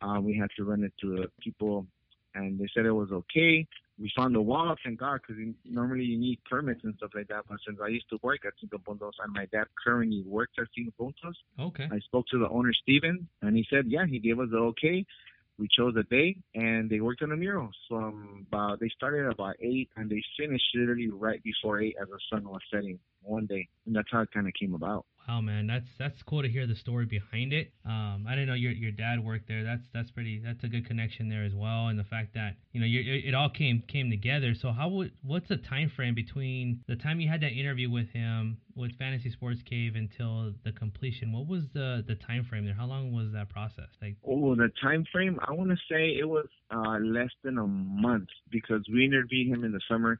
Um, 0.00 0.24
we 0.24 0.36
had 0.36 0.50
to 0.56 0.64
run 0.64 0.84
it 0.84 0.92
to 1.00 1.26
people, 1.40 1.86
and 2.34 2.58
they 2.58 2.68
said 2.74 2.84
it 2.84 2.92
was 2.92 3.10
okay. 3.10 3.66
We 3.98 4.10
found 4.16 4.34
the 4.34 4.40
wall, 4.40 4.74
thank 4.84 4.98
God, 4.98 5.20
because 5.22 5.42
normally 5.64 6.04
you 6.04 6.18
need 6.18 6.40
permits 6.50 6.80
and 6.82 6.94
stuff 6.96 7.10
like 7.14 7.28
that. 7.28 7.44
But 7.48 7.58
since 7.66 7.78
I 7.82 7.88
used 7.88 8.08
to 8.10 8.18
work 8.22 8.40
at 8.44 8.52
Cinco 8.60 8.78
Puntos 8.78 9.12
and 9.22 9.32
my 9.32 9.46
dad 9.46 9.66
currently 9.84 10.24
works 10.26 10.54
at 10.58 10.66
Cinco 10.74 10.92
Puntos, 10.98 11.34
Okay. 11.60 11.88
I 11.90 11.98
spoke 12.00 12.26
to 12.32 12.38
the 12.38 12.48
owner, 12.48 12.72
Steven, 12.72 13.28
and 13.42 13.56
he 13.56 13.64
said, 13.70 13.84
yeah, 13.86 14.04
he 14.06 14.18
gave 14.18 14.40
us 14.40 14.48
the 14.50 14.58
okay. 14.58 15.06
We 15.56 15.68
chose 15.68 15.94
a 15.96 16.02
day, 16.02 16.36
and 16.56 16.90
they 16.90 17.00
worked 17.00 17.22
on 17.22 17.28
the 17.28 17.36
mural. 17.36 17.70
So 17.88 17.96
um, 17.96 18.44
about, 18.50 18.80
they 18.80 18.88
started 18.88 19.30
about 19.30 19.54
8, 19.60 19.88
and 19.96 20.10
they 20.10 20.20
finished 20.36 20.64
literally 20.74 21.10
right 21.10 21.40
before 21.44 21.80
8 21.80 21.94
as 22.02 22.08
the 22.08 22.18
sun 22.28 22.42
was 22.48 22.60
setting 22.72 22.98
one 23.24 23.46
day. 23.46 23.68
And 23.86 23.94
that's 23.94 24.08
how 24.10 24.20
it 24.20 24.30
kind 24.32 24.46
of 24.46 24.52
came 24.58 24.74
about. 24.74 25.06
Wow, 25.26 25.40
man, 25.40 25.66
that's 25.66 25.86
that's 25.98 26.22
cool 26.22 26.42
to 26.42 26.48
hear 26.48 26.66
the 26.66 26.74
story 26.76 27.06
behind 27.06 27.54
it. 27.54 27.72
Um, 27.86 28.26
I 28.28 28.32
didn't 28.32 28.48
know 28.48 28.54
your 28.54 28.72
your 28.72 28.90
dad 28.90 29.24
worked 29.24 29.48
there. 29.48 29.64
That's 29.64 29.82
that's 29.94 30.10
pretty. 30.10 30.42
That's 30.44 30.62
a 30.64 30.68
good 30.68 30.86
connection 30.86 31.30
there 31.30 31.44
as 31.44 31.54
well, 31.54 31.88
and 31.88 31.98
the 31.98 32.04
fact 32.04 32.34
that 32.34 32.56
you 32.72 32.80
know 32.80 32.86
you 32.86 33.22
it 33.26 33.34
all 33.34 33.48
came 33.48 33.82
came 33.88 34.10
together. 34.10 34.54
So 34.54 34.70
how 34.70 34.90
would 34.90 35.12
what's 35.22 35.48
the 35.48 35.56
time 35.56 35.90
frame 35.96 36.14
between 36.14 36.84
the 36.88 36.96
time 36.96 37.20
you 37.20 37.28
had 37.30 37.40
that 37.40 37.52
interview 37.52 37.90
with 37.90 38.10
him 38.10 38.58
with 38.76 38.98
Fantasy 38.98 39.30
Sports 39.30 39.60
Cave 39.64 39.94
until 39.96 40.52
the 40.62 40.72
completion? 40.72 41.32
What 41.32 41.46
was 41.46 41.62
the 41.72 42.04
the 42.06 42.16
time 42.16 42.44
frame 42.44 42.66
there? 42.66 42.74
How 42.74 42.86
long 42.86 43.10
was 43.10 43.32
that 43.32 43.48
process? 43.48 43.88
Like, 44.02 44.16
Oh, 44.28 44.54
the 44.54 44.70
time 44.82 45.06
frame, 45.10 45.38
I 45.46 45.52
want 45.52 45.70
to 45.70 45.76
say 45.90 46.18
it 46.18 46.28
was 46.28 46.48
uh, 46.70 46.98
less 47.00 47.30
than 47.42 47.56
a 47.56 47.66
month 47.66 48.28
because 48.50 48.84
we 48.92 49.06
interviewed 49.06 49.48
him 49.48 49.64
in 49.64 49.72
the 49.72 49.80
summer. 49.88 50.18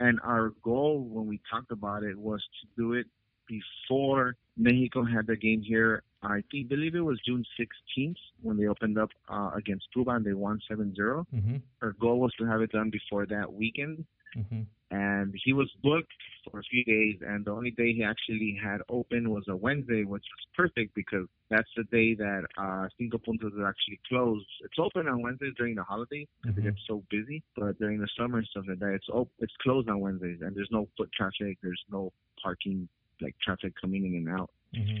And 0.00 0.20
our 0.22 0.52
goal 0.62 1.00
when 1.00 1.26
we 1.26 1.40
talked 1.50 1.72
about 1.72 2.02
it 2.02 2.16
was 2.16 2.42
to 2.60 2.66
do 2.76 2.92
it 2.92 3.06
before 3.46 4.36
Mexico 4.56 5.04
had 5.04 5.26
the 5.26 5.36
game 5.36 5.62
here. 5.62 6.02
I 6.22 6.42
think, 6.50 6.68
believe 6.68 6.94
it 6.96 7.00
was 7.00 7.20
June 7.24 7.44
16th 7.58 8.16
when 8.42 8.56
they 8.56 8.66
opened 8.66 8.98
up 8.98 9.10
uh, 9.28 9.50
against 9.54 9.86
Cuba 9.92 10.10
and 10.12 10.24
they 10.24 10.34
won 10.34 10.60
7 10.68 10.94
0. 10.94 11.26
mm-hmm, 11.34 11.56
Our 11.80 11.92
goal 11.92 12.18
was 12.18 12.32
to 12.38 12.44
have 12.44 12.60
it 12.60 12.72
done 12.72 12.90
before 12.90 13.24
that 13.26 13.52
weekend. 13.52 14.04
mm-hmm. 14.36 14.62
And 14.90 15.34
he 15.44 15.52
was 15.52 15.70
booked 15.82 16.10
for 16.50 16.60
a 16.60 16.62
few 16.62 16.82
days, 16.82 17.16
and 17.20 17.44
the 17.44 17.50
only 17.50 17.72
day 17.72 17.92
he 17.92 18.02
actually 18.02 18.58
had 18.62 18.80
open 18.88 19.28
was 19.28 19.44
a 19.48 19.54
Wednesday, 19.54 20.04
which 20.04 20.24
was 20.24 20.46
perfect 20.56 20.94
because 20.94 21.26
that's 21.50 21.68
the 21.76 21.84
day 21.84 22.14
that 22.14 22.44
uh, 22.56 22.88
Cinco 22.96 23.18
Puntos 23.18 23.48
is 23.48 23.64
actually 23.66 24.00
closed. 24.08 24.46
It's 24.64 24.78
open 24.78 25.06
on 25.06 25.20
Wednesdays 25.20 25.52
during 25.58 25.74
the 25.74 25.82
holidays 25.82 26.26
because 26.40 26.56
Mhm. 26.56 26.60
it 26.60 26.62
gets 26.70 26.86
so 26.86 27.04
busy, 27.10 27.42
but 27.54 27.78
during 27.78 27.98
the 28.00 28.08
summer 28.16 28.38
and 28.38 28.46
stuff 28.46 28.64
like 28.66 28.78
that, 28.78 28.94
it's 28.94 29.08
op- 29.10 29.30
it's 29.40 29.54
closed 29.56 29.90
on 29.90 30.00
Wednesdays, 30.00 30.40
and 30.40 30.56
there's 30.56 30.70
no 30.70 30.88
foot 30.96 31.12
traffic, 31.12 31.58
there's 31.62 31.84
no 31.92 32.10
parking, 32.42 32.88
like 33.20 33.38
traffic 33.40 33.74
coming 33.78 34.06
in 34.06 34.14
and 34.14 34.28
out. 34.40 34.50
Mm-hmm. 34.74 35.00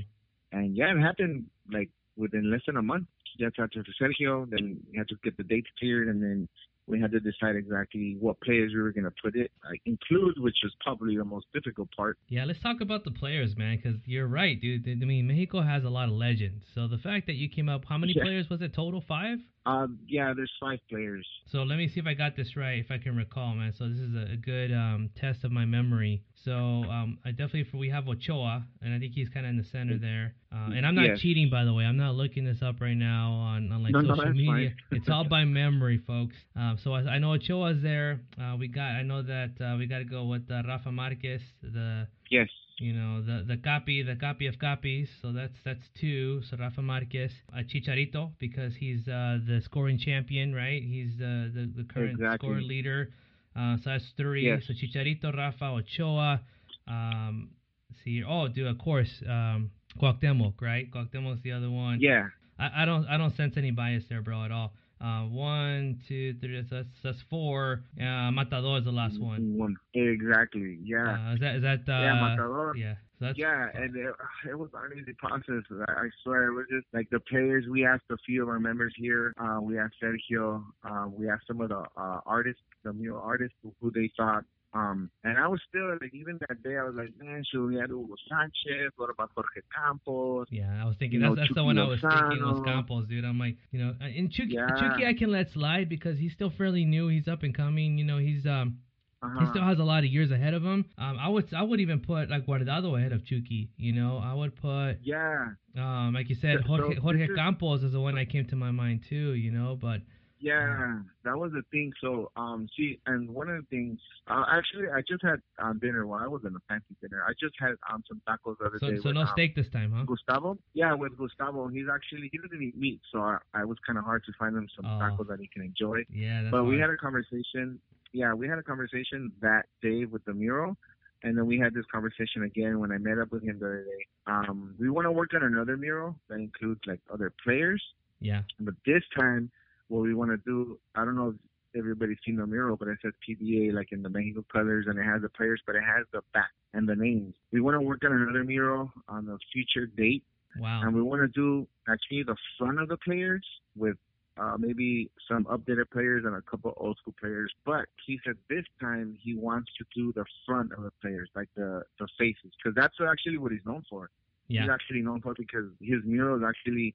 And 0.52 0.76
yeah, 0.76 0.94
it 0.94 1.00
happened 1.00 1.46
like 1.72 1.88
within 2.16 2.50
less 2.50 2.60
than 2.66 2.76
a 2.76 2.82
month. 2.82 3.06
Just 3.38 3.58
after 3.58 3.82
to 3.82 3.92
Sergio, 3.92 4.50
then 4.50 4.80
we 4.90 4.98
had 4.98 5.08
to 5.08 5.16
get 5.22 5.36
the 5.38 5.44
dates 5.44 5.70
cleared, 5.78 6.08
and 6.08 6.22
then 6.22 6.48
we 6.88 7.00
had 7.00 7.12
to 7.12 7.20
decide 7.20 7.54
exactly 7.56 8.16
what 8.18 8.40
players 8.40 8.72
we 8.74 8.80
were 8.80 8.92
going 8.92 9.04
to 9.04 9.12
put 9.22 9.36
it 9.36 9.50
like, 9.68 9.80
include, 9.86 10.38
which 10.38 10.56
was 10.62 10.74
probably 10.80 11.16
the 11.16 11.24
most 11.24 11.46
difficult 11.52 11.88
part. 11.96 12.18
Yeah, 12.28 12.44
let's 12.44 12.60
talk 12.60 12.80
about 12.80 13.04
the 13.04 13.10
players, 13.10 13.56
man, 13.56 13.76
because 13.76 13.98
you're 14.06 14.26
right, 14.26 14.60
dude. 14.60 14.88
I 14.88 14.94
mean, 15.04 15.26
Mexico 15.26 15.62
has 15.62 15.84
a 15.84 15.88
lot 15.90 16.08
of 16.08 16.14
legends. 16.14 16.64
So 16.74 16.88
the 16.88 16.98
fact 16.98 17.26
that 17.26 17.34
you 17.34 17.48
came 17.48 17.68
up, 17.68 17.84
how 17.88 17.98
many 17.98 18.14
Yeah. 18.16 18.22
players 18.24 18.48
was 18.48 18.62
it 18.62 18.72
total? 18.74 19.02
Five? 19.06 19.38
Um, 19.68 19.98
yeah, 20.08 20.32
there's 20.34 20.50
five 20.58 20.78
players. 20.88 21.26
So 21.52 21.62
let 21.62 21.76
me 21.76 21.88
see 21.88 22.00
if 22.00 22.06
I 22.06 22.14
got 22.14 22.36
this 22.36 22.56
right, 22.56 22.78
if 22.78 22.90
I 22.90 22.96
can 22.96 23.14
recall, 23.16 23.54
man. 23.54 23.74
So 23.76 23.86
this 23.86 23.98
is 23.98 24.14
a, 24.14 24.32
a 24.32 24.36
good 24.36 24.72
um, 24.72 25.10
test 25.14 25.44
of 25.44 25.52
my 25.52 25.66
memory. 25.66 26.22
So 26.42 26.52
um, 26.52 27.18
I 27.26 27.32
definitely 27.32 27.66
we 27.78 27.90
have 27.90 28.08
Ochoa, 28.08 28.64
and 28.80 28.94
I 28.94 28.98
think 28.98 29.12
he's 29.12 29.28
kind 29.28 29.44
of 29.44 29.50
in 29.50 29.58
the 29.58 29.64
center 29.64 29.98
there. 29.98 30.34
Uh, 30.50 30.70
and 30.72 30.86
I'm 30.86 30.94
not 30.94 31.04
Yes. 31.06 31.20
cheating, 31.20 31.50
by 31.50 31.64
the 31.64 31.74
way. 31.74 31.84
I'm 31.84 31.98
not 31.98 32.14
looking 32.14 32.44
this 32.46 32.62
up 32.62 32.80
right 32.80 32.96
now 32.96 33.32
on, 33.32 33.70
on 33.70 33.82
like 33.82 33.92
No, 33.92 34.00
no, 34.00 34.14
social 34.14 34.24
that's 34.24 34.36
media. 34.36 34.72
it's 34.92 35.10
all 35.10 35.24
by 35.24 35.44
memory, 35.44 35.98
folks. 36.06 36.36
Um, 36.56 36.78
so 36.82 36.92
I, 36.94 37.00
I 37.02 37.18
know 37.18 37.34
Ochoa's 37.34 37.82
there. 37.82 38.20
Uh, 38.40 38.56
we 38.58 38.68
got. 38.68 38.92
I 38.92 39.02
know 39.02 39.22
that 39.22 39.50
uh, 39.60 39.76
we 39.76 39.86
got 39.86 39.98
to 39.98 40.04
go 40.04 40.24
with 40.24 40.50
uh, 40.50 40.62
Rafa 40.66 40.90
Marquez, 40.90 41.42
the 41.62 42.06
Yes. 42.30 42.48
You 42.78 42.92
know 42.92 43.20
the 43.22 43.44
the 43.46 43.56
copy 43.56 44.02
the 44.02 44.14
copy 44.16 44.46
of 44.46 44.58
copies 44.58 45.08
so 45.20 45.32
that's 45.32 45.54
that's 45.64 45.82
two 46.00 46.40
so 46.48 46.56
rafa 46.58 46.80
marquez 46.80 47.32
uh, 47.52 47.58
chicharito 47.58 48.30
because 48.38 48.72
he's 48.76 49.06
uh 49.08 49.38
the 49.46 49.60
scoring 49.64 49.98
champion 49.98 50.54
right 50.54 50.82
he's 50.82 51.10
the 51.18 51.50
the, 51.54 51.70
the 51.76 51.84
current 51.92 52.12
Exactly. 52.12 52.48
score 52.48 52.60
leader 52.60 53.10
uh 53.56 53.76
so 53.78 53.90
that's 53.90 54.04
three 54.16 54.46
Yes. 54.46 54.62
so 54.66 54.72
chicharito 54.74 55.36
rafa 55.36 55.64
ochoa 55.64 56.40
um 56.86 57.50
let's 57.90 58.02
see 58.04 58.22
oh 58.26 58.46
dude 58.48 58.66
of 58.68 58.78
course 58.78 59.10
um 59.28 59.70
Cuauhtemoc, 60.00 60.60
right? 60.60 60.88
Cuauhtemoc's 60.92 61.42
the 61.42 61.50
other 61.52 61.70
one. 61.70 61.98
Yeah. 62.00 62.26
I, 62.58 62.82
I 62.82 62.84
don't 62.84 63.06
I 63.06 63.16
don't 63.16 63.34
sense 63.36 63.54
any 63.56 63.70
bias 63.72 64.04
there, 64.08 64.20
bro, 64.22 64.44
at 64.44 64.52
all. 64.52 64.74
Uh, 65.00 65.22
one, 65.24 66.00
two, 66.08 66.34
three. 66.40 66.60
That's 66.70 66.86
that's 67.02 67.22
four. 67.30 67.84
Uh, 68.00 68.30
Matador 68.32 68.78
is 68.78 68.84
the 68.84 68.92
last 68.92 69.20
one. 69.20 69.56
One. 69.56 69.76
Exactly. 69.94 70.78
Yeah. 70.82 71.28
Uh, 71.30 71.34
is 71.34 71.40
that 71.40 71.56
is 71.56 71.62
that? 71.62 71.80
Uh, 71.88 72.00
yeah, 72.02 72.14
Matador. 72.20 72.74
Yeah. 72.76 72.94
So 73.20 73.32
Yeah, 73.34 73.68
and 73.74 73.96
it, 73.96 74.14
it 74.48 74.56
was 74.56 74.70
not 74.72 74.92
an 74.92 74.98
easy 75.00 75.12
process. 75.18 75.64
I, 75.88 75.92
I 75.92 76.08
swear, 76.22 76.44
it 76.44 76.54
was 76.54 76.66
just 76.70 76.86
like 76.92 77.10
the 77.10 77.18
players. 77.18 77.64
We 77.68 77.84
asked 77.84 78.04
a 78.10 78.16
few 78.24 78.42
of 78.42 78.48
our 78.48 78.60
members 78.60 78.94
here. 78.96 79.34
Uh, 79.40 79.58
we 79.60 79.76
asked 79.78 79.96
Sergio. 80.00 80.64
Uh, 80.84 81.06
we 81.08 81.28
asked 81.28 81.48
some 81.48 81.60
of 81.60 81.70
the 81.70 81.82
uh, 81.96 82.20
artists, 82.26 82.62
the 82.84 82.92
mural 82.92 83.20
artists, 83.20 83.56
who, 83.62 83.74
who 83.80 83.90
they 83.90 84.10
thought. 84.16 84.44
Um, 84.74 85.10
and 85.24 85.38
I 85.38 85.48
was 85.48 85.60
still 85.68 85.90
like, 86.00 86.12
even 86.12 86.38
that 86.48 86.62
day, 86.62 86.76
I 86.76 86.84
was 86.84 86.94
like, 86.94 87.10
man, 87.18 87.42
should 87.50 87.66
we 87.66 87.80
add 87.80 87.88
Hugo 87.88 88.14
Sanchez? 88.28 88.92
What 88.96 89.08
about 89.10 89.30
Jorge 89.34 89.62
Campos? 89.74 90.46
Yeah, 90.50 90.82
I 90.82 90.86
was 90.86 90.96
thinking 90.98 91.20
You 91.20 91.26
know, 91.26 91.34
that's 91.34 91.48
that's 91.48 91.54
the 91.56 91.64
one 91.64 91.78
I 91.78 91.84
was 91.86 92.00
thinking 92.00 92.42
was 92.44 92.62
Campos, 92.64 93.06
dude. 93.08 93.24
I'm 93.24 93.38
like, 93.38 93.56
you 93.70 93.78
know, 93.82 93.94
and 94.00 94.30
Chucky, 94.30 94.50
Yeah. 94.52 94.66
Chucky 94.78 95.06
I 95.06 95.14
can 95.14 95.32
let 95.32 95.50
slide 95.52 95.88
because 95.88 96.18
he's 96.18 96.32
still 96.32 96.50
fairly 96.50 96.84
new. 96.84 97.08
He's 97.08 97.28
up 97.28 97.42
and 97.44 97.54
coming. 97.54 97.96
You 97.98 98.04
know, 98.04 98.18
he's 98.18 98.44
um 98.46 98.78
Uh-huh. 99.20 99.40
he 99.40 99.46
still 99.50 99.64
has 99.64 99.78
a 99.80 99.84
lot 99.84 100.04
of 100.04 100.10
years 100.10 100.30
ahead 100.30 100.54
of 100.54 100.62
him. 100.62 100.84
Um, 100.96 101.16
I 101.18 101.28
would 101.28 101.52
I 101.54 101.62
would 101.62 101.80
even 101.80 102.00
put 102.00 102.28
like 102.30 102.46
Guardado 102.46 102.96
ahead 102.98 103.12
of 103.12 103.24
Chucky. 103.24 103.70
You 103.78 103.92
know, 103.94 104.18
I 104.22 104.34
would 104.34 104.54
put 104.54 104.98
yeah, 105.02 105.46
um 105.76 106.12
like 106.14 106.28
you 106.28 106.36
said 106.36 106.60
Jorge, 106.60 106.96
Jorge 106.96 107.26
Campos 107.34 107.82
is 107.82 107.92
the 107.92 108.00
one 108.00 108.14
that 108.16 108.28
came 108.28 108.44
to 108.46 108.56
my 108.56 108.70
mind 108.70 109.04
too. 109.08 109.32
You 109.32 109.50
know, 109.50 109.76
but 109.80 110.02
yeah, 110.40 111.00
that 111.24 111.36
was 111.36 111.52
the 111.52 111.62
thing. 111.70 111.92
So, 112.00 112.30
um, 112.36 112.68
see, 112.76 113.00
and 113.06 113.28
one 113.28 113.48
of 113.48 113.56
the 113.56 113.66
things, 113.68 113.98
uh, 114.28 114.44
actually, 114.50 114.88
I 114.88 115.00
just 115.00 115.22
had 115.22 115.40
um, 115.58 115.78
dinner. 115.78 116.06
Well, 116.06 116.20
I 116.22 116.28
wasn't 116.28 116.56
a 116.56 116.60
fancy 116.68 116.94
dinner. 117.00 117.22
I 117.26 117.32
just 117.38 117.54
had 117.58 117.74
um 117.92 118.04
some 118.08 118.20
tacos 118.28 118.58
the 118.58 118.66
other 118.66 118.78
so 118.78 118.90
day. 118.90 118.96
so 118.98 119.08
with, 119.08 119.14
no 119.14 119.22
um, 119.22 119.28
steak 119.32 119.54
this 119.54 119.68
time, 119.70 119.92
huh? 119.92 120.04
Gustavo? 120.04 120.58
Yeah, 120.74 120.94
with 120.94 121.16
Gustavo. 121.16 121.68
He's 121.68 121.86
actually 121.92 122.28
he 122.30 122.38
doesn't 122.38 122.62
eat 122.62 122.76
meat, 122.76 123.00
so 123.10 123.20
I, 123.20 123.38
I 123.54 123.64
was 123.64 123.78
kind 123.86 123.98
of 123.98 124.04
hard 124.04 124.24
to 124.24 124.32
find 124.38 124.56
him 124.56 124.68
some 124.76 124.86
Oh. 124.86 124.98
tacos 125.00 125.28
that 125.28 125.40
he 125.40 125.48
can 125.48 125.62
enjoy. 125.62 126.04
Yeah, 126.12 126.42
that's 126.42 126.52
but 126.52 126.64
we 126.64 126.78
had 126.78 126.90
a 126.90 126.96
conversation. 126.96 127.80
Yeah, 128.12 128.32
we 128.34 128.48
had 128.48 128.58
a 128.58 128.62
conversation 128.62 129.32
that 129.40 129.66
day 129.82 130.04
with 130.04 130.24
the 130.24 130.34
mural, 130.34 130.76
and 131.22 131.36
then 131.36 131.46
we 131.46 131.58
had 131.58 131.74
this 131.74 131.84
conversation 131.92 132.44
again 132.44 132.78
when 132.78 132.92
I 132.92 132.98
met 132.98 133.18
up 133.18 133.32
with 133.32 133.42
him 133.42 133.58
the 133.58 133.66
other 133.66 133.84
day. 133.84 134.06
Um, 134.26 134.74
we 134.78 134.88
want 134.88 135.06
to 135.06 135.12
work 135.12 135.34
on 135.34 135.42
another 135.42 135.76
mural 135.76 136.14
that 136.28 136.36
includes 136.36 136.80
like 136.86 137.00
other 137.12 137.32
players, 137.44 137.82
yeah 138.20 138.42
but 138.60 138.74
this 138.84 139.02
time 139.16 139.50
what 139.88 140.02
we 140.02 140.14
want 140.14 140.30
to 140.30 140.36
do, 140.38 140.78
I 140.94 141.04
don't 141.04 141.16
know 141.16 141.28
if 141.28 141.78
everybody's 141.78 142.18
seen 142.24 142.36
the 142.36 142.46
mural, 142.46 142.76
but 142.76 142.88
it 142.88 142.98
says 143.02 143.12
PVA 143.28 143.72
like 143.72 143.92
in 143.92 144.02
the 144.02 144.08
Mexico 144.08 144.44
colors, 144.52 144.86
and 144.88 144.98
it 144.98 145.04
has 145.04 145.22
the 145.22 145.28
players, 145.28 145.60
but 145.66 145.76
it 145.76 145.82
has 145.82 146.06
the 146.12 146.22
back 146.32 146.50
and 146.74 146.88
the 146.88 146.96
names. 146.96 147.34
We 147.52 147.60
want 147.60 147.74
to 147.74 147.80
work 147.80 148.02
on 148.04 148.12
another 148.12 148.44
mural 148.44 148.92
on 149.08 149.28
a 149.28 149.36
future 149.52 149.86
date 149.86 150.24
wow 150.58 150.80
and 150.82 150.94
we 150.94 151.02
want 151.02 151.20
to 151.22 151.28
do 151.28 151.66
actually 151.88 152.22
the 152.22 152.36
front 152.58 152.80
of 152.80 152.88
the 152.88 152.96
players 152.96 153.44
with 153.76 153.96
uh, 154.38 154.56
maybe 154.58 155.10
some 155.28 155.44
updated 155.46 155.90
players 155.90 156.24
and 156.24 156.34
a 156.36 156.42
couple 156.42 156.72
old 156.76 156.96
school 156.98 157.14
players. 157.18 157.52
But 157.66 157.86
he 158.06 158.18
said 158.24 158.36
this 158.48 158.64
time 158.80 159.16
he 159.20 159.34
wants 159.34 159.70
to 159.78 159.84
do 159.94 160.12
the 160.12 160.24
front 160.46 160.72
of 160.72 160.82
the 160.84 160.92
players, 161.02 161.28
like 161.34 161.48
the 161.56 161.82
the 161.98 162.06
faces, 162.18 162.52
because 162.56 162.74
that's 162.74 162.94
actually 163.00 163.38
what 163.38 163.52
he's 163.52 163.64
known 163.66 163.84
for. 163.90 164.10
yeah 164.48 164.62
He's 164.62 164.70
actually 164.70 165.02
known 165.02 165.20
for 165.20 165.34
because 165.34 165.66
his 165.80 166.00
murals 166.04 166.42
actually 166.46 166.94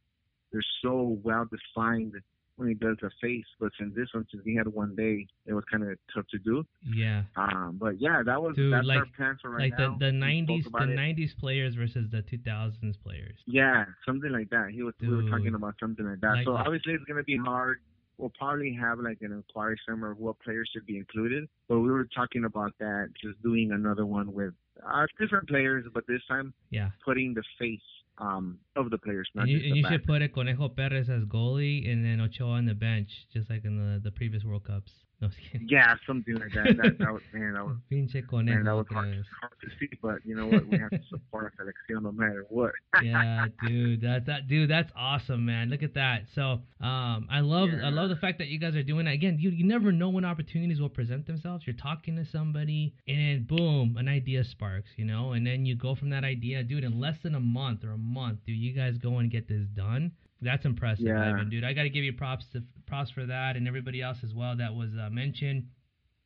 they're 0.52 0.62
so 0.82 1.20
well 1.24 1.46
defined 1.46 2.14
when 2.56 2.68
he 2.70 2.76
does 2.76 2.98
the 3.02 3.10
face. 3.22 3.46
But 3.60 3.72
since 3.80 3.94
this 3.96 4.08
one, 4.14 4.26
since 4.32 4.44
he 4.46 4.56
had 4.56 4.68
one 4.68 4.96
day, 4.96 5.28
it 5.46 5.54
was 5.54 5.64
kind 5.72 5.84
of 5.84 5.98
tough 6.14 6.26
to 6.32 6.38
do. 6.40 6.64
yeah 6.94 7.24
Um, 7.36 7.78
but 7.80 8.00
yeah, 8.00 8.22
that 8.26 8.42
was 8.42 8.56
Dude, 8.56 8.72
that's 8.74 8.86
like- 8.86 9.00
our 9.00 9.06
plan 9.18 9.38
for 9.42 9.50
right 9.52 9.72
like 9.72 9.80
now. 9.80 9.96
the 10.00 10.06
the 10.08 10.12
nineties 10.12 10.66
the 10.72 10.84
it. 10.84 10.96
nineties 10.96 11.34
players 11.40 11.76
versus 11.76 12.10
the 12.12 12.22
two 12.22 12.38
thousands 12.46 12.96
players. 12.98 13.38
Yeah, 13.46 13.86
something 14.06 14.32
like 14.32 14.50
that. 14.52 14.70
He 14.72 14.84
was 14.84 14.94
we 15.02 15.10
were 15.10 15.30
talking 15.30 15.56
about 15.56 15.76
something 15.80 16.06
like 16.06 16.22
that. 16.22 16.36
Like- 16.38 16.46
so 16.46 16.54
obviously 16.56 16.94
it's 16.94 17.04
gonna 17.06 17.24
be 17.24 17.38
hard. 17.38 17.80
We'll 18.20 18.32
probably 18.38 18.72
have 18.80 19.00
like 19.00 19.18
an 19.22 19.32
inquiry 19.32 19.78
somewhere 19.90 20.12
of 20.12 20.20
what 20.20 20.40
players 20.40 20.70
should 20.72 20.86
be 20.86 20.98
included. 20.98 21.50
But 21.68 21.80
we 21.80 21.90
were 21.90 22.06
talking 22.16 22.46
about 22.46 22.74
that, 22.80 23.10
just 23.20 23.42
doing 23.42 23.72
another 23.72 24.06
one 24.06 24.32
with 24.32 24.54
uh, 24.88 25.08
different 25.20 25.48
players, 25.48 25.86
but 25.94 26.06
this 26.08 26.22
time 26.28 26.54
Yeah. 26.70 26.90
putting 27.04 27.34
the 27.34 27.44
face 27.58 27.82
um, 28.18 28.60
of 28.76 28.90
the 28.90 28.98
players, 28.98 29.30
not 29.34 29.44
And 29.44 29.52
you, 29.52 29.58
and 29.58 29.76
you 29.78 29.86
should 29.90 30.06
put 30.06 30.22
it 30.22 30.34
Conejo 30.34 30.70
Perez 30.70 31.10
as 31.10 31.24
goalie 31.24 31.90
and 31.90 32.06
then 32.06 32.22
Ochoa 32.22 32.52
on 32.52 32.66
the 32.66 32.76
bench, 32.76 33.10
just 33.32 33.50
like 33.50 33.66
in 33.66 33.78
the, 33.78 34.00
the 34.00 34.12
previous 34.12 34.44
World 34.44 34.66
Cups. 34.66 34.92
No. 35.24 35.30
Yeah, 35.68 35.96
something 36.06 36.36
like 36.36 36.52
that. 36.54 36.76
That, 36.78 37.00
that 37.00 37.14
was 37.14 37.22
man, 37.32 37.54
that 37.54 37.66
was 37.66 37.78
Pinche 37.92 38.44
man, 38.44 38.66
that 38.66 38.74
was 38.74 38.86
hard, 38.92 39.24
hard 39.42 39.54
to 39.62 39.70
see. 39.80 39.90
But 40.02 40.26
you 40.26 40.36
know 40.36 40.48
what? 40.48 40.68
We 40.68 40.78
have 40.78 40.90
to 40.90 41.00
support 41.10 41.54
our 41.60 41.66
selección 41.66 42.04
no 42.04 42.12
matter 42.12 42.46
what. 42.50 42.72
yeah, 43.04 43.46
dude, 43.66 44.02
that 44.02 44.26
that 44.26 44.48
dude, 44.48 44.70
that's 44.70 44.92
awesome, 44.96 45.46
man. 45.46 45.70
Look 45.70 45.84
at 45.84 45.94
that. 45.94 46.24
So, 46.36 46.62
um, 46.82 47.28
I 47.32 47.40
love 47.40 47.70
I 47.84 47.90
love 47.90 48.10
the 48.10 48.18
fact 48.18 48.40
that 48.40 48.48
you 48.48 48.60
guys 48.60 48.76
are 48.76 48.84
doing 48.84 49.06
that. 49.06 49.14
Again, 49.14 49.38
you 49.40 49.52
you 49.52 49.66
never 49.66 49.92
know 49.92 50.10
when 50.10 50.26
opportunities 50.26 50.82
will 50.82 50.90
present 50.90 51.26
themselves. 51.26 51.66
You're 51.66 51.76
talking 51.76 52.16
to 52.18 52.26
somebody, 52.26 52.94
and 53.08 53.18
then 53.18 53.46
boom, 53.48 53.96
an 53.98 54.10
idea 54.10 54.44
sparks, 54.44 54.90
you 54.98 55.06
know, 55.06 55.32
and 55.32 55.48
then 55.48 55.66
you 55.66 55.76
go 55.76 55.96
from 55.96 56.10
that 56.10 56.24
idea, 56.24 56.64
dude. 56.64 56.84
In 56.84 57.00
less 57.00 57.18
than 57.24 57.36
a 57.36 57.40
month 57.40 57.84
or 57.84 57.92
a 57.92 57.98
month, 57.98 58.40
dude, 58.46 58.58
you 58.58 58.74
guys 58.74 58.98
go 58.98 59.20
and 59.20 59.32
get 59.32 59.48
this 59.48 59.66
done. 59.76 60.12
That's 60.44 60.66
impressive, 60.66 61.06
Yeah. 61.08 61.32
Ivan, 61.34 61.50
dude. 61.50 61.64
I 61.64 61.74
got 61.74 61.84
to 61.84 61.90
give 61.90 62.04
you 62.04 62.14
props 62.14 62.46
to 62.54 62.64
props 62.86 63.12
for 63.12 63.26
that, 63.26 63.56
and 63.56 63.68
everybody 63.68 64.02
else 64.02 64.18
as 64.24 64.34
well 64.34 64.56
that 64.58 64.74
was 64.74 64.90
uh, 65.00 65.10
mentioned, 65.10 65.68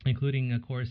including 0.06 0.52
of 0.54 0.62
course 0.62 0.90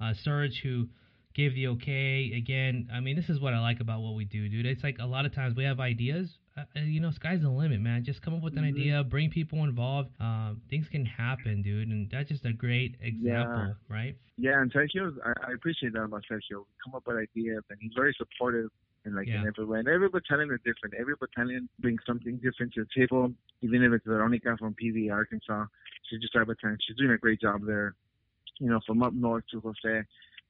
uh, 0.00 0.12
Serge 0.22 0.60
who 0.62 0.88
gave 1.34 1.54
the 1.54 1.66
okay. 1.68 2.32
Again, 2.36 2.88
I 2.92 3.00
mean, 3.00 3.16
this 3.16 3.28
is 3.28 3.40
what 3.40 3.52
I 3.54 3.60
like 3.60 3.80
about 3.80 4.00
what 4.00 4.14
we 4.14 4.24
do, 4.24 4.48
dude. 4.48 4.64
It's 4.66 4.82
like 4.82 4.96
a 5.00 5.06
lot 5.06 5.26
of 5.26 5.34
times 5.34 5.54
we 5.56 5.64
have 5.64 5.80
ideas. 5.80 6.30
Uh, 6.56 6.62
uh, 6.74 6.80
you 6.80 7.00
know, 7.00 7.10
sky's 7.10 7.42
the 7.42 7.50
limit, 7.50 7.80
man. 7.82 8.02
Just 8.04 8.22
come 8.22 8.32
up 8.34 8.42
with 8.42 8.56
an 8.56 8.64
Mhm. 8.64 8.68
idea, 8.68 9.04
bring 9.04 9.28
people 9.28 9.62
involved. 9.64 10.10
Um, 10.18 10.62
things 10.70 10.88
can 10.88 11.04
happen, 11.04 11.60
dude, 11.60 11.88
and 11.88 12.08
that's 12.10 12.30
just 12.30 12.46
a 12.46 12.52
great 12.54 12.96
example, 13.02 13.74
right? 13.90 14.16
Yeah, 14.38 14.62
and 14.62 14.72
Sergio, 14.72 15.14
I, 15.22 15.50
I 15.50 15.52
appreciate 15.52 15.92
that 15.92 16.02
about 16.04 16.24
Sergio. 16.30 16.64
Come 16.82 16.94
up 16.94 17.06
with 17.06 17.16
ideas, 17.18 17.62
and 17.68 17.78
he's 17.80 17.92
very 17.94 18.14
supportive 18.16 18.70
and 19.06 19.14
like 19.14 19.26
Yeah. 19.28 19.40
in 19.40 19.46
every 19.46 19.64
way. 19.64 19.78
And 19.78 19.88
every 19.88 20.08
battalion 20.08 20.50
is 20.52 20.60
different. 20.64 20.94
Every 20.98 21.14
battalion 21.18 21.68
brings 21.78 22.00
something 22.04 22.36
different 22.38 22.74
to 22.74 22.84
the 22.84 22.90
table. 22.94 23.32
Even 23.62 23.82
if 23.82 23.92
it's 23.92 24.04
Veronica 24.04 24.56
from 24.58 24.74
PV 24.74 25.10
Arkansas, 25.10 25.66
she's 26.10 26.20
just 26.20 26.36
our 26.36 26.44
battalion. 26.44 26.78
She's 26.86 26.96
doing 26.96 27.12
a 27.12 27.18
great 27.18 27.40
job 27.40 27.64
there. 27.64 27.94
You 28.58 28.68
know, 28.68 28.80
from 28.86 29.02
up 29.02 29.14
north 29.14 29.44
to 29.52 29.60
Jose 29.60 30.02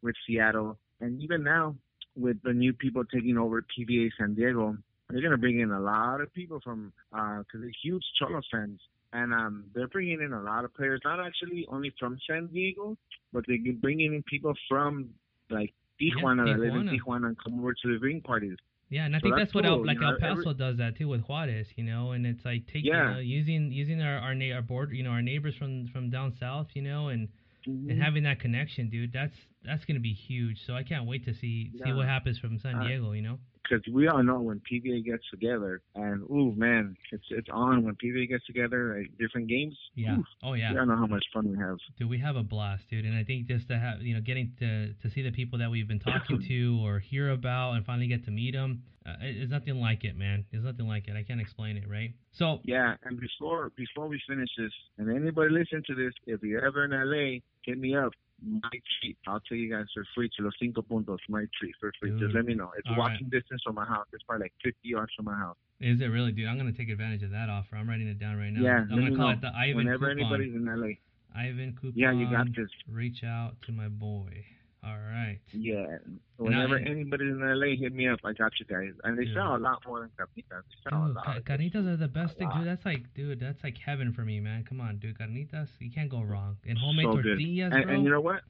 with 0.02 0.16
Seattle, 0.26 0.78
and 1.00 1.20
even 1.22 1.42
now 1.44 1.76
with 2.16 2.42
the 2.42 2.52
new 2.52 2.72
people 2.72 3.04
taking 3.04 3.36
over 3.36 3.62
PVA 3.62 4.10
San 4.18 4.34
Diego, 4.34 4.76
they're 5.08 5.22
gonna 5.22 5.36
bring 5.36 5.60
in 5.60 5.70
a 5.70 5.80
lot 5.80 6.20
of 6.20 6.32
people 6.32 6.60
from 6.60 6.92
because 7.10 7.60
they're 7.60 7.70
huge 7.82 8.04
Xolos 8.20 8.42
fans. 8.50 8.80
And 9.12 9.32
um, 9.32 9.64
they're 9.74 9.88
bringing 9.88 10.20
in 10.20 10.32
a 10.32 10.42
lot 10.42 10.64
of 10.64 10.74
players, 10.74 11.00
not 11.04 11.24
actually 11.24 11.66
only 11.68 11.92
from 11.98 12.18
San 12.28 12.48
Diego, 12.48 12.96
but 13.32 13.44
they're 13.46 13.58
bringing 13.80 14.14
in 14.14 14.22
people 14.24 14.54
from 14.68 15.10
like 15.48 15.72
Tijuana, 16.00 16.44
that 16.46 16.58
live 16.60 16.74
in 16.74 16.86
Tijuana. 16.88 16.98
Tijuana 17.00 17.26
and 17.28 17.36
come 17.42 17.58
over 17.60 17.72
to 17.72 17.88
the 17.88 17.98
ring 17.98 18.20
parties. 18.20 18.56
Yeah, 18.88 19.04
and 19.06 19.16
I 19.16 19.18
So 19.18 19.22
think 19.24 19.34
that's 19.36 19.48
that's, 19.48 19.54
what 19.54 19.66
El, 19.66 19.84
like 19.84 19.96
you 19.96 20.00
know, 20.02 20.10
El 20.12 20.18
Paso 20.20 20.40
every- 20.50 20.54
does 20.54 20.76
that 20.78 20.96
too 20.96 21.08
with 21.08 21.22
Juarez, 21.22 21.66
you 21.76 21.82
know, 21.84 22.12
and 22.12 22.24
it's 22.26 22.44
like 22.44 22.66
taking 22.66 22.84
Yeah. 22.92 23.08
you 23.08 23.14
know, 23.14 23.20
using 23.20 23.72
using 23.72 24.00
our 24.00 24.18
our, 24.18 24.34
na- 24.34 24.54
our 24.54 24.62
border, 24.62 24.94
you 24.94 25.02
know, 25.02 25.10
our 25.10 25.22
neighbors 25.22 25.56
from 25.56 25.88
from 25.88 26.08
down 26.10 26.32
south, 26.38 26.68
you 26.74 26.82
know, 26.82 27.08
and 27.08 27.28
Mm-hmm. 27.68 27.90
and 27.90 28.00
having 28.00 28.22
that 28.22 28.38
connection, 28.38 28.88
dude. 28.90 29.12
That's 29.12 29.34
that's 29.64 29.84
gonna 29.86 29.98
be 29.98 30.12
huge. 30.12 30.56
So 30.68 30.74
I 30.74 30.84
can't 30.84 31.04
wait 31.04 31.24
to 31.24 31.34
see 31.34 31.72
see 31.84 31.92
what 31.92 32.06
happens 32.06 32.38
from 32.38 32.60
San 32.60 32.76
Uh, 32.76 32.84
Diego, 32.86 33.10
you 33.10 33.22
know. 33.22 33.40
Because 33.68 33.84
we 33.92 34.08
all 34.08 34.22
know 34.22 34.40
when 34.40 34.60
PVA 34.70 35.04
gets 35.04 35.24
together, 35.30 35.82
and 35.94 36.22
ooh 36.22 36.52
man, 36.56 36.96
it's 37.12 37.24
it's 37.30 37.48
on 37.52 37.84
when 37.84 37.94
PVA 37.94 38.28
gets 38.28 38.44
together. 38.46 38.98
Like, 38.98 39.18
different 39.18 39.48
games. 39.48 39.76
Yeah. 39.94 40.16
Ooh, 40.16 40.24
Oh 40.42 40.52
yeah. 40.54 40.70
I 40.70 40.74
don't 40.74 40.88
know 40.88 40.96
how 40.96 41.06
much 41.06 41.24
fun 41.32 41.50
we 41.50 41.58
have. 41.58 41.76
Dude, 41.98 42.08
we 42.08 42.18
have 42.18 42.36
a 42.36 42.42
blast, 42.42 42.88
dude, 42.90 43.04
and 43.04 43.16
I 43.16 43.24
think 43.24 43.46
just 43.46 43.68
to 43.68 43.78
have, 43.78 44.02
you 44.02 44.14
know, 44.14 44.20
getting 44.20 44.52
to 44.60 44.92
to 44.94 45.10
see 45.10 45.22
the 45.22 45.32
people 45.32 45.58
that 45.58 45.70
we've 45.70 45.88
been 45.88 46.00
talking 46.00 46.42
to 46.42 46.80
or 46.84 46.98
hear 46.98 47.30
about, 47.30 47.72
and 47.72 47.84
finally 47.84 48.06
get 48.06 48.24
to 48.26 48.30
meet 48.30 48.52
them, 48.54 48.82
uh, 49.06 49.14
it's 49.20 49.50
nothing 49.50 49.80
like 49.80 50.04
it, 50.04 50.16
man. 50.16 50.44
It's 50.50 50.64
nothing 50.64 50.88
like 50.88 51.08
it. 51.08 51.16
I 51.16 51.22
can't 51.22 51.40
explain 51.40 51.76
it, 51.76 51.88
right? 51.88 52.12
So, 52.32 52.60
Yeah, 52.64 52.94
and 53.04 53.20
before 53.20 53.70
before 53.76 54.08
we 54.08 54.20
finish 54.28 54.48
this, 54.58 54.72
and 54.98 55.10
anybody 55.10 55.50
listen 55.50 55.82
to 55.86 55.94
this, 55.94 56.12
if 56.26 56.42
you're 56.42 56.64
ever 56.64 56.84
in 56.84 56.90
LA, 56.90 57.40
hit 57.62 57.78
me 57.78 57.96
up. 57.96 58.12
My 58.44 58.68
treat. 59.00 59.16
I'll 59.26 59.40
tell 59.40 59.56
you 59.56 59.70
guys 59.70 59.86
for 59.94 60.06
free 60.14 60.28
to 60.36 60.44
Los 60.44 60.52
Cinco 60.60 60.82
Puntos. 60.82 61.18
My 61.28 61.44
treat 61.58 61.74
for 61.80 61.92
free. 62.00 62.10
Dude. 62.10 62.20
Just 62.20 62.34
let 62.34 62.44
me 62.44 62.54
know. 62.54 62.70
It's 62.78 62.86
All 62.90 62.96
walking 62.98 63.28
distance 63.30 63.62
from 63.64 63.74
my 63.76 63.84
house. 63.86 64.06
It's 64.12 64.22
probably 64.24 64.44
like 64.44 64.52
50 64.62 64.76
yards 64.82 65.12
from 65.16 65.24
my 65.24 65.36
house. 65.36 65.56
is 65.80 66.00
it 66.00 66.06
really, 66.06 66.32
dude? 66.32 66.46
I'm 66.48 66.56
gonna 66.58 66.72
take 66.72 66.88
advantage 66.90 67.22
of 67.22 67.30
that 67.30 67.48
offer. 67.48 67.76
I'm 67.76 67.88
writing 67.88 68.08
it 68.08 68.18
down 68.18 68.36
right 68.36 68.50
now. 68.52 68.60
Yeah, 68.60 68.78
I'm 68.80 68.88
gonna 68.88 69.16
call 69.16 69.28
know. 69.28 69.30
it 69.30 69.40
the 69.40 69.52
Ivan 69.56 69.76
Whenever 69.76 70.14
coupon. 70.14 70.20
anybody's 70.20 70.54
in 70.54 70.64
LA. 70.66 70.96
Ivan 71.34 71.72
coupon. 71.80 71.92
Yeah, 71.98 72.12
you 72.12 72.30
got 72.30 72.46
this. 72.54 72.68
Reach 72.90 73.24
out 73.24 73.54
to 73.66 73.72
my 73.72 73.88
boy. 73.88 74.44
All 74.84 74.96
right. 74.96 75.38
Yeah. 75.52 75.98
Whenever 76.36 76.76
I- 76.78 76.82
anybody's 76.82 77.32
in 77.32 77.40
LA, 77.40 77.76
hit 77.76 77.92
me 77.92 78.08
up. 78.08 78.20
I 78.24 78.32
got 78.32 78.52
you 78.60 78.66
guys. 78.66 78.92
And 79.04 79.18
they 79.18 79.24
Dude. 79.24 79.34
sell 79.34 79.56
a 79.56 79.58
lot 79.58 79.82
more 79.86 80.00
than 80.00 80.10
Capitas. 80.18 80.62
They 80.84 80.90
sell 80.90 81.06
Dude, 81.08 81.16
ca- 81.16 81.40
carnitas 81.40 81.86
are 81.88 81.96
the 81.96 82.06
best 82.08 82.36
thing, 82.38 82.48
dude. 82.56 82.66
That's 82.66 82.84
like, 82.84 83.12
dude, 83.14 83.40
that's 83.40 83.62
like 83.64 83.76
heaven 83.78 84.12
for 84.12 84.22
me, 84.22 84.38
man. 84.38 84.64
Come 84.64 84.80
on, 84.80 84.98
dude. 84.98 85.18
Carnitas, 85.18 85.68
you 85.80 85.90
can't 85.90 86.08
go 86.10 86.22
wrong. 86.22 86.56
And 86.66 86.78
homemade 86.78 87.06
So 87.06 87.22
tortillas, 87.22 87.72
and, 87.74 87.84
bro. 87.84 87.94
and 87.94 88.04
you 88.04 88.10
know 88.10 88.20
what? 88.20 88.42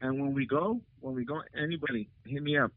And 0.00 0.20
when 0.20 0.34
we 0.34 0.46
go, 0.46 0.80
when 1.00 1.14
we 1.14 1.24
go, 1.24 1.42
anybody 1.56 2.08
hit 2.26 2.42
me 2.42 2.58
up. 2.58 2.72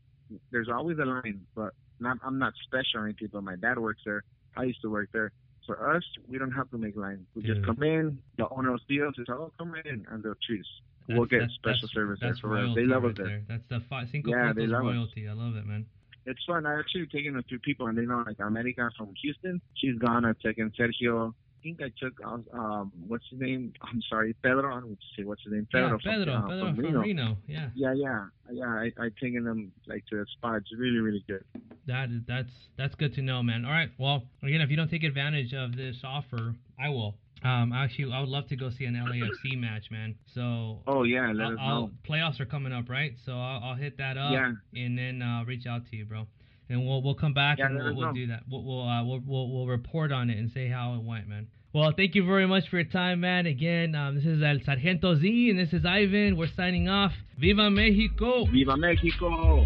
There's 0.52 0.70
always 0.70 1.00
a 1.00 1.06
line, 1.06 1.42
but 1.56 1.74
not, 2.00 2.18
I'm 2.24 2.38
not 2.38 2.54
special 2.66 3.00
or 3.02 3.06
anything. 3.06 3.30
But 3.32 3.44
my 3.44 3.56
dad 3.56 3.80
works 3.80 4.02
there. 4.06 4.24
I 4.56 4.64
used 4.64 4.82
to 4.82 4.90
work 4.92 5.10
there. 5.14 5.32
For 5.66 5.96
us, 5.96 6.04
we 6.28 6.38
don't 6.38 6.52
have 6.52 6.70
to 6.72 6.78
make 6.78 6.96
lines. 6.96 7.26
We 7.36 7.42
Dude. 7.42 7.56
just 7.58 7.66
come 7.66 7.82
in. 7.84 8.20
The 8.38 8.48
owner 8.50 8.72
will 8.72 8.80
see 8.88 9.02
us. 9.02 9.14
It's 9.18 9.30
oh, 9.30 9.52
come 9.58 9.72
right 9.72 9.86
in, 9.86 10.06
and 10.12 10.24
they'll 10.24 10.36
treat 10.46 10.62
us. 10.62 10.82
That's- 11.08 11.18
we'll 11.20 11.26
get 11.26 11.40
that's- 11.40 11.56
special 11.56 11.88
that's- 11.88 11.94
service 11.94 12.20
there 12.22 12.36
for 12.36 12.50
royalty 12.50 12.82
They 12.82 12.88
love 12.88 13.04
right 13.04 13.12
us 13.20 13.26
there. 13.26 13.44
That's 13.48 13.66
the 13.68 13.80
fi- 13.82 14.06
Cinco 14.06 14.32
Yeah, 14.32 14.54
they 14.54 14.66
Puntos 14.66 14.72
love 14.72 14.86
us. 15.08 15.14
I 15.18 15.34
love 15.34 15.56
it, 15.56 15.66
man. 15.66 15.86
It's 16.26 16.44
fun. 16.46 16.66
I 16.66 16.78
actually 16.80 17.08
taken 17.08 17.38
a 17.38 17.44
few 17.44 17.58
people, 17.60 17.88
and 17.88 17.98
they 17.98 18.06
know 18.06 18.24
like 18.28 18.40
America 18.40 18.90
from 18.98 19.14
Houston. 19.22 19.62
She's 19.76 19.98
gone. 19.98 20.26
I've 20.26 20.38
taken 20.40 20.72
Sergio. 20.72 21.34
I 21.34 21.64
think 21.64 21.82
I 21.82 21.90
took 21.98 22.14
um, 22.54 22.92
what's 23.08 23.24
his 23.30 23.40
name? 23.40 23.74
I'm 23.82 24.02
sorry, 24.10 24.34
Pedro. 24.44 24.76
I 24.76 24.80
don't 24.82 24.98
say 25.18 25.24
what's 25.24 25.42
his 25.44 25.54
name. 25.54 25.68
Pedro. 25.72 25.92
yeah, 25.92 25.98
from, 25.98 26.10
uh, 26.12 26.18
Pedro 26.18 26.60
from 26.60 26.76
from 26.76 26.86
Reno. 26.86 27.02
Reno. 27.02 27.38
Yeah, 27.48 27.70
Yeah, 27.76 27.94
yeah, 27.94 28.26
yeah. 28.52 28.66
I 28.68 28.92
I 29.00 29.10
taken 29.22 29.44
them 29.46 29.72
like 29.88 30.06
to 30.08 30.18
the 30.18 30.26
spot. 30.34 30.58
It's 30.58 30.74
really 30.78 31.00
really 31.00 31.24
good. 31.28 31.44
that 31.88 32.10
is 32.10 32.22
that's 32.28 32.52
that's 32.76 32.96
good 32.96 33.14
to 33.16 33.22
know, 33.22 33.42
man. 33.42 33.64
All 33.66 33.72
right, 33.72 33.90
well, 33.98 34.24
again, 34.44 34.60
if 34.62 34.70
you 34.70 34.76
don't 34.76 34.90
take 34.90 35.04
advantage 35.04 35.54
of 35.54 35.76
this 35.78 36.04
offer, 36.04 36.56
I 36.78 36.90
will. 36.90 37.16
Um, 37.44 37.72
actually, 37.74 38.12
I 38.12 38.20
would 38.20 38.30
love 38.30 38.48
to 38.48 38.56
go 38.56 38.70
see 38.70 38.86
an 38.86 38.96
LAFC 38.96 39.58
match, 39.60 39.92
man. 39.92 40.16
So 40.34 40.80
Oh 40.88 41.04
yeah, 41.04 41.32
let 41.34 41.46
I'll, 41.48 41.52
us 41.54 41.58
I'll, 41.62 41.82
know. 41.82 41.92
playoffs 42.10 42.40
are 42.40 42.46
coming 42.46 42.74
up, 42.74 42.90
right? 42.90 43.14
So 43.26 43.34
I'll, 43.34 43.64
I'll 43.64 43.76
hit 43.76 43.98
that 43.98 44.18
up 44.18 44.32
Yeah. 44.32 44.52
and 44.76 44.98
then 44.98 45.22
uh, 45.22 45.44
reach 45.46 45.66
out 45.68 45.84
to 45.92 45.96
you, 45.96 46.06
bro. 46.06 46.26
And 46.70 46.86
we'll 46.86 47.02
we'll 47.02 47.16
come 47.16 47.34
back 47.34 47.60
Yeah, 47.60 47.68
and 47.68 47.76
we'll, 47.78 47.96
we'll 47.96 48.14
do 48.14 48.28
that. 48.28 48.44
We'll 48.50 48.64
we'll, 48.64 48.88
uh, 48.88 49.04
we'll 49.06 49.22
we'll 49.26 49.50
we'll 49.50 49.68
report 49.68 50.12
on 50.12 50.30
it 50.30 50.38
and 50.38 50.52
say 50.52 50.68
how 50.68 50.96
it 50.96 51.04
went, 51.04 51.28
man. 51.30 51.48
Well, 51.74 51.94
thank 51.96 52.16
you 52.16 52.26
very 52.26 52.48
much 52.48 52.68
for 52.70 52.78
your 52.78 52.86
time, 52.90 53.20
man. 53.22 53.46
Again, 53.46 53.94
um, 53.94 54.16
this 54.16 54.26
is 54.26 54.42
El 54.42 54.58
Sargento 54.66 55.16
Z 55.16 55.50
and 55.52 55.60
this 55.60 55.74
is 55.74 55.86
Ivan. 55.86 56.36
We're 56.38 56.48
signing 56.56 56.90
off. 56.90 57.12
Viva 57.40 57.70
Mexico! 57.70 58.46
Viva 58.52 58.76
Mexico! 58.76 59.66